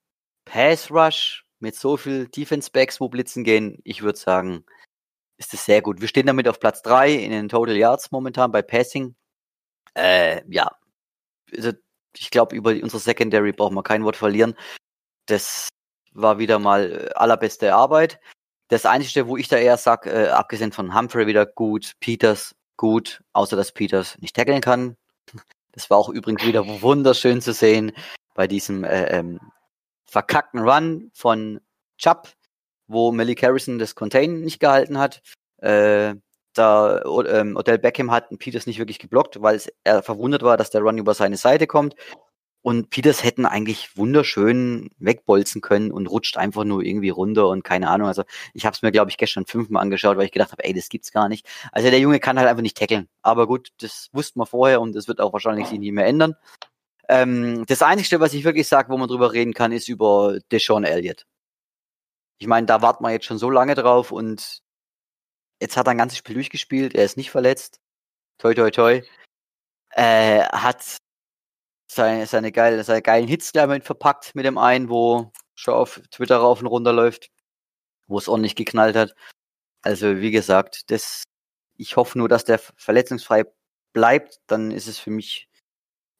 Pass 0.44 0.88
Rush 0.88 1.44
mit 1.58 1.74
so 1.74 1.96
viel 1.96 2.28
Defense 2.28 2.70
Backs, 2.70 3.00
wo 3.00 3.08
Blitzen 3.08 3.42
gehen, 3.42 3.80
ich 3.82 4.02
würde 4.02 4.20
sagen, 4.20 4.64
ist 5.36 5.52
das 5.52 5.64
sehr 5.64 5.82
gut. 5.82 6.00
Wir 6.00 6.06
stehen 6.06 6.26
damit 6.26 6.46
auf 6.46 6.60
Platz 6.60 6.80
drei 6.82 7.12
in 7.12 7.32
den 7.32 7.48
Total 7.48 7.76
Yards 7.76 8.12
momentan 8.12 8.52
bei 8.52 8.62
Passing. 8.62 9.16
Äh, 9.94 10.42
ja, 10.48 10.70
also 11.52 11.72
ich 12.16 12.30
glaube, 12.30 12.56
über 12.56 12.70
unsere 12.70 13.00
Secondary 13.00 13.52
brauchen 13.52 13.74
wir 13.74 13.82
kein 13.82 14.04
Wort 14.04 14.16
verlieren. 14.16 14.54
Das 15.26 15.68
war 16.12 16.38
wieder 16.38 16.58
mal 16.58 16.92
äh, 16.92 17.14
allerbeste 17.14 17.74
Arbeit. 17.74 18.20
Das 18.68 18.86
Einzige, 18.86 19.26
wo 19.26 19.36
ich 19.36 19.48
da 19.48 19.56
eher 19.56 19.76
sag, 19.76 20.06
äh, 20.06 20.28
abgesehen 20.28 20.72
von 20.72 20.94
Humphrey 20.96 21.26
wieder 21.26 21.46
gut, 21.46 21.92
Peters 22.00 22.54
gut, 22.76 23.22
außer 23.32 23.56
dass 23.56 23.72
Peters 23.72 24.16
nicht 24.18 24.36
tackeln 24.36 24.60
kann. 24.60 24.96
Das 25.72 25.90
war 25.90 25.98
auch 25.98 26.08
übrigens 26.08 26.44
wieder 26.44 26.66
wunderschön 26.82 27.40
zu 27.40 27.52
sehen 27.52 27.92
bei 28.34 28.46
diesem 28.46 28.84
äh, 28.84 29.04
ähm, 29.18 29.40
verkackten 30.04 30.60
Run 30.60 31.10
von 31.14 31.60
Chubb, 31.98 32.28
wo 32.88 33.12
Malik 33.12 33.42
Harrison 33.42 33.78
das 33.78 33.94
Contain 33.94 34.40
nicht 34.40 34.58
gehalten 34.58 34.98
hat. 34.98 35.22
Äh, 35.58 36.14
da 36.54 37.02
ähm, 37.28 37.56
Odell 37.56 37.78
Beckham 37.78 38.10
hat 38.10 38.28
Peters 38.38 38.66
nicht 38.66 38.78
wirklich 38.78 38.98
geblockt, 38.98 39.40
weil 39.42 39.56
es, 39.56 39.72
er 39.84 40.02
verwundert 40.02 40.42
war, 40.42 40.56
dass 40.56 40.70
der 40.70 40.82
Run 40.82 40.98
über 40.98 41.14
seine 41.14 41.36
Seite 41.36 41.66
kommt. 41.66 41.94
Und 42.62 42.90
Peters 42.90 43.24
hätten 43.24 43.46
eigentlich 43.46 43.96
wunderschön 43.96 44.90
wegbolzen 44.98 45.62
können 45.62 45.90
und 45.90 46.08
rutscht 46.08 46.36
einfach 46.36 46.64
nur 46.64 46.82
irgendwie 46.82 47.08
runter 47.08 47.48
und 47.48 47.64
keine 47.64 47.88
Ahnung. 47.88 48.06
Also 48.06 48.24
ich 48.52 48.66
habe 48.66 48.74
es 48.74 48.82
mir, 48.82 48.92
glaube 48.92 49.10
ich, 49.10 49.16
gestern 49.16 49.46
fünfmal 49.46 49.82
angeschaut, 49.82 50.18
weil 50.18 50.26
ich 50.26 50.32
gedacht 50.32 50.52
habe, 50.52 50.62
ey, 50.64 50.74
das 50.74 50.90
gibt's 50.90 51.10
gar 51.10 51.30
nicht. 51.30 51.46
Also 51.72 51.88
der 51.88 51.98
Junge 52.00 52.20
kann 52.20 52.38
halt 52.38 52.48
einfach 52.48 52.62
nicht 52.62 52.76
tackeln. 52.76 53.08
Aber 53.22 53.46
gut, 53.46 53.70
das 53.80 54.10
wussten 54.12 54.40
wir 54.40 54.46
vorher 54.46 54.82
und 54.82 54.94
das 54.94 55.08
wird 55.08 55.22
auch 55.22 55.32
wahrscheinlich 55.32 55.68
sich 55.68 55.78
nicht 55.78 55.92
mehr 55.92 56.06
ändern. 56.06 56.34
Ähm, 57.08 57.64
das 57.66 57.82
Einzige, 57.82 58.20
was 58.20 58.34
ich 58.34 58.44
wirklich 58.44 58.68
sage, 58.68 58.90
wo 58.90 58.98
man 58.98 59.08
drüber 59.08 59.32
reden 59.32 59.54
kann, 59.54 59.72
ist 59.72 59.88
über 59.88 60.38
Deshaun 60.52 60.84
Elliott. 60.84 61.26
Ich 62.38 62.46
meine, 62.46 62.66
da 62.66 62.82
warten 62.82 63.04
wir 63.04 63.10
jetzt 63.10 63.26
schon 63.26 63.38
so 63.38 63.50
lange 63.50 63.74
drauf 63.74 64.12
und 64.12 64.62
Jetzt 65.60 65.76
hat 65.76 65.86
er 65.86 65.90
ein 65.92 65.98
ganzes 65.98 66.18
Spiel 66.18 66.34
durchgespielt, 66.34 66.94
er 66.94 67.04
ist 67.04 67.16
nicht 67.16 67.30
verletzt. 67.30 67.80
Toi, 68.38 68.54
toi, 68.54 68.70
toi. 68.70 69.02
Äh, 69.90 70.44
hat 70.44 70.98
seine, 71.90 72.26
seine, 72.26 72.52
geile, 72.52 72.82
seine 72.84 73.02
geilen 73.02 73.28
Hits 73.28 73.52
damit 73.52 73.84
verpackt 73.84 74.34
mit 74.34 74.46
dem 74.46 74.58
einen, 74.58 74.88
wo 74.88 75.32
schon 75.54 75.74
auf 75.74 76.00
Twitter 76.10 76.38
rauf 76.38 76.60
und 76.60 76.66
runter 76.66 76.92
läuft, 76.92 77.30
wo 78.06 78.18
es 78.18 78.28
ordentlich 78.28 78.56
geknallt 78.56 78.96
hat. 78.96 79.14
Also, 79.82 80.18
wie 80.18 80.30
gesagt, 80.30 80.90
das, 80.90 81.24
ich 81.76 81.96
hoffe 81.96 82.18
nur, 82.18 82.28
dass 82.28 82.44
der 82.44 82.58
verletzungsfrei 82.58 83.44
bleibt, 83.92 84.40
dann 84.46 84.70
ist 84.70 84.86
es 84.86 84.98
für 84.98 85.10
mich 85.10 85.48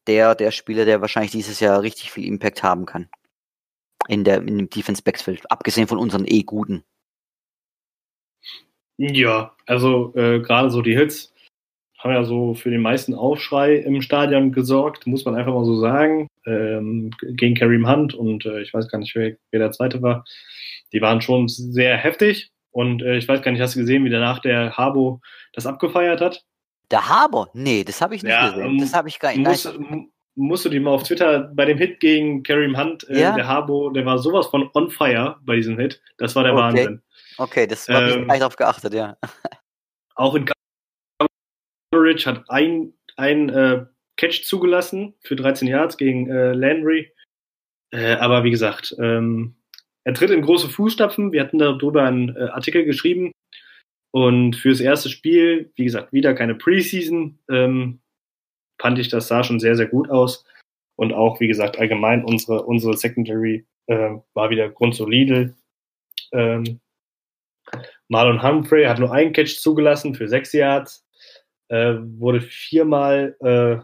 der, 0.07 0.35
der 0.35 0.51
Spieler, 0.51 0.85
der 0.85 1.01
wahrscheinlich 1.01 1.31
dieses 1.31 1.59
Jahr 1.59 1.81
richtig 1.81 2.11
viel 2.11 2.25
Impact 2.25 2.63
haben 2.63 2.85
kann. 2.85 3.09
In 4.07 4.23
der, 4.23 4.37
in 4.37 4.57
dem 4.57 4.69
Defense 4.69 5.03
Backfield. 5.03 5.49
Abgesehen 5.51 5.87
von 5.87 5.99
unseren 5.99 6.25
eh 6.25 6.43
guten. 6.43 6.83
Ja, 9.01 9.51
also 9.65 10.13
äh, 10.15 10.41
gerade 10.41 10.69
so 10.69 10.83
die 10.83 10.95
Hits 10.95 11.33
haben 11.97 12.13
ja 12.13 12.23
so 12.23 12.53
für 12.53 12.69
den 12.69 12.81
meisten 12.81 13.15
Aufschrei 13.15 13.77
im 13.77 14.01
Stadion 14.01 14.51
gesorgt, 14.51 15.07
muss 15.07 15.25
man 15.25 15.35
einfach 15.35 15.53
mal 15.53 15.65
so 15.65 15.79
sagen. 15.79 16.27
Ähm, 16.45 17.11
gegen 17.21 17.55
Kareem 17.55 17.89
Hunt 17.89 18.13
und 18.13 18.45
äh, 18.45 18.61
ich 18.61 18.73
weiß 18.73 18.87
gar 18.89 18.99
nicht, 18.99 19.15
wer, 19.15 19.35
wer 19.49 19.59
der 19.59 19.71
zweite 19.71 20.01
war. 20.03 20.23
Die 20.93 21.01
waren 21.01 21.21
schon 21.21 21.47
sehr 21.47 21.97
heftig 21.97 22.51
und 22.69 23.01
äh, 23.01 23.17
ich 23.17 23.27
weiß 23.27 23.41
gar 23.41 23.51
nicht, 23.51 23.61
hast 23.61 23.75
du 23.75 23.79
gesehen, 23.79 24.05
wie 24.05 24.09
danach 24.09 24.39
der 24.39 24.77
Habo 24.77 25.19
das 25.53 25.65
abgefeiert 25.65 26.21
hat? 26.21 26.43
Der 26.91 27.07
Habo? 27.09 27.47
Nee, 27.53 27.83
das 27.83 28.01
habe 28.01 28.15
ich 28.15 28.21
nicht 28.21 28.31
ja, 28.31 28.49
gesehen. 28.49 28.77
Das 28.77 28.93
habe 28.93 29.09
ich 29.09 29.19
gar 29.19 29.35
nicht. 29.35 29.69
Musst 30.35 30.65
du 30.65 30.69
die 30.69 30.79
mal 30.79 30.91
auf 30.91 31.03
Twitter 31.03 31.51
bei 31.53 31.65
dem 31.65 31.77
Hit 31.77 31.99
gegen 31.99 32.43
Kareem 32.43 32.77
Hunt, 32.77 33.07
äh, 33.09 33.19
ja? 33.19 33.35
der 33.35 33.47
Habo, 33.47 33.89
der 33.89 34.05
war 34.05 34.17
sowas 34.19 34.47
von 34.47 34.69
on 34.73 34.89
fire 34.89 35.37
bei 35.43 35.55
diesem 35.55 35.77
Hit. 35.77 36.01
Das 36.17 36.35
war 36.35 36.43
der 36.43 36.53
okay. 36.53 36.61
Wahnsinn. 36.61 37.01
Okay, 37.37 37.67
das 37.67 37.87
habe 37.87 38.09
ich 38.09 38.15
ähm, 38.15 38.27
nicht 38.27 38.41
darauf 38.41 38.55
geachtet, 38.55 38.93
ja. 38.93 39.17
Auch 40.15 40.35
in 40.35 40.45
Coverage 41.91 42.29
hat 42.29 42.43
ein, 42.49 42.93
ein 43.17 43.49
äh, 43.49 43.85
Catch 44.17 44.43
zugelassen 44.45 45.15
für 45.21 45.35
13 45.35 45.67
Yards 45.67 45.97
gegen 45.97 46.29
äh, 46.29 46.53
Landry. 46.53 47.11
Äh, 47.91 48.13
aber 48.15 48.43
wie 48.43 48.51
gesagt, 48.51 48.95
ähm, 48.99 49.55
er 50.03 50.13
tritt 50.13 50.31
in 50.31 50.41
große 50.41 50.69
Fußstapfen. 50.69 51.31
Wir 51.31 51.41
hatten 51.41 51.59
darüber 51.59 52.03
einen 52.03 52.35
äh, 52.35 52.49
Artikel 52.51 52.85
geschrieben. 52.85 53.31
Und 54.13 54.57
fürs 54.57 54.81
erste 54.81 55.09
Spiel, 55.09 55.71
wie 55.75 55.85
gesagt, 55.85 56.11
wieder 56.11 56.33
keine 56.33 56.55
Preseason, 56.55 57.39
ähm, 57.49 58.00
fand 58.81 58.99
ich, 58.99 59.09
das 59.09 59.27
sah 59.27 59.43
schon 59.43 59.59
sehr, 59.59 59.75
sehr 59.75 59.87
gut 59.87 60.09
aus. 60.09 60.43
Und 60.95 61.13
auch, 61.13 61.39
wie 61.39 61.47
gesagt, 61.47 61.79
allgemein 61.79 62.25
unsere, 62.25 62.63
unsere 62.63 62.97
Secondary 62.97 63.65
äh, 63.87 64.15
war 64.33 64.49
wieder 64.49 64.69
grundsolide. 64.69 65.53
Ähm, 66.31 66.79
Marlon 68.07 68.43
Humphrey 68.43 68.85
hat 68.85 68.99
nur 68.99 69.11
einen 69.11 69.33
Catch 69.33 69.59
zugelassen 69.59 70.15
für 70.15 70.27
sechs 70.27 70.51
Yards, 70.51 71.05
äh, 71.69 71.95
wurde 71.95 72.41
viermal, 72.41 73.35
äh, 73.41 73.77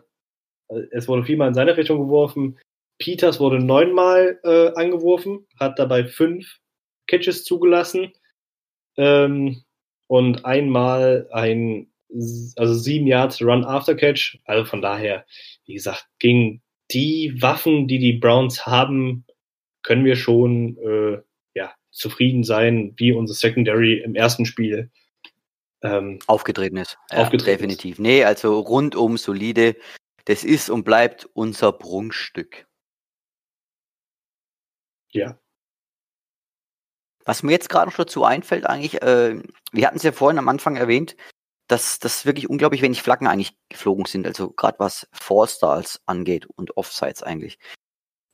es 0.92 1.08
wurde 1.08 1.24
viermal 1.24 1.50
in 1.50 1.54
seine 1.54 1.78
Richtung 1.78 2.00
geworfen. 2.00 2.60
Peters 3.00 3.40
wurde 3.40 3.60
neunmal 3.60 4.40
äh, 4.44 4.74
angeworfen, 4.74 5.46
hat 5.60 5.80
dabei 5.80 6.06
fünf 6.06 6.60
Catches 7.08 7.46
zugelassen 7.46 8.12
ähm, 8.98 9.64
und 10.08 10.46
einmal 10.46 11.30
ein, 11.32 11.90
also 12.10 12.74
sieben 12.74 13.08
Yards 13.08 13.42
Run 13.42 13.66
After 13.66 13.96
Catch. 13.96 14.40
Also 14.46 14.66
von 14.66 14.82
daher, 14.82 15.26
wie 15.66 15.74
gesagt, 15.74 16.08
gegen 16.20 16.62
die 16.92 17.36
Waffen, 17.42 17.88
die 17.88 18.00
die 18.00 18.14
Browns 18.14 18.66
haben, 18.66 19.26
können 19.84 20.06
wir 20.06 20.16
schon 20.16 20.78
äh, 20.78 21.22
zufrieden 21.98 22.44
sein, 22.44 22.94
wie 22.98 23.12
unser 23.12 23.34
Secondary 23.34 24.00
im 24.00 24.16
ersten 24.16 24.46
Spiel 24.46 24.92
ähm, 25.82 26.20
aufgetreten 26.28 26.78
ist. 26.78 26.98
Ja, 27.12 27.24
aufgetreten 27.24 27.64
definitiv. 27.64 27.94
Ist. 27.94 28.00
Nee, 28.00 28.24
also 28.24 28.60
rundum 28.60 29.18
solide. 29.18 29.76
Das 30.26 30.44
ist 30.44 30.70
und 30.70 30.84
bleibt 30.84 31.28
unser 31.34 31.72
Prunkstück. 31.72 32.68
Ja. 35.12 35.40
Was 37.26 37.44
mir 37.44 37.52
jetzt 37.52 37.70
gerade 37.70 37.90
noch 37.90 37.98
dazu 37.98 38.24
einfällt, 38.24 38.66
eigentlich, 38.68 39.02
äh, 39.02 39.42
wir 39.72 39.88
hatten 39.88 39.98
es 39.98 40.04
ja 40.04 40.12
vorhin 40.12 40.38
am 40.38 40.50
Anfang 40.50 40.76
erwähnt, 40.76 41.16
dass 41.68 42.00
das 42.00 42.26
wirklich 42.26 42.50
unglaublich 42.50 42.82
wenig 42.82 43.02
Flaggen 43.02 43.28
eigentlich 43.28 43.58
geflogen 43.70 44.06
sind, 44.06 44.26
also 44.26 44.52
gerade 44.52 44.80
was 44.80 45.08
Four 45.12 45.48
Stars 45.48 46.02
angeht 46.06 46.46
und 46.46 46.78
Offsides 46.78 47.24
eigentlich. 47.24 47.60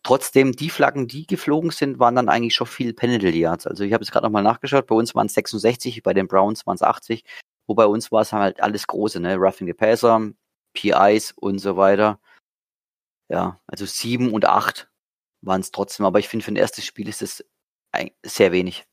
Trotzdem, 0.04 0.52
die 0.52 0.70
Flaggen, 0.70 1.08
die 1.08 1.26
geflogen 1.26 1.72
sind, 1.72 1.98
waren 1.98 2.16
dann 2.16 2.30
eigentlich 2.30 2.56
schon 2.56 2.68
viel 2.68 2.94
Penalty 2.94 3.30
Yards. 3.40 3.66
Also 3.66 3.84
ich 3.84 3.94
habe 3.94 4.04
es 4.04 4.12
gerade 4.12 4.26
nochmal 4.26 4.44
nachgeschaut, 4.44 4.86
bei 4.88 4.96
uns 4.96 5.16
waren 5.16 5.28
es 5.28 5.34
66, 5.34 6.04
bei 6.04 6.14
den 6.14 6.28
Browns 6.28 6.68
waren 6.68 6.76
es 6.76 6.84
80, 6.84 7.24
wo 7.68 7.74
bei 7.74 7.86
uns 7.86 8.12
war 8.12 8.22
es 8.22 8.34
halt 8.34 8.62
alles 8.62 8.86
große, 8.86 9.20
ne? 9.20 9.36
Roughing 9.38 9.68
the 9.68 9.74
Passer, 9.74 10.30
PIs 10.74 11.32
und 11.32 11.60
so 11.60 11.78
weiter. 11.78 12.20
Ja, 13.30 13.62
also 13.66 13.86
sieben 13.86 14.34
und 14.34 14.46
acht 14.46 14.92
waren 15.42 15.62
es 15.62 15.72
trotzdem, 15.72 16.06
aber 16.06 16.20
ich 16.20 16.28
finde, 16.28 16.44
für 16.44 16.52
ein 16.52 16.58
erstes 16.58 16.86
Spiel 16.86 17.08
ist 17.08 17.22
es 17.22 17.44
sehr 18.24 18.52
wenig. 18.52 18.86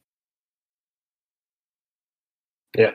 Ja. 2.76 2.92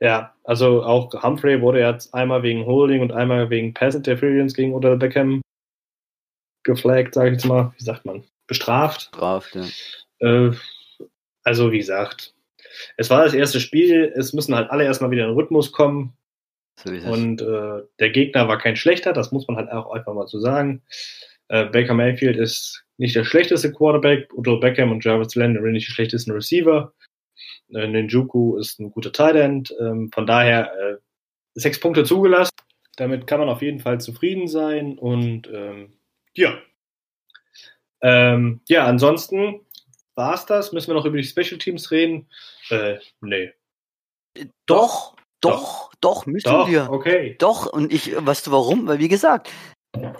Ja, 0.00 0.34
also 0.44 0.84
auch 0.84 1.12
Humphrey 1.22 1.60
wurde 1.60 1.80
jetzt 1.80 2.14
einmal 2.14 2.42
wegen 2.42 2.66
Holding 2.66 3.02
und 3.02 3.12
einmal 3.12 3.50
wegen 3.50 3.74
Pass 3.74 3.94
Interference 3.94 4.54
gegen 4.54 4.72
Odell 4.72 4.96
Beckham 4.96 5.42
geflaggt, 6.64 7.14
sage 7.14 7.30
ich 7.30 7.34
jetzt 7.34 7.46
mal, 7.46 7.72
wie 7.76 7.84
sagt 7.84 8.04
man, 8.04 8.24
bestraft. 8.46 9.10
Bestraft, 9.10 9.56
ja. 9.56 9.64
Äh, 10.20 10.52
also 11.42 11.72
wie 11.72 11.78
gesagt, 11.78 12.34
es 12.96 13.10
war 13.10 13.24
das 13.24 13.34
erste 13.34 13.60
Spiel, 13.60 14.12
es 14.16 14.32
müssen 14.32 14.54
halt 14.54 14.70
alle 14.70 14.84
erstmal 14.84 15.10
wieder 15.10 15.24
in 15.24 15.30
den 15.30 15.36
Rhythmus 15.36 15.72
kommen. 15.72 16.14
So 16.84 16.92
und 16.92 17.42
äh, 17.42 17.82
der 17.98 18.10
Gegner 18.10 18.46
war 18.46 18.58
kein 18.58 18.76
schlechter, 18.76 19.12
das 19.12 19.32
muss 19.32 19.48
man 19.48 19.56
halt 19.56 19.70
auch 19.72 19.90
einfach 19.90 20.14
mal 20.14 20.28
so 20.28 20.38
sagen. 20.38 20.82
Äh, 21.48 21.64
Baker 21.64 21.94
Mayfield 21.94 22.36
ist 22.36 22.84
nicht 22.98 23.16
der 23.16 23.24
schlechteste 23.24 23.72
Quarterback, 23.72 24.32
Odell 24.34 24.60
Beckham 24.60 24.92
und 24.92 25.04
Jarvis 25.04 25.34
Landry 25.34 25.72
nicht 25.72 25.88
die 25.88 25.92
schlechtesten 25.92 26.30
Receiver. 26.32 26.92
Ninjuku 27.68 28.56
ist 28.56 28.80
ein 28.80 28.90
guter 28.90 29.12
Tight 29.12 29.36
End. 29.36 29.74
Ähm, 29.80 30.10
von 30.12 30.26
daher 30.26 30.72
äh, 30.74 30.96
sechs 31.54 31.80
Punkte 31.80 32.04
zugelassen. 32.04 32.52
Damit 32.96 33.26
kann 33.26 33.40
man 33.40 33.48
auf 33.48 33.62
jeden 33.62 33.80
Fall 33.80 34.00
zufrieden 34.00 34.48
sein. 34.48 34.98
Und 34.98 35.48
ähm, 35.52 35.92
ja. 36.34 36.58
Ähm, 38.00 38.60
ja, 38.68 38.86
ansonsten 38.86 39.60
war 40.14 40.34
es 40.34 40.46
das. 40.46 40.72
Müssen 40.72 40.88
wir 40.88 40.94
noch 40.94 41.04
über 41.04 41.16
die 41.16 41.24
Special 41.24 41.58
Teams 41.58 41.90
reden? 41.90 42.28
Äh, 42.70 42.98
nee. 43.20 43.52
Doch, 44.66 45.16
doch, 45.40 45.92
doch, 46.00 46.26
müssen 46.26 46.48
Doch, 46.48 46.68
wir. 46.68 46.90
okay. 46.90 47.36
Doch, 47.38 47.66
und 47.66 47.92
ich, 47.92 48.14
weißt 48.14 48.46
du 48.46 48.50
warum? 48.50 48.86
Weil, 48.86 48.98
wie 48.98 49.08
gesagt, 49.08 49.50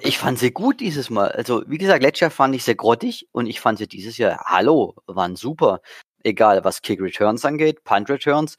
ich 0.01 0.18
fand 0.18 0.38
sie 0.38 0.51
gut 0.51 0.80
dieses 0.80 1.11
Mal. 1.11 1.28
Also, 1.32 1.62
wie 1.66 1.78
gesagt, 1.78 2.03
letztes 2.03 2.20
Jahr 2.20 2.30
fand 2.30 2.55
ich 2.55 2.64
sie 2.64 2.76
grottig 2.76 3.28
und 3.32 3.46
ich 3.46 3.61
fand 3.61 3.78
sie 3.78 3.88
dieses 3.88 4.16
Jahr, 4.16 4.44
hallo, 4.44 4.94
waren 5.07 5.36
super. 5.36 5.80
Egal, 6.25 6.64
was 6.64 6.83
Kick 6.83 7.01
Returns 7.01 7.45
angeht, 7.45 7.85
Punt 7.85 8.11
Returns. 8.11 8.57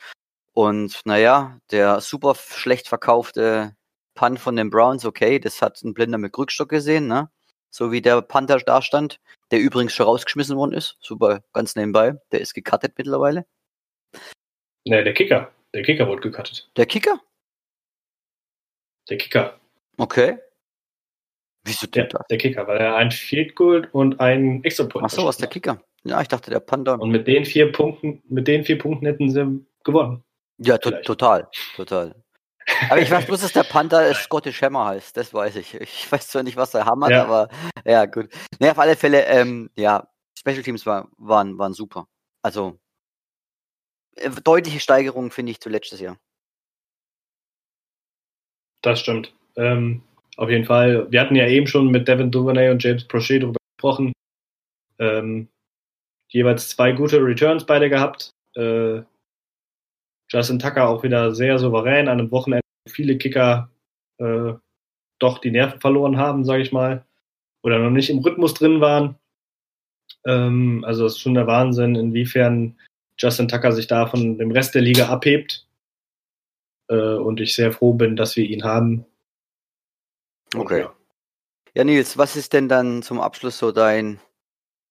Und 0.54 1.02
naja, 1.06 1.60
der 1.72 2.02
super 2.02 2.36
schlecht 2.36 2.88
verkaufte 2.88 3.76
Punt 4.16 4.40
von 4.40 4.56
den 4.56 4.70
Browns, 4.70 5.06
okay, 5.06 5.40
das 5.40 5.62
hat 5.62 5.82
ein 5.84 5.94
Blinder 5.94 6.18
mit 6.18 6.38
Rückstock 6.38 6.70
gesehen, 6.70 7.08
ne? 7.08 7.30
So 7.70 7.92
wie 7.92 8.02
der 8.02 8.22
Panther 8.22 8.58
da 8.58 8.82
stand, 8.82 9.20
der 9.52 9.60
übrigens 9.60 9.94
schon 9.94 10.08
rausgeschmissen 10.08 10.58
worden 10.58 10.74
ist. 10.74 10.98
Super, 11.00 11.44
ganz 11.54 11.76
nebenbei. 11.76 12.20
Der 12.32 12.42
ist 12.42 12.54
gecuttet 12.54 12.94
mittlerweile. 12.98 13.46
Nee, 14.86 15.04
der 15.04 15.14
Kicker. 15.14 15.52
Der 15.74 15.84
Kicker 15.84 16.08
wurde 16.08 16.22
gecuttet. 16.22 16.70
Der 16.76 16.88
Kicker? 16.88 17.22
Der 19.08 19.18
Kicker. 19.18 19.60
Okay. 19.98 20.40
Wieso 21.64 21.86
Der, 21.88 22.06
das? 22.06 22.26
der 22.28 22.38
Kicker, 22.38 22.66
weil 22.68 22.78
er 22.80 22.96
ein 22.96 23.12
Field 23.12 23.56
Goal 23.56 23.88
und 23.92 24.20
ein 24.20 24.64
Extra 24.64 24.86
Point 24.86 25.06
Ach 25.06 25.10
so, 25.10 25.26
was 25.26 25.38
der. 25.38 25.48
Kicker? 25.48 25.84
Ja, 26.04 26.22
ich 26.22 26.28
dachte 26.28 26.50
der 26.50 26.60
Panther. 26.60 27.00
Und 27.00 27.10
mit 27.12 27.28
den 27.28 27.46
vier 27.46 27.72
Punkten, 27.72 28.24
mit 28.30 28.48
den 28.48 28.64
vier 28.64 28.78
Punkten 28.78 29.06
hätten 29.06 29.30
sie 29.30 29.66
gewonnen. 29.84 30.24
Ja, 30.58 30.78
to 30.78 30.90
Vielleicht. 30.90 31.06
total, 31.08 31.48
total. 31.76 32.16
Aber 32.90 33.02
ich 33.02 33.10
weiß 33.10 33.26
bloß, 33.26 33.42
dass 33.42 33.54
der 33.54 33.64
Panther 33.64 34.14
Scottish 34.14 34.62
Hammer 34.62 34.86
heißt, 34.86 35.16
das 35.18 35.34
weiß 35.34 35.56
ich. 35.58 35.74
Ich 35.76 36.12
weiß 36.12 36.28
zwar 36.30 36.44
nicht, 36.44 36.58
was 36.58 36.72
der 36.72 36.86
Hammer 36.86 37.08
hat, 37.08 37.12
Ja. 37.14 37.24
aber 37.26 37.50
ja, 37.86 38.06
gut. 38.06 38.30
Ne, 38.60 38.72
auf 38.72 38.80
alle 38.80 38.96
Fälle, 38.96 39.26
ähm, 39.26 39.70
ja, 39.76 40.08
Special 40.38 40.62
Teams 40.64 40.86
war, 40.86 41.10
waren, 41.18 41.58
waren 41.58 41.74
super. 41.74 42.08
Also, 42.42 42.78
äh, 44.16 44.30
deutliche 44.44 44.80
Steigerung, 44.80 45.32
finde 45.32 45.52
ich, 45.52 45.60
zu 45.60 45.70
letztes 45.70 46.00
Jahr. 46.00 46.18
Das 48.82 49.00
stimmt. 49.02 49.34
Ähm, 49.58 50.04
auf 50.38 50.50
jeden 50.50 50.66
Fall. 50.66 51.12
Wir 51.12 51.20
hatten 51.22 51.36
ja 51.36 51.48
eben 51.48 51.68
schon 51.68 51.88
mit 51.90 52.08
Devin 52.08 52.32
Duvernay 52.32 52.70
und 52.70 52.82
James 52.84 53.06
Prochet 53.08 53.44
darüber 53.44 53.58
gesprochen. 53.78 54.14
Ähm, 55.00 55.50
jeweils 56.30 56.70
zwei 56.70 56.92
gute 56.92 57.24
Returns 57.24 57.66
beide 57.66 57.90
gehabt. 57.90 58.32
Äh, 58.56 59.02
Justin 60.32 60.60
Tucker 60.60 60.88
auch 60.88 61.04
wieder 61.04 61.34
sehr 61.34 61.58
souverän 61.60 62.08
an 62.08 62.20
einem 62.20 62.32
Wochenende, 62.32 62.64
wo 62.86 62.92
viele 62.92 63.18
Kicker 63.18 63.70
äh, 64.20 64.54
doch 65.20 65.40
die 65.40 65.52
Nerven 65.52 65.82
verloren 65.82 66.18
haben, 66.18 66.46
sage 66.46 66.62
ich 66.62 66.72
mal. 66.72 67.06
Oder 67.64 67.80
noch 67.80 67.90
nicht 67.90 68.10
im 68.10 68.20
Rhythmus 68.20 68.54
drin 68.54 68.80
waren. 68.80 69.16
Ähm, 70.26 70.84
also 70.86 71.06
es 71.06 71.14
ist 71.14 71.20
schon 71.20 71.34
der 71.34 71.48
Wahnsinn, 71.48 71.96
inwiefern 71.96 72.78
Justin 73.18 73.48
Tucker 73.48 73.72
sich 73.72 73.88
da 73.88 74.08
von 74.08 74.38
dem 74.38 74.52
Rest 74.52 74.76
der 74.76 74.82
Liga 74.82 75.10
abhebt. 75.10 75.68
Äh, 76.90 77.16
und 77.16 77.40
ich 77.42 77.56
sehr 77.56 77.72
froh 77.72 77.94
bin, 77.94 78.16
dass 78.16 78.36
wir 78.36 78.46
ihn 78.46 78.64
haben. 78.64 79.06
Okay. 80.56 80.88
Ja, 81.76 81.84
Nils, 81.84 82.18
was 82.18 82.36
ist 82.36 82.54
denn 82.54 82.68
dann 82.68 83.04
zum 83.04 83.20
Abschluss 83.20 83.58
so 83.58 83.72
dein, 83.72 84.20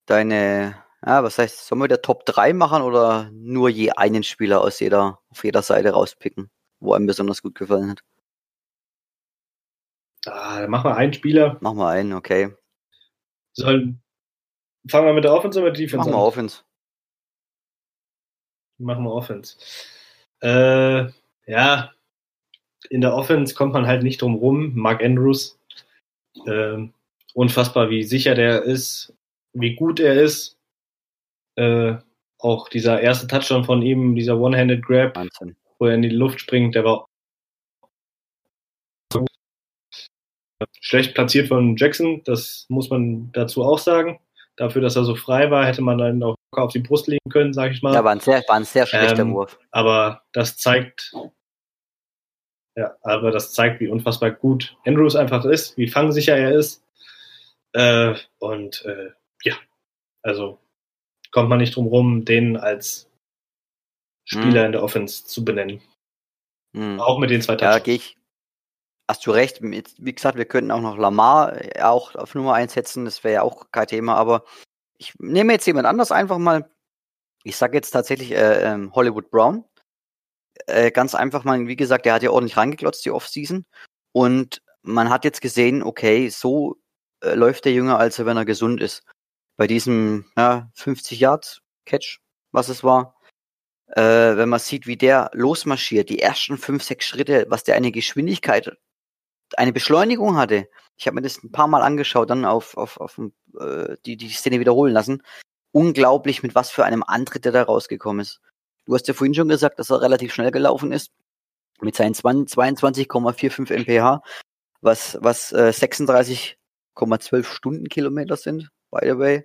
deine, 0.07 0.77
ja, 1.05 1.23
was 1.23 1.39
heißt, 1.39 1.67
sollen 1.67 1.81
wir 1.81 1.89
der 1.89 2.03
Top 2.03 2.25
3 2.27 2.53
machen 2.53 2.83
oder 2.83 3.31
nur 3.33 3.69
je 3.69 3.91
einen 3.93 4.23
Spieler 4.23 4.61
aus 4.61 4.81
jeder, 4.81 5.21
auf 5.31 5.45
jeder 5.45 5.63
Seite 5.63 5.91
rauspicken, 5.91 6.51
wo 6.81 6.93
einem 6.93 7.07
besonders 7.07 7.43
gut 7.43 7.55
gefallen 7.55 7.91
hat? 7.91 8.03
Ah, 10.27 10.61
dann 10.61 10.71
machen 10.71 10.91
wir 10.91 10.97
einen 10.97 11.13
Spieler. 11.13 11.57
Mach 11.61 11.75
mal 11.75 11.97
einen, 11.97 12.13
okay. 12.13 12.53
Sollen, 13.53 14.03
fangen 14.89 15.07
wir 15.07 15.15
mit 15.15 15.25
der 15.25 15.33
Offense 15.33 15.59
oder 15.59 15.69
mit 15.69 15.79
der 15.79 15.87
Defense 15.87 16.09
Mach 16.09 16.17
mal 16.17 16.21
an? 16.21 16.27
auf 16.27 16.37
ins. 16.37 16.65
Machen 18.79 19.05
wir 19.05 19.13
Offense. 19.13 19.57
Äh, 20.41 21.11
ja, 21.47 21.93
in 22.91 23.01
der 23.01 23.15
Offense 23.15 23.55
kommt 23.55 23.73
man 23.73 23.87
halt 23.87 24.03
nicht 24.03 24.23
drum 24.23 24.37
rum. 24.37 24.73
Mark 24.75 25.03
Andrews, 25.03 25.59
ähm, 26.47 26.93
unfassbar, 27.35 27.91
wie 27.91 28.05
sicher 28.05 28.35
der 28.35 28.63
ist, 28.63 29.13
wie 29.53 29.75
gut 29.75 30.01
er 30.01 30.15
ist. 30.21 30.58
Äh, 31.59 31.99
auch 32.39 32.69
dieser 32.69 33.01
erste 33.01 33.27
Touchdown 33.27 33.65
von 33.65 33.83
ihm, 33.83 34.15
dieser 34.15 34.39
One-Handed 34.39 34.85
Grab, 34.85 35.17
Wahnsinn. 35.17 35.57
wo 35.79 35.87
er 35.87 35.95
in 35.95 36.03
die 36.03 36.09
Luft 36.09 36.41
springt, 36.41 36.77
der 36.77 36.85
war 36.85 37.07
schlecht 40.81 41.15
platziert 41.15 41.49
von 41.49 41.77
Jackson, 41.77 42.23
das 42.25 42.67
muss 42.69 42.91
man 42.91 43.31
dazu 43.33 43.63
auch 43.65 43.79
sagen. 43.79 44.21
Dafür, 44.57 44.83
dass 44.83 44.97
er 44.97 45.05
so 45.05 45.15
frei 45.15 45.51
war, 45.51 45.67
hätte 45.67 45.83
man 45.83 45.99
dann 45.99 46.23
auch 46.23 46.35
locker 46.53 46.65
auf 46.65 46.73
die 46.73 46.81
Brust 46.81 47.07
legen 47.07 47.31
können, 47.31 47.53
sage 47.53 47.75
ich 47.75 47.83
mal. 47.83 47.95
Ja, 47.95 48.03
war 48.03 48.13
ein 48.13 48.21
sehr, 48.21 48.43
war 48.49 48.57
ein 48.57 48.65
sehr 48.65 48.87
schlechter 48.87 49.23
Ähm, 49.23 49.35
Wurf. 49.35 49.59
aber 49.71 50.23
das 50.33 50.57
zeigt, 50.57 51.13
ja, 52.77 52.97
aber 53.03 53.31
das 53.31 53.53
zeigt, 53.53 53.81
wie 53.81 53.89
unfassbar 53.89 54.31
gut 54.33 54.77
Andrews 54.85 55.15
einfach 55.17 55.45
ist, 55.45 55.77
wie 55.77 55.89
fangsicher 55.89 56.37
er 56.37 56.53
ist. 56.53 56.85
Äh, 57.73 58.15
und 58.39 58.85
äh, 58.85 59.11
ja, 59.45 59.55
also 60.23 60.59
kommt 61.39 61.51
man 61.51 61.59
nicht 61.59 61.77
drum 61.77 61.87
rum, 61.87 62.25
den 62.25 62.57
als 62.57 63.09
Spieler 64.25 64.61
Mhm. 64.63 64.67
in 64.67 64.73
der 64.73 64.83
Offense 64.83 65.25
zu 65.25 65.45
benennen. 65.45 65.81
Hm. 66.77 66.99
Auch 67.01 67.19
mit 67.21 67.31
den 67.31 67.41
zwei 67.43 67.53
Ja, 67.53 67.59
Touchdowns. 67.59 67.85
gehe 67.85 67.95
ich. 67.95 68.17
Hast 69.09 69.25
du 69.25 69.31
recht. 69.31 69.63
Wie 69.63 70.13
gesagt, 70.13 70.37
wir 70.37 70.45
könnten 70.45 70.71
auch 70.73 70.81
noch 70.81 70.99
Lamar 70.99 71.55
äh, 71.77 71.81
auch 71.83 72.15
auf 72.17 72.35
Nummer 72.35 72.55
1 72.55 72.73
setzen. 72.75 73.05
Das 73.05 73.23
wäre 73.25 73.35
ja 73.35 73.43
auch 73.43 73.71
kein 73.71 73.87
Thema. 73.87 74.17
Aber 74.17 74.45
ich 74.99 75.15
nehme 75.19 75.53
jetzt 75.53 75.67
jemand 75.67 75.87
anders 75.87 76.11
einfach 76.13 76.39
mal. 76.39 76.69
Ich 77.45 77.57
sage 77.57 77.77
jetzt 77.77 77.91
tatsächlich 77.93 78.33
äh, 78.33 78.65
ähm, 78.65 78.93
Hollywood 78.95 79.31
Brown. 79.31 79.65
Äh, 80.67 80.91
ganz 80.91 81.15
einfach 81.15 81.45
mal, 81.45 81.67
wie 81.69 81.77
gesagt, 81.77 82.05
der 82.05 82.15
hat 82.15 82.23
ja 82.25 82.31
ordentlich 82.31 82.57
reingeklotzt, 82.57 83.05
die 83.05 83.13
Offseason. 83.13 83.65
Und 84.13 84.61
man 84.83 85.09
hat 85.09 85.25
jetzt 85.25 85.41
gesehen, 85.41 85.83
okay, 85.85 86.29
so 86.31 86.77
äh, 87.23 87.35
läuft 87.35 87.65
der 87.65 87.73
Junge, 87.73 87.97
als 87.97 88.19
wenn 88.19 88.37
er 88.37 88.45
gesund 88.45 88.83
ist. 88.83 89.05
Bei 89.59 89.67
diesem 89.67 90.25
ja, 90.37 90.71
50 90.75 91.19
Yard 91.19 91.63
Catch, 91.85 92.21
was 92.53 92.69
es 92.69 92.85
war. 92.85 93.17
Äh, 93.89 94.37
wenn 94.37 94.49
man 94.49 94.61
sieht, 94.61 94.87
wie 94.87 94.97
der 94.97 95.31
losmarschiert, 95.35 96.11
die 96.11 96.21
ersten 96.21 96.59
fünf, 96.59 96.85
sechs 96.85 97.07
Schritte, 97.07 97.47
was 97.49 97.65
der 97.65 97.75
eine 97.75 97.91
Geschwindigkeit, 97.91 98.79
eine 99.57 99.73
Beschleunigung 99.73 100.37
hatte. 100.37 100.69
Ich 100.97 101.07
habe 101.07 101.17
mir 101.17 101.23
das 101.23 101.43
ein 101.43 101.51
paar 101.51 101.67
Mal 101.67 101.83
angeschaut, 101.83 102.31
dann 102.31 102.45
auf, 102.45 102.77
auf, 102.77 102.99
auf 103.01 103.19
äh, 103.59 103.97
die, 104.07 104.17
die 104.17 104.29
Szene 104.29 104.61
wiederholen 104.61 104.93
lassen. 104.93 105.23
Unglaublich, 105.73 106.45
mit 106.45 106.55
was 106.55 106.71
für 106.71 106.85
einem 106.85 107.03
Antritt 107.03 107.45
der 107.45 107.53
da 107.53 107.65
rausgekommen 107.65 108.21
ist. 108.21 108.41
Du 108.87 108.95
hast 108.95 109.09
ja 109.09 109.15
vorhin 109.15 109.35
schon 109.35 109.49
gesagt, 109.49 109.81
dass 109.81 109.91
er 109.91 110.03
relativ 110.03 110.33
schnell 110.33 110.53
gelaufen 110.53 110.93
ist. 110.93 111.11
Mit 111.81 111.97
seinen 111.97 112.15
20 112.15 112.57
22,45 112.57 113.61
mph, 113.61 114.23
was, 114.83 115.19
was 115.21 115.51
äh, 115.53 115.73
36,12 115.75 117.45
Stundenkilometer 117.45 118.37
sind, 118.37 118.71
by 118.91 119.01
the 119.03 119.19
way. 119.19 119.45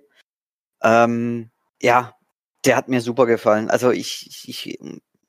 Ähm, 0.82 1.50
ja, 1.80 2.14
der 2.64 2.76
hat 2.76 2.88
mir 2.88 3.00
super 3.00 3.26
gefallen. 3.26 3.70
Also 3.70 3.90
ich, 3.90 4.48
ich, 4.48 4.78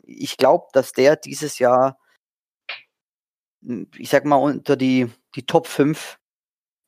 ich 0.03 0.37
glaube, 0.37 0.67
dass 0.73 0.91
der 0.91 1.15
dieses 1.15 1.59
Jahr, 1.59 1.99
ich 3.97 4.09
sag 4.09 4.25
mal, 4.25 4.35
unter 4.35 4.75
die, 4.75 5.11
die 5.35 5.45
Top 5.45 5.67
5 5.67 6.19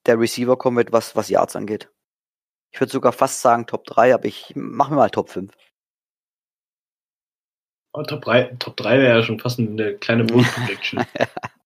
der 0.05 0.19
Receiver 0.19 0.57
kommen 0.57 0.77
wird, 0.77 0.91
was, 0.91 1.15
was 1.15 1.29
Yards 1.29 1.55
angeht. 1.55 1.91
Ich 2.71 2.79
würde 2.79 2.91
sogar 2.91 3.13
fast 3.13 3.41
sagen 3.41 3.65
Top 3.65 3.85
3, 3.85 4.13
aber 4.13 4.25
ich 4.25 4.53
mache 4.55 4.91
mir 4.91 4.97
mal 4.97 5.09
Top 5.09 5.29
5. 5.29 5.53
Oh, 7.93 8.03
Top 8.03 8.21
3, 8.21 8.55
Top 8.59 8.77
3 8.77 8.99
wäre 8.99 9.17
ja 9.17 9.23
schon 9.23 9.39
fast 9.39 9.59
eine 9.59 9.95
kleine 9.97 10.23
Bull-Prediction. 10.25 11.05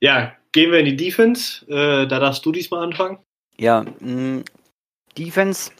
ja, 0.00 0.36
gehen 0.52 0.72
wir 0.72 0.78
in 0.78 0.86
die 0.86 0.96
Defense. 0.96 1.66
Äh, 1.66 2.06
da 2.06 2.18
darfst 2.18 2.44
du 2.44 2.52
diesmal 2.52 2.82
anfangen. 2.82 3.18
Ja, 3.56 3.84
mh, 4.00 4.44
Defense. 5.16 5.72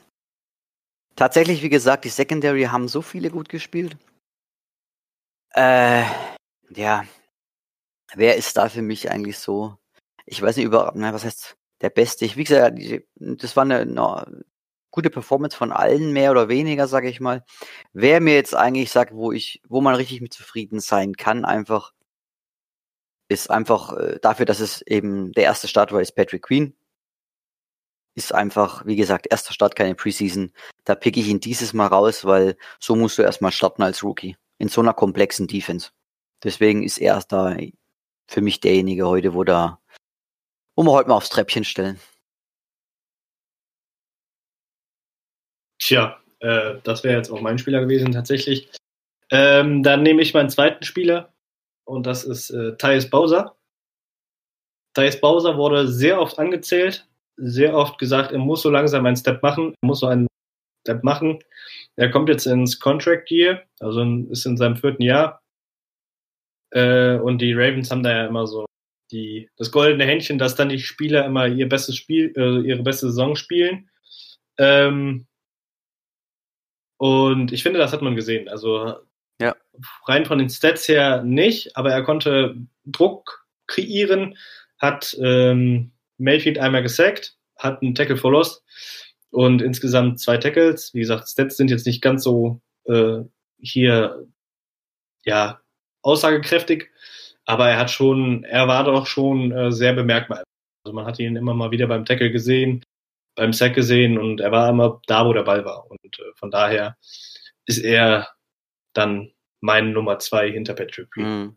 Tatsächlich, 1.16 1.62
wie 1.62 1.69
gesagt, 1.69 2.05
die 2.05 2.11
Secondary 2.11 2.64
haben 2.64 2.89
so 2.89 3.03
viele 3.03 3.31
gut 3.31 3.49
gespielt. 3.49 3.97
Äh, 5.55 6.05
ja. 6.71 7.05
Wer 8.14 8.37
ist 8.37 8.57
da 8.57 8.69
für 8.69 8.83
mich 8.83 9.11
eigentlich 9.11 9.39
so? 9.39 9.77
Ich 10.27 10.41
weiß 10.41 10.57
nicht 10.57 10.66
über, 10.66 10.93
na, 10.95 11.12
was 11.12 11.25
heißt 11.25 11.57
der 11.81 11.91
Beste? 11.91 12.25
Ich, 12.25 12.37
wie 12.37 12.45
gesagt, 12.45 12.79
das 13.16 13.57
war 13.57 13.64
eine, 13.64 13.81
eine 13.81 14.45
gute 14.91 15.11
Performance 15.11 15.57
von 15.57 15.73
allen, 15.73 16.12
mehr 16.12 16.31
oder 16.31 16.49
weniger, 16.49 16.89
sage 16.89 17.09
ich 17.09 17.21
mal. 17.21 17.45
Wer 17.93 18.21
mir 18.21 18.35
jetzt 18.35 18.55
eigentlich 18.55 18.91
sagt, 18.91 19.12
wo 19.12 19.33
ich, 19.33 19.61
wo 19.69 19.81
man 19.81 19.95
richtig 19.95 20.21
mit 20.21 20.33
zufrieden 20.33 20.81
sein 20.81 21.14
kann, 21.14 21.45
einfach, 21.45 21.93
ist 23.29 23.51
einfach 23.51 23.93
äh, 23.97 24.18
dafür, 24.20 24.47
dass 24.47 24.61
es 24.61 24.83
eben 24.83 25.33
der 25.33 25.45
erste 25.45 25.68
Start 25.68 25.93
war, 25.93 26.01
ist 26.01 26.12
Patrick 26.12 26.43
Queen. 26.43 26.74
ist 28.14 28.35
einfach, 28.35 28.85
wie 28.85 28.97
gesagt, 28.97 29.29
erster 29.31 29.53
Start, 29.53 29.76
keine 29.76 29.95
Preseason. 29.95 30.53
Da 30.85 30.95
pick 30.95 31.16
ich 31.16 31.29
ihn 31.29 31.41
dieses 31.41 31.72
Mal 31.72 31.87
raus, 31.87 32.24
weil 32.24 32.57
so 32.81 32.97
musst 32.97 33.18
du 33.18 33.22
erstmal 33.22 33.53
starten 33.53 33.83
als 33.83 34.03
Rookie. 34.03 34.37
In 34.59 34.68
so 34.68 34.81
einer 34.81 34.95
komplexen 34.95 35.47
Defense. 35.47 35.91
Deswegen 36.43 36.83
ist 36.83 36.99
er 36.99 37.22
da 37.29 37.57
für 38.26 38.41
mich 38.41 38.61
derjenige 38.61 39.07
heute, 39.07 39.35
wo 39.35 39.45
da, 39.45 39.81
wo 40.74 40.83
wir 40.83 40.93
heute 40.93 41.09
mal 41.09 41.16
aufs 41.16 41.31
Treppchen 41.31 41.64
stellen. 41.64 42.01
Tja, 45.79 46.20
äh, 46.41 46.76
das 46.83 47.05
wäre 47.05 47.16
jetzt 47.16 47.31
auch 47.31 47.41
mein 47.41 47.59
Spieler 47.59 47.81
gewesen 47.81 48.12
tatsächlich. 48.12 48.70
Ähm, 49.31 49.83
dann 49.83 50.03
nehme 50.03 50.22
ich 50.22 50.35
meinen 50.35 50.51
zweiten 50.51 50.85
Spieler 50.85 51.33
und 51.89 52.07
das 52.07 52.24
ist 52.24 52.51
äh, 52.51 52.76
Thais 52.76 53.09
Bowser. 53.09 53.57
Thais 54.95 55.20
Bowser 55.20 55.57
wurde 55.57 55.89
sehr 55.89 56.20
oft 56.20 56.39
angezählt, 56.39 57.09
sehr 57.36 57.74
oft 57.74 57.99
gesagt, 57.99 58.32
er 58.32 58.39
muss 58.39 58.62
so 58.62 58.70
langsam 58.70 59.07
einen 59.07 59.16
Step 59.16 59.43
machen, 59.43 59.74
er 59.80 59.86
muss 59.86 60.01
so 60.01 60.07
einen 60.07 60.26
Step 60.86 61.03
machen. 61.03 61.39
Er 61.97 62.11
kommt 62.11 62.28
jetzt 62.28 62.47
ins 62.47 62.78
Contract 62.78 63.30
Year, 63.30 63.62
also 63.80 64.03
ist 64.30 64.45
in 64.45 64.57
seinem 64.57 64.76
vierten 64.76 65.03
Jahr. 65.03 65.41
Äh, 66.72 67.16
und 67.16 67.39
die 67.39 67.55
Ravens 67.55 67.91
haben 67.91 68.03
da 68.03 68.11
ja 68.11 68.26
immer 68.26 68.47
so 68.47 68.66
die, 69.11 69.49
das 69.57 69.72
goldene 69.72 70.05
Händchen, 70.05 70.39
dass 70.39 70.55
dann 70.55 70.68
die 70.68 70.80
Spieler 70.80 71.24
immer 71.24 71.47
ihr 71.47 71.68
bestes 71.68 71.97
Spiel, 71.97 72.34
äh, 72.36 72.61
ihre 72.68 72.82
beste 72.82 73.07
Saison 73.07 73.34
spielen. 73.34 73.89
Ähm, 74.59 75.26
und 76.99 77.53
ich 77.53 77.62
finde, 77.62 77.78
das 77.78 77.93
hat 77.93 78.03
man 78.03 78.16
gesehen. 78.16 78.49
Also 78.49 79.08
ja. 79.41 79.57
rein 80.07 80.24
von 80.24 80.39
den 80.39 80.51
Stats 80.51 80.89
her 80.89 81.22
nicht, 81.22 81.76
aber 81.76 81.93
er 81.93 82.03
konnte 82.03 82.57
Druck 82.84 83.47
kreieren, 83.66 84.36
hat 84.78 85.16
ähm, 85.20 85.93
Mayfield 86.18 86.59
einmal 86.59 86.82
gesackt, 86.82 87.36
hat 87.57 87.82
einen 87.82 87.95
Tackle 87.95 88.16
for 88.16 88.32
Loss 88.32 88.64
und 89.30 89.62
insgesamt 89.62 90.20
zwei 90.20 90.36
Tackles. 90.36 90.95
Wie 90.95 91.01
gesagt, 91.01 91.28
Stats 91.28 91.57
sind 91.57 91.70
jetzt 91.70 91.86
nicht 91.86 92.03
ganz 92.03 92.24
so 92.24 92.61
äh, 92.86 93.20
hier 93.61 94.26
ja 95.24 95.61
aussagekräftig, 96.03 96.91
aber 97.45 97.68
er 97.68 97.78
hat 97.78 97.91
schon, 97.91 98.45
er 98.45 98.68
war 98.68 98.84
doch 98.84 99.07
schon 99.07 99.53
äh, 99.53 99.72
sehr 99.72 99.93
bemerkbar. 99.93 100.43
Also 100.84 100.95
man 100.95 101.07
hat 101.07 101.18
ihn 101.18 101.36
immer 101.36 101.55
mal 101.55 101.70
wieder 101.70 101.86
beim 101.86 102.05
Tackle 102.05 102.30
gesehen, 102.30 102.84
beim 103.34 103.53
Sack 103.53 103.74
gesehen 103.74 104.18
und 104.18 104.41
er 104.41 104.51
war 104.53 104.70
immer 104.70 105.01
da, 105.07 105.26
wo 105.26 105.32
der 105.32 105.43
Ball 105.43 105.64
war. 105.64 105.91
Und 105.91 106.18
äh, 106.18 106.32
von 106.36 106.51
daher 106.51 106.97
ist 107.66 107.78
er 107.78 108.28
dann 108.99 109.32
meine 109.61 109.90
Nummer 109.90 110.18
zwei 110.18 110.51
hinter 110.51 110.74
Patrick 110.74 111.16
Reed. 111.16 111.26
Mhm. 111.26 111.57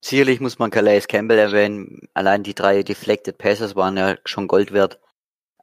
Sicherlich 0.00 0.40
muss 0.40 0.58
man 0.58 0.70
Calais 0.70 1.08
Campbell 1.08 1.38
erwähnen. 1.38 2.08
Allein 2.14 2.42
die 2.44 2.54
drei 2.54 2.82
Deflected 2.82 3.38
Passes 3.38 3.74
waren 3.74 3.96
ja 3.96 4.16
schon 4.24 4.46
Gold 4.46 4.72
wert. 4.72 5.00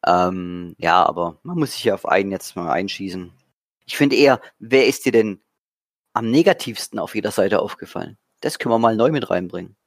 Ähm, 0.06 0.76
ja, 0.78 1.06
aber 1.06 1.40
man 1.44 1.58
muss 1.58 1.74
sich 1.74 1.86
ja 1.86 1.94
auf 1.94 2.06
einen 2.06 2.32
jetzt 2.32 2.56
mal 2.56 2.72
einschießen. 2.72 3.32
Ich 3.86 3.98
finde 3.98 4.16
eher, 4.16 4.42
wer 4.60 4.88
ist 4.88 5.06
dir 5.06 5.12
denn 5.12 5.42
am 6.14 6.30
negativsten 6.30 7.00
auf 7.00 7.16
jeder 7.16 7.32
Seite 7.32 7.60
aufgefallen? 7.60 8.18
Das 8.42 8.60
können 8.60 8.74
wir 8.74 8.80
mal 8.80 8.96
neu 8.96 9.12
mit 9.12 9.30
reinbringen. 9.30 9.78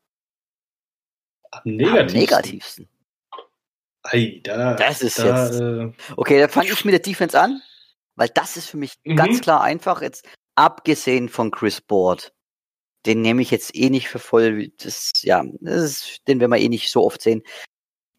Am 1.51 1.63
negativsten? 1.65 2.17
Am 2.17 2.21
negativsten. 2.21 2.89
Ei, 4.03 4.41
da, 4.43 4.75
das 4.75 5.03
ist 5.03 5.19
da, 5.19 5.47
jetzt. 5.47 5.61
Äh, 5.61 5.93
okay, 6.17 6.41
dann 6.41 6.49
fange 6.49 6.71
ich 6.71 6.85
mit 6.85 6.93
der 6.93 7.01
Defense 7.01 7.39
an, 7.39 7.61
weil 8.17 8.29
das 8.29 8.57
ist 8.57 8.69
für 8.69 8.77
mich 8.77 8.95
mhm. 9.05 9.17
ganz 9.17 9.41
klar 9.41 9.63
einfach. 9.63 10.01
Jetzt 10.01 10.27
abgesehen 10.59 11.29
von 11.29 11.53
Chris 11.53 11.81
Board, 11.81 12.35
den 13.07 13.23
nehme 13.23 13.43
ich 13.43 13.51
jetzt 13.53 13.75
eh 13.77 13.91
nicht 13.91 14.09
für 14.09 14.19
voll. 14.19 14.73
Das, 14.83 15.13
ja, 15.23 15.45
das 15.61 15.83
ist, 15.83 16.29
den 16.29 16.41
werden 16.41 16.51
wir 16.51 16.59
eh 16.59 16.69
nicht 16.69 16.91
so 16.91 17.05
oft 17.05 17.23
sehen. 17.23 17.43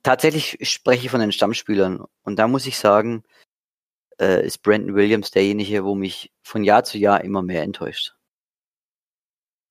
Tatsächlich 0.04 0.58
spreche 0.62 1.06
ich 1.06 1.12
von 1.12 1.20
den 1.20 1.34
Stammspielern 1.34 2.06
und 2.24 2.40
da 2.40 2.48
muss 2.48 2.66
ich 2.66 2.78
sagen, 2.78 3.24
äh, 4.20 4.46
ist 4.46 4.60
Brandon 4.60 4.96
Williams 4.96 5.32
derjenige, 5.32 5.84
wo 5.84 5.96
mich 5.96 6.32
von 6.42 6.64
Jahr 6.64 6.86
zu 6.86 6.98
Jahr 6.98 7.24
immer 7.26 7.42
mehr 7.42 7.64
enttäuscht. 7.64 8.16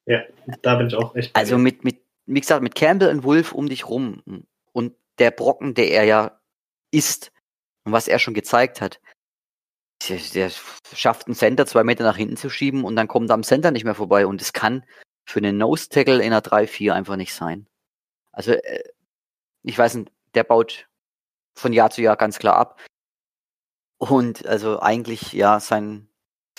Ja, 0.04 0.22
da 0.62 0.76
bin 0.76 0.88
ich 0.88 0.94
auch 0.94 1.14
echt. 1.14 1.34
Also 1.34 1.56
mit, 1.56 1.84
mit, 1.84 2.02
wie 2.26 2.40
gesagt, 2.40 2.62
mit 2.62 2.74
Campbell 2.74 3.10
und 3.10 3.24
Wolf 3.24 3.52
um 3.52 3.68
dich 3.70 3.88
rum 3.88 4.22
und 4.72 4.94
der 5.18 5.30
Brocken, 5.30 5.74
der 5.74 5.90
er 5.90 6.04
ja 6.04 6.40
ist 6.90 7.32
und 7.84 7.92
was 7.92 8.08
er 8.08 8.18
schon 8.18 8.34
gezeigt 8.34 8.82
hat. 8.82 9.00
Der, 10.08 10.50
schafft 10.94 11.26
einen 11.26 11.34
Center 11.34 11.66
zwei 11.66 11.84
Meter 11.84 12.04
nach 12.04 12.16
hinten 12.16 12.36
zu 12.36 12.50
schieben 12.50 12.84
und 12.84 12.96
dann 12.96 13.08
kommt 13.08 13.30
er 13.30 13.34
am 13.34 13.42
Center 13.42 13.70
nicht 13.70 13.84
mehr 13.84 13.96
vorbei 13.96 14.26
und 14.26 14.40
es 14.40 14.52
kann 14.52 14.84
für 15.26 15.38
einen 15.40 15.58
Nose 15.58 15.88
Tackle 15.88 16.22
in 16.22 16.32
einer 16.32 16.40
3-4 16.40 16.92
einfach 16.92 17.16
nicht 17.16 17.34
sein. 17.34 17.66
Also, 18.32 18.52
äh, 18.52 18.84
ich 19.62 19.76
weiß 19.76 19.94
nicht, 19.96 20.12
der 20.34 20.44
baut 20.44 20.88
von 21.56 21.72
Jahr 21.72 21.90
zu 21.90 22.02
Jahr 22.02 22.16
ganz 22.16 22.38
klar 22.38 22.56
ab. 22.56 22.80
Und 23.98 24.46
also 24.46 24.80
eigentlich, 24.80 25.32
ja, 25.32 25.60
sein 25.60 26.08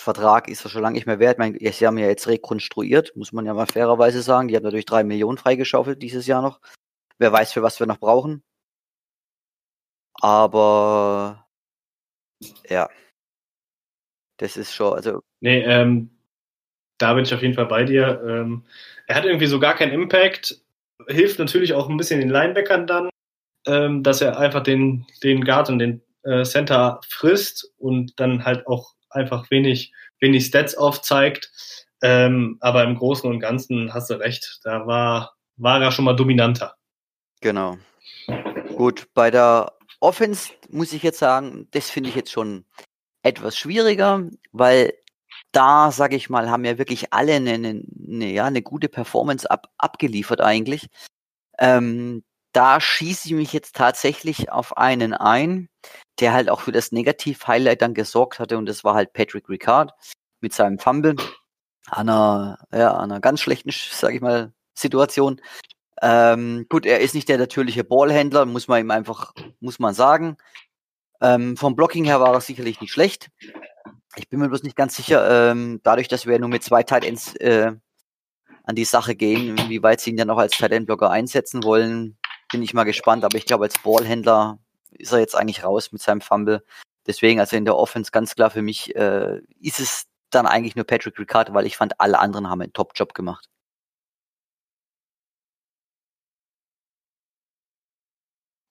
Vertrag 0.00 0.48
ist 0.48 0.64
ja 0.64 0.70
schon 0.70 0.82
lange 0.82 0.94
nicht 0.94 1.06
mehr 1.06 1.18
wert. 1.18 1.34
Ich 1.34 1.38
meine, 1.38 1.72
sie 1.72 1.86
haben 1.86 1.98
ja 1.98 2.06
jetzt 2.08 2.28
rekonstruiert, 2.28 3.16
muss 3.16 3.32
man 3.32 3.46
ja 3.46 3.54
mal 3.54 3.66
fairerweise 3.66 4.22
sagen. 4.22 4.48
Die 4.48 4.56
haben 4.56 4.64
natürlich 4.64 4.86
drei 4.86 5.04
Millionen 5.04 5.38
freigeschaufelt 5.38 6.02
dieses 6.02 6.26
Jahr 6.26 6.42
noch. 6.42 6.60
Wer 7.18 7.32
weiß, 7.32 7.52
für 7.52 7.62
was 7.62 7.80
wir 7.80 7.86
noch 7.86 7.98
brauchen. 7.98 8.42
Aber 10.20 11.46
ja, 12.68 12.88
das 14.40 14.56
ist 14.56 14.74
schon, 14.74 14.94
also. 14.94 15.22
Nee, 15.40 15.62
ähm, 15.62 16.10
da 16.96 17.12
bin 17.14 17.24
ich 17.24 17.34
auf 17.34 17.42
jeden 17.42 17.54
Fall 17.54 17.66
bei 17.66 17.84
dir. 17.84 18.22
Ähm, 18.26 18.64
er 19.06 19.16
hat 19.16 19.24
irgendwie 19.24 19.46
so 19.46 19.60
gar 19.60 19.74
keinen 19.74 19.92
Impact. 19.92 20.62
Hilft 21.08 21.38
natürlich 21.38 21.74
auch 21.74 21.88
ein 21.88 21.96
bisschen 21.96 22.20
den 22.20 22.30
Linebackern 22.30 22.86
dann, 22.86 23.10
ähm, 23.66 24.02
dass 24.02 24.22
er 24.22 24.38
einfach 24.38 24.62
den, 24.62 25.06
den 25.22 25.44
Guard 25.44 25.68
und 25.68 25.78
den 25.78 26.02
äh, 26.24 26.44
Center 26.44 27.00
frisst 27.08 27.70
und 27.76 28.18
dann 28.18 28.44
halt 28.44 28.66
auch 28.66 28.94
einfach 29.10 29.50
wenig, 29.50 29.92
wenig 30.20 30.46
Stats 30.46 30.74
aufzeigt. 30.74 31.50
Ähm, 32.02 32.56
aber 32.60 32.84
im 32.84 32.96
Großen 32.96 33.28
und 33.28 33.40
Ganzen 33.40 33.92
hast 33.92 34.08
du 34.08 34.14
recht, 34.14 34.60
da 34.64 34.86
war, 34.86 35.34
war 35.56 35.82
er 35.82 35.92
schon 35.92 36.06
mal 36.06 36.16
dominanter. 36.16 36.76
Genau. 37.42 37.76
Gut, 38.74 39.08
bei 39.12 39.30
der 39.30 39.72
Offense 40.00 40.52
muss 40.70 40.94
ich 40.94 41.02
jetzt 41.02 41.18
sagen, 41.18 41.68
das 41.72 41.90
finde 41.90 42.08
ich 42.08 42.16
jetzt 42.16 42.32
schon 42.32 42.64
etwas 43.22 43.56
schwieriger, 43.56 44.28
weil 44.52 44.94
da, 45.52 45.90
sage 45.92 46.16
ich 46.16 46.30
mal, 46.30 46.50
haben 46.50 46.64
ja 46.64 46.78
wirklich 46.78 47.12
alle 47.12 47.34
eine, 47.34 47.52
eine, 47.54 48.26
ja, 48.26 48.44
eine 48.44 48.62
gute 48.62 48.88
Performance 48.88 49.50
ab, 49.50 49.68
abgeliefert 49.78 50.40
eigentlich. 50.40 50.88
Ähm, 51.58 52.24
da 52.52 52.80
schieße 52.80 53.28
ich 53.28 53.34
mich 53.34 53.52
jetzt 53.52 53.76
tatsächlich 53.76 54.50
auf 54.50 54.76
einen 54.76 55.14
ein, 55.14 55.68
der 56.20 56.32
halt 56.32 56.50
auch 56.50 56.60
für 56.60 56.72
das 56.72 56.92
Negativ-Highlight 56.92 57.82
dann 57.82 57.94
gesorgt 57.94 58.38
hatte 58.38 58.58
und 58.58 58.66
das 58.66 58.84
war 58.84 58.94
halt 58.94 59.12
Patrick 59.12 59.48
Ricard 59.48 59.92
mit 60.40 60.52
seinem 60.52 60.78
Fumble 60.78 61.16
an 61.88 62.08
einer, 62.08 62.58
ja, 62.72 62.96
einer 62.98 63.20
ganz 63.20 63.40
schlechten, 63.40 63.70
sage 63.70 64.16
ich 64.16 64.20
mal, 64.20 64.52
Situation. 64.74 65.40
Ähm, 66.02 66.66
gut, 66.68 66.86
er 66.86 67.00
ist 67.00 67.14
nicht 67.14 67.28
der 67.28 67.38
natürliche 67.38 67.84
Ballhändler, 67.84 68.46
muss 68.46 68.68
man 68.68 68.80
ihm 68.80 68.90
einfach, 68.90 69.34
muss 69.60 69.78
man 69.78 69.94
sagen. 69.94 70.36
Ähm, 71.20 71.56
vom 71.56 71.76
Blocking 71.76 72.04
her 72.04 72.20
war 72.20 72.32
er 72.32 72.40
sicherlich 72.40 72.80
nicht 72.80 72.92
schlecht. 72.92 73.30
Ich 74.16 74.28
bin 74.28 74.40
mir 74.40 74.48
bloß 74.48 74.62
nicht 74.62 74.76
ganz 74.76 74.96
sicher, 74.96 75.50
ähm, 75.50 75.80
dadurch, 75.82 76.08
dass 76.08 76.26
wir 76.26 76.38
nur 76.38 76.48
mit 76.48 76.64
zwei 76.64 76.82
Tight 76.82 77.04
Ends 77.04 77.34
äh, 77.36 77.72
an 78.64 78.74
die 78.74 78.84
Sache 78.84 79.14
gehen, 79.14 79.56
wie 79.68 79.82
weit 79.82 80.00
sie 80.00 80.10
ihn 80.10 80.16
dann 80.16 80.28
noch 80.28 80.38
als 80.38 80.56
Tight 80.56 80.72
End 80.72 80.86
Blocker 80.86 81.10
einsetzen 81.10 81.62
wollen, 81.62 82.16
bin 82.50 82.62
ich 82.62 82.74
mal 82.74 82.84
gespannt. 82.84 83.24
Aber 83.24 83.36
ich 83.36 83.46
glaube, 83.46 83.64
als 83.64 83.78
Ballhändler 83.78 84.58
ist 84.92 85.12
er 85.12 85.20
jetzt 85.20 85.36
eigentlich 85.36 85.64
raus 85.64 85.92
mit 85.92 86.02
seinem 86.02 86.20
Fumble. 86.20 86.64
Deswegen, 87.06 87.40
also 87.40 87.56
in 87.56 87.64
der 87.64 87.76
Offense 87.76 88.10
ganz 88.10 88.34
klar 88.34 88.50
für 88.50 88.62
mich, 88.62 88.94
äh, 88.96 89.40
ist 89.60 89.80
es 89.80 90.06
dann 90.30 90.46
eigentlich 90.46 90.76
nur 90.76 90.84
Patrick 90.84 91.18
Ricard, 91.18 91.52
weil 91.54 91.66
ich 91.66 91.76
fand, 91.76 92.00
alle 92.00 92.18
anderen 92.18 92.48
haben 92.48 92.60
einen 92.62 92.72
Top-Job 92.72 93.14
gemacht. 93.14 93.46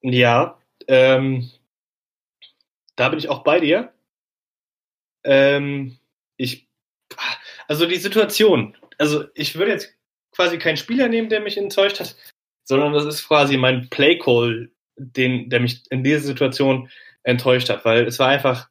Ja, 0.02 0.58
ähm, 0.88 1.50
da 3.00 3.10
bin 3.10 3.20
ich 3.20 3.30
auch 3.30 3.43
bei 3.43 3.60
dir. 3.60 3.93
Ähm, 5.24 5.97
ich, 6.38 6.68
also 7.68 7.86
die 7.86 7.95
Situation, 7.95 8.78
also 8.97 9.26
ich 9.34 9.56
würde 9.56 9.72
jetzt 9.72 9.95
quasi 10.32 10.58
keinen 10.58 10.78
Spieler 10.78 11.08
nehmen, 11.08 11.30
der 11.30 11.39
mich 11.39 11.58
enttäuscht 11.58 12.00
hat, 12.00 12.16
sondern 12.66 12.93
das 12.93 13.06
ist 13.06 13.28
quasi 13.28 13.58
mein 13.58 13.89
Playcall, 13.89 14.72
den, 14.97 15.50
der 15.50 15.62
mich 15.62 15.84
in 15.89 16.04
dieser 16.04 16.20
Situation 16.20 16.89
enttäuscht 17.24 17.70
hat, 17.70 17.86
weil 17.86 18.06
es 18.06 18.20
war 18.20 18.28
einfach 18.28 18.70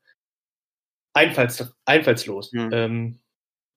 einfalls, 1.14 1.74
einfallslos. 1.86 2.52
Mhm. 2.52 2.70
Ähm, 2.72 3.20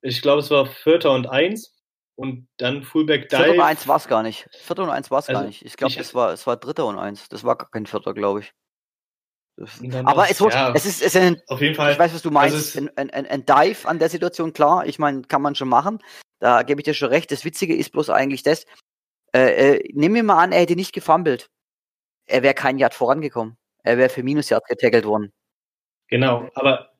ich 0.02 0.22
glaube, 0.22 0.42
es 0.42 0.52
war 0.52 0.66
Vierter 0.66 1.12
und 1.12 1.28
Eins 1.28 1.78
und 2.16 2.48
dann 2.58 2.84
Fullback 2.84 3.30
Dive. 3.30 3.44
Vierter 3.44 3.54
und 3.54 3.62
Eins 3.62 3.88
war 3.88 3.98
es 3.98 4.08
gar 4.08 4.24
nicht. 4.24 4.50
Vierter 4.52 4.84
und 4.84 4.90
Eins 4.90 5.12
war 5.12 5.20
es 5.20 5.30
also, 5.30 5.42
gar 5.42 5.48
nicht. 5.48 5.64
Ich 5.64 5.78
glaube, 5.78 5.98
es 5.98 6.14
war, 6.14 6.34
es 6.34 6.46
war 6.46 6.58
Dritter 6.58 6.86
und 6.86 7.00
Eins. 7.00 7.30
Das 7.30 7.44
war 7.44 7.56
gar 7.56 7.70
kein 7.70 7.86
Vierter, 7.86 8.14
glaube 8.14 8.42
ich. 8.42 8.54
Aber 10.04 10.30
es, 10.30 10.40
ja, 10.40 10.74
es 10.74 10.86
ist, 10.86 11.02
es 11.02 11.16
ist 11.16 11.22
ein, 11.22 11.42
auf 11.48 11.62
jeden 11.62 11.76
Fall. 11.76 11.94
Ich 11.94 12.00
weiß, 12.00 12.14
was 12.14 12.22
du 12.22 12.32
meinst. 12.32 12.76
Also 12.76 12.90
ein, 12.96 13.10
ein, 13.10 13.26
ein 13.26 13.46
Dive 13.46 13.88
an 13.88 14.00
der 14.00 14.10
Situation, 14.10 14.54
klar. 14.54 14.86
Ich 14.86 15.00
meine, 15.00 15.22
kann 15.24 15.42
man 15.42 15.56
schon 15.56 15.70
machen. 15.70 16.00
Da 16.40 16.64
gebe 16.64 16.82
ich 16.82 16.86
dir 16.86 16.94
schon 16.94 17.10
recht. 17.10 17.32
Das 17.32 17.46
Witzige 17.46 17.76
ist 17.76 17.92
bloß 17.92 18.10
eigentlich 18.10 18.44
das. 18.44 18.66
Äh, 19.34 19.76
äh, 19.76 19.90
nimm 19.94 20.14
mir 20.14 20.24
mal 20.24 20.44
an, 20.44 20.52
er 20.52 20.62
hätte 20.62 20.76
nicht 20.76 20.94
gefummelt. 20.94 21.50
Er 22.28 22.44
wäre 22.44 22.54
kein 22.54 22.78
Yard 22.78 22.94
vorangekommen. 22.94 23.58
Er 23.84 23.98
wäre 23.98 24.10
für 24.10 24.24
Minus 24.24 24.50
Yards 24.50 24.68
getackelt 24.68 25.06
worden. 25.06 25.32
Genau, 26.08 26.50
aber 26.56 26.92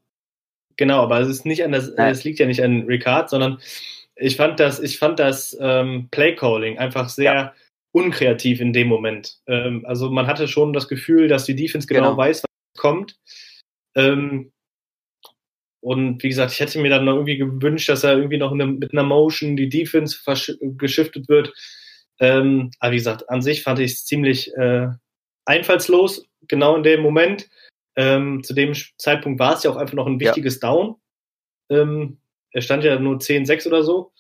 genau, 0.78 1.04
aber 1.04 1.20
es 1.20 1.28
ist 1.28 1.46
nicht 1.46 1.64
an 1.64 1.74
das, 1.74 1.90
es 1.90 2.24
liegt 2.24 2.40
ja 2.40 2.46
nicht 2.46 2.64
an 2.64 2.84
Ricard, 2.84 3.30
sondern 3.30 3.60
ich 4.16 4.36
fand 4.38 4.60
das, 4.60 4.80
ich 4.80 4.98
fand 4.98 5.20
das 5.20 5.58
ähm, 5.60 6.08
Playcalling 6.12 6.78
einfach 6.78 7.10
sehr 7.10 7.34
ja. 7.34 7.54
unkreativ 7.92 8.62
in 8.62 8.74
dem 8.74 8.88
Moment. 8.88 9.40
Ähm, 9.48 9.86
also 9.86 10.10
man 10.10 10.28
hatte 10.28 10.48
schon 10.48 10.74
das 10.74 10.88
Gefühl, 10.88 11.28
dass 11.28 11.46
die 11.46 11.56
Defense 11.56 11.88
genau, 11.88 12.12
genau. 12.12 12.18
weiß, 12.18 12.44
was 12.44 12.51
kommt. 12.78 13.18
Ähm, 13.96 14.52
und 15.82 16.22
wie 16.22 16.30
gesagt, 16.30 16.54
ich 16.54 16.60
hätte 16.60 16.80
mir 16.80 16.90
dann 16.90 17.06
noch 17.06 17.16
irgendwie 17.16 17.38
gewünscht, 17.38 17.90
dass 17.90 18.04
er 18.04 18.16
irgendwie 18.16 18.38
noch 18.38 18.52
eine, 18.52 18.68
mit 18.68 18.94
einer 18.94 19.04
Motion 19.04 19.58
die 19.58 19.70
Defense 19.70 20.20
geschiftet 20.78 21.28
wird. 21.28 21.54
Ähm, 22.20 22.70
aber 22.80 22.92
wie 22.92 22.98
gesagt, 22.98 23.30
an 23.30 23.42
sich 23.42 23.64
fand 23.64 23.80
ich 23.80 23.94
es 23.94 24.06
ziemlich 24.06 24.54
äh, 24.56 24.90
einfallslos, 25.46 26.28
genau 26.48 26.76
in 26.76 26.84
dem 26.84 27.02
Moment. 27.02 27.50
Ähm, 27.96 28.44
zu 28.44 28.54
dem 28.54 28.74
Zeitpunkt 28.98 29.40
war 29.40 29.56
es 29.56 29.64
ja 29.64 29.72
auch 29.72 29.76
einfach 29.76 29.96
noch 29.96 30.06
ein 30.06 30.20
wichtiges 30.20 30.60
ja. 30.62 30.70
Down. 30.70 30.96
Ähm, 31.70 32.20
er 32.52 32.62
stand 32.62 32.84
ja 32.84 33.00
nur 33.00 33.18
10-6 33.18 33.68
oder 33.68 33.84
so. 33.84 34.14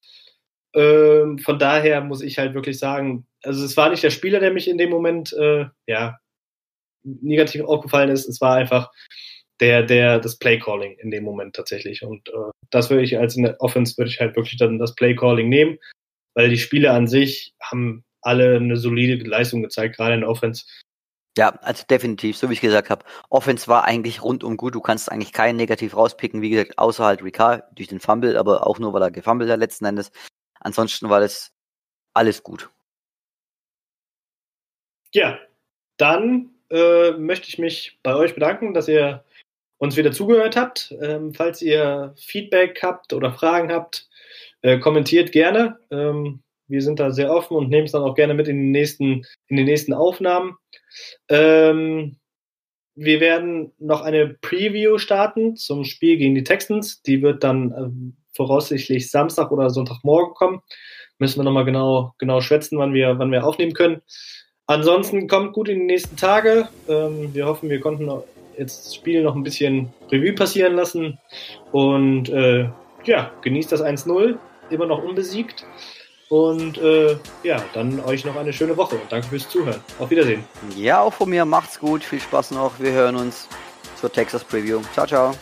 Ähm, 0.73 1.37
von 1.37 1.59
daher 1.59 2.01
muss 2.01 2.21
ich 2.21 2.39
halt 2.39 2.53
wirklich 2.55 2.79
sagen, 2.79 3.27
also 3.43 3.63
es 3.63 3.77
war 3.77 3.89
nicht 3.89 4.03
der 4.03 4.09
Spieler, 4.09 4.39
der 4.39 4.51
mich 4.51 4.67
in 4.67 4.77
dem 4.77 4.89
Moment 4.89 5.33
äh, 5.33 5.65
ja 5.85 6.20
negativ 7.03 7.61
aufgefallen 7.63 8.09
ist. 8.09 8.27
Es 8.27 8.41
war 8.41 8.55
einfach 8.55 8.91
der, 9.59 9.83
der, 9.83 10.19
das 10.19 10.37
Playcalling 10.37 10.97
in 10.97 11.11
dem 11.11 11.23
Moment 11.23 11.55
tatsächlich. 11.55 12.03
Und 12.03 12.27
äh, 12.29 12.51
das 12.71 12.89
würde 12.89 13.03
ich 13.03 13.17
als 13.17 13.35
in 13.35 13.43
der 13.43 13.61
Offense 13.61 13.97
würde 13.97 14.09
ich 14.09 14.19
halt 14.19 14.35
wirklich 14.35 14.57
dann 14.57 14.79
das 14.79 14.95
Playcalling 14.95 15.49
nehmen, 15.49 15.77
weil 16.33 16.49
die 16.49 16.57
Spiele 16.57 16.91
an 16.91 17.07
sich 17.07 17.53
haben 17.61 18.03
alle 18.21 18.55
eine 18.55 18.77
solide 18.77 19.23
Leistung 19.23 19.61
gezeigt, 19.61 19.97
gerade 19.97 20.15
in 20.15 20.21
der 20.21 20.29
Offense. 20.29 20.65
Ja, 21.37 21.49
also 21.61 21.85
definitiv, 21.89 22.37
so 22.37 22.49
wie 22.49 22.53
ich 22.53 22.61
gesagt 22.61 22.89
habe. 22.89 23.05
Offense 23.29 23.67
war 23.67 23.85
eigentlich 23.85 24.21
rundum 24.21 24.57
gut. 24.57 24.75
Du 24.75 24.81
kannst 24.81 25.11
eigentlich 25.11 25.31
keinen 25.31 25.55
negativ 25.55 25.95
rauspicken, 25.95 26.41
wie 26.41 26.49
gesagt, 26.49 26.77
außer 26.77 27.05
halt 27.05 27.23
Ricard 27.23 27.63
durch 27.77 27.87
den 27.87 28.01
Fumble, 28.01 28.37
aber 28.37 28.67
auch 28.67 28.79
nur, 28.79 28.91
weil 28.93 29.01
er 29.01 29.11
gefummelt 29.11 29.49
hat 29.49 29.59
letzten 29.59 29.85
Endes. 29.85 30.11
Ansonsten 30.59 31.09
war 31.09 31.21
das 31.21 31.53
alles 32.13 32.43
gut. 32.43 32.69
Ja, 35.13 35.39
dann 35.97 36.49
äh, 36.71 37.11
möchte 37.11 37.47
ich 37.47 37.59
mich 37.59 37.99
bei 38.03 38.15
euch 38.15 38.33
bedanken, 38.33 38.73
dass 38.73 38.87
ihr 38.87 39.23
uns 39.77 39.97
wieder 39.97 40.11
zugehört 40.11 40.55
habt. 40.55 40.95
Ähm, 41.01 41.33
falls 41.33 41.61
ihr 41.61 42.13
Feedback 42.17 42.79
habt 42.83 43.13
oder 43.13 43.33
Fragen 43.33 43.71
habt, 43.71 44.07
äh, 44.61 44.79
kommentiert 44.79 45.31
gerne. 45.31 45.79
Ähm, 45.89 46.43
wir 46.67 46.81
sind 46.81 46.99
da 46.99 47.11
sehr 47.11 47.31
offen 47.31 47.57
und 47.57 47.69
nehmen 47.69 47.85
es 47.85 47.91
dann 47.91 48.03
auch 48.03 48.15
gerne 48.15 48.33
mit 48.33 48.47
in, 48.47 48.57
den 48.57 48.71
nächsten, 48.71 49.25
in 49.47 49.57
die 49.57 49.63
nächsten 49.63 49.93
Aufnahmen. 49.93 50.55
Ähm, 51.29 52.17
wir 52.95 53.19
werden 53.19 53.73
noch 53.79 54.01
eine 54.01 54.37
Preview 54.41 54.97
starten 54.97 55.55
zum 55.55 55.83
Spiel 55.83 56.17
gegen 56.17 56.35
die 56.35 56.43
Texans. 56.43 57.01
Die 57.01 57.21
wird 57.21 57.43
dann 57.43 57.71
äh, 57.71 58.35
voraussichtlich 58.35 59.09
Samstag 59.09 59.51
oder 59.51 59.69
Sonntagmorgen 59.69 60.33
kommen. 60.33 60.61
Müssen 61.17 61.39
wir 61.39 61.43
nochmal 61.43 61.65
genau, 61.65 62.13
genau 62.19 62.41
schwätzen, 62.41 62.77
wann 62.77 62.93
wir, 62.93 63.19
wann 63.19 63.31
wir 63.31 63.45
aufnehmen 63.45 63.73
können. 63.73 64.01
Ansonsten 64.71 65.27
kommt 65.27 65.51
gut 65.51 65.67
in 65.67 65.79
die 65.79 65.85
nächsten 65.85 66.15
Tage. 66.15 66.69
Ähm, 66.87 67.33
wir 67.33 67.45
hoffen, 67.45 67.69
wir 67.69 67.81
konnten 67.81 68.09
jetzt 68.57 68.85
das 68.85 68.95
Spiel 68.95 69.21
noch 69.21 69.35
ein 69.35 69.43
bisschen 69.43 69.91
Revue 70.09 70.31
passieren 70.31 70.75
lassen. 70.75 71.19
Und 71.73 72.29
äh, 72.29 72.69
ja, 73.03 73.31
genießt 73.41 73.69
das 73.69 73.83
1-0, 73.83 74.37
immer 74.69 74.85
noch 74.85 75.03
unbesiegt. 75.03 75.65
Und 76.29 76.77
äh, 76.77 77.17
ja, 77.43 77.61
dann 77.73 77.99
euch 78.05 78.23
noch 78.23 78.37
eine 78.37 78.53
schöne 78.53 78.77
Woche 78.77 78.95
danke 79.09 79.27
fürs 79.27 79.49
Zuhören. 79.49 79.81
Auf 79.99 80.09
Wiedersehen. 80.09 80.45
Ja, 80.77 81.01
auch 81.01 81.11
von 81.11 81.29
mir 81.29 81.43
macht's 81.43 81.77
gut. 81.77 82.01
Viel 82.01 82.21
Spaß 82.21 82.51
noch. 82.51 82.79
Wir 82.79 82.93
hören 82.93 83.17
uns 83.17 83.49
zur 83.99 84.09
Texas 84.09 84.45
Preview. 84.45 84.79
Ciao, 84.93 85.05
ciao. 85.05 85.33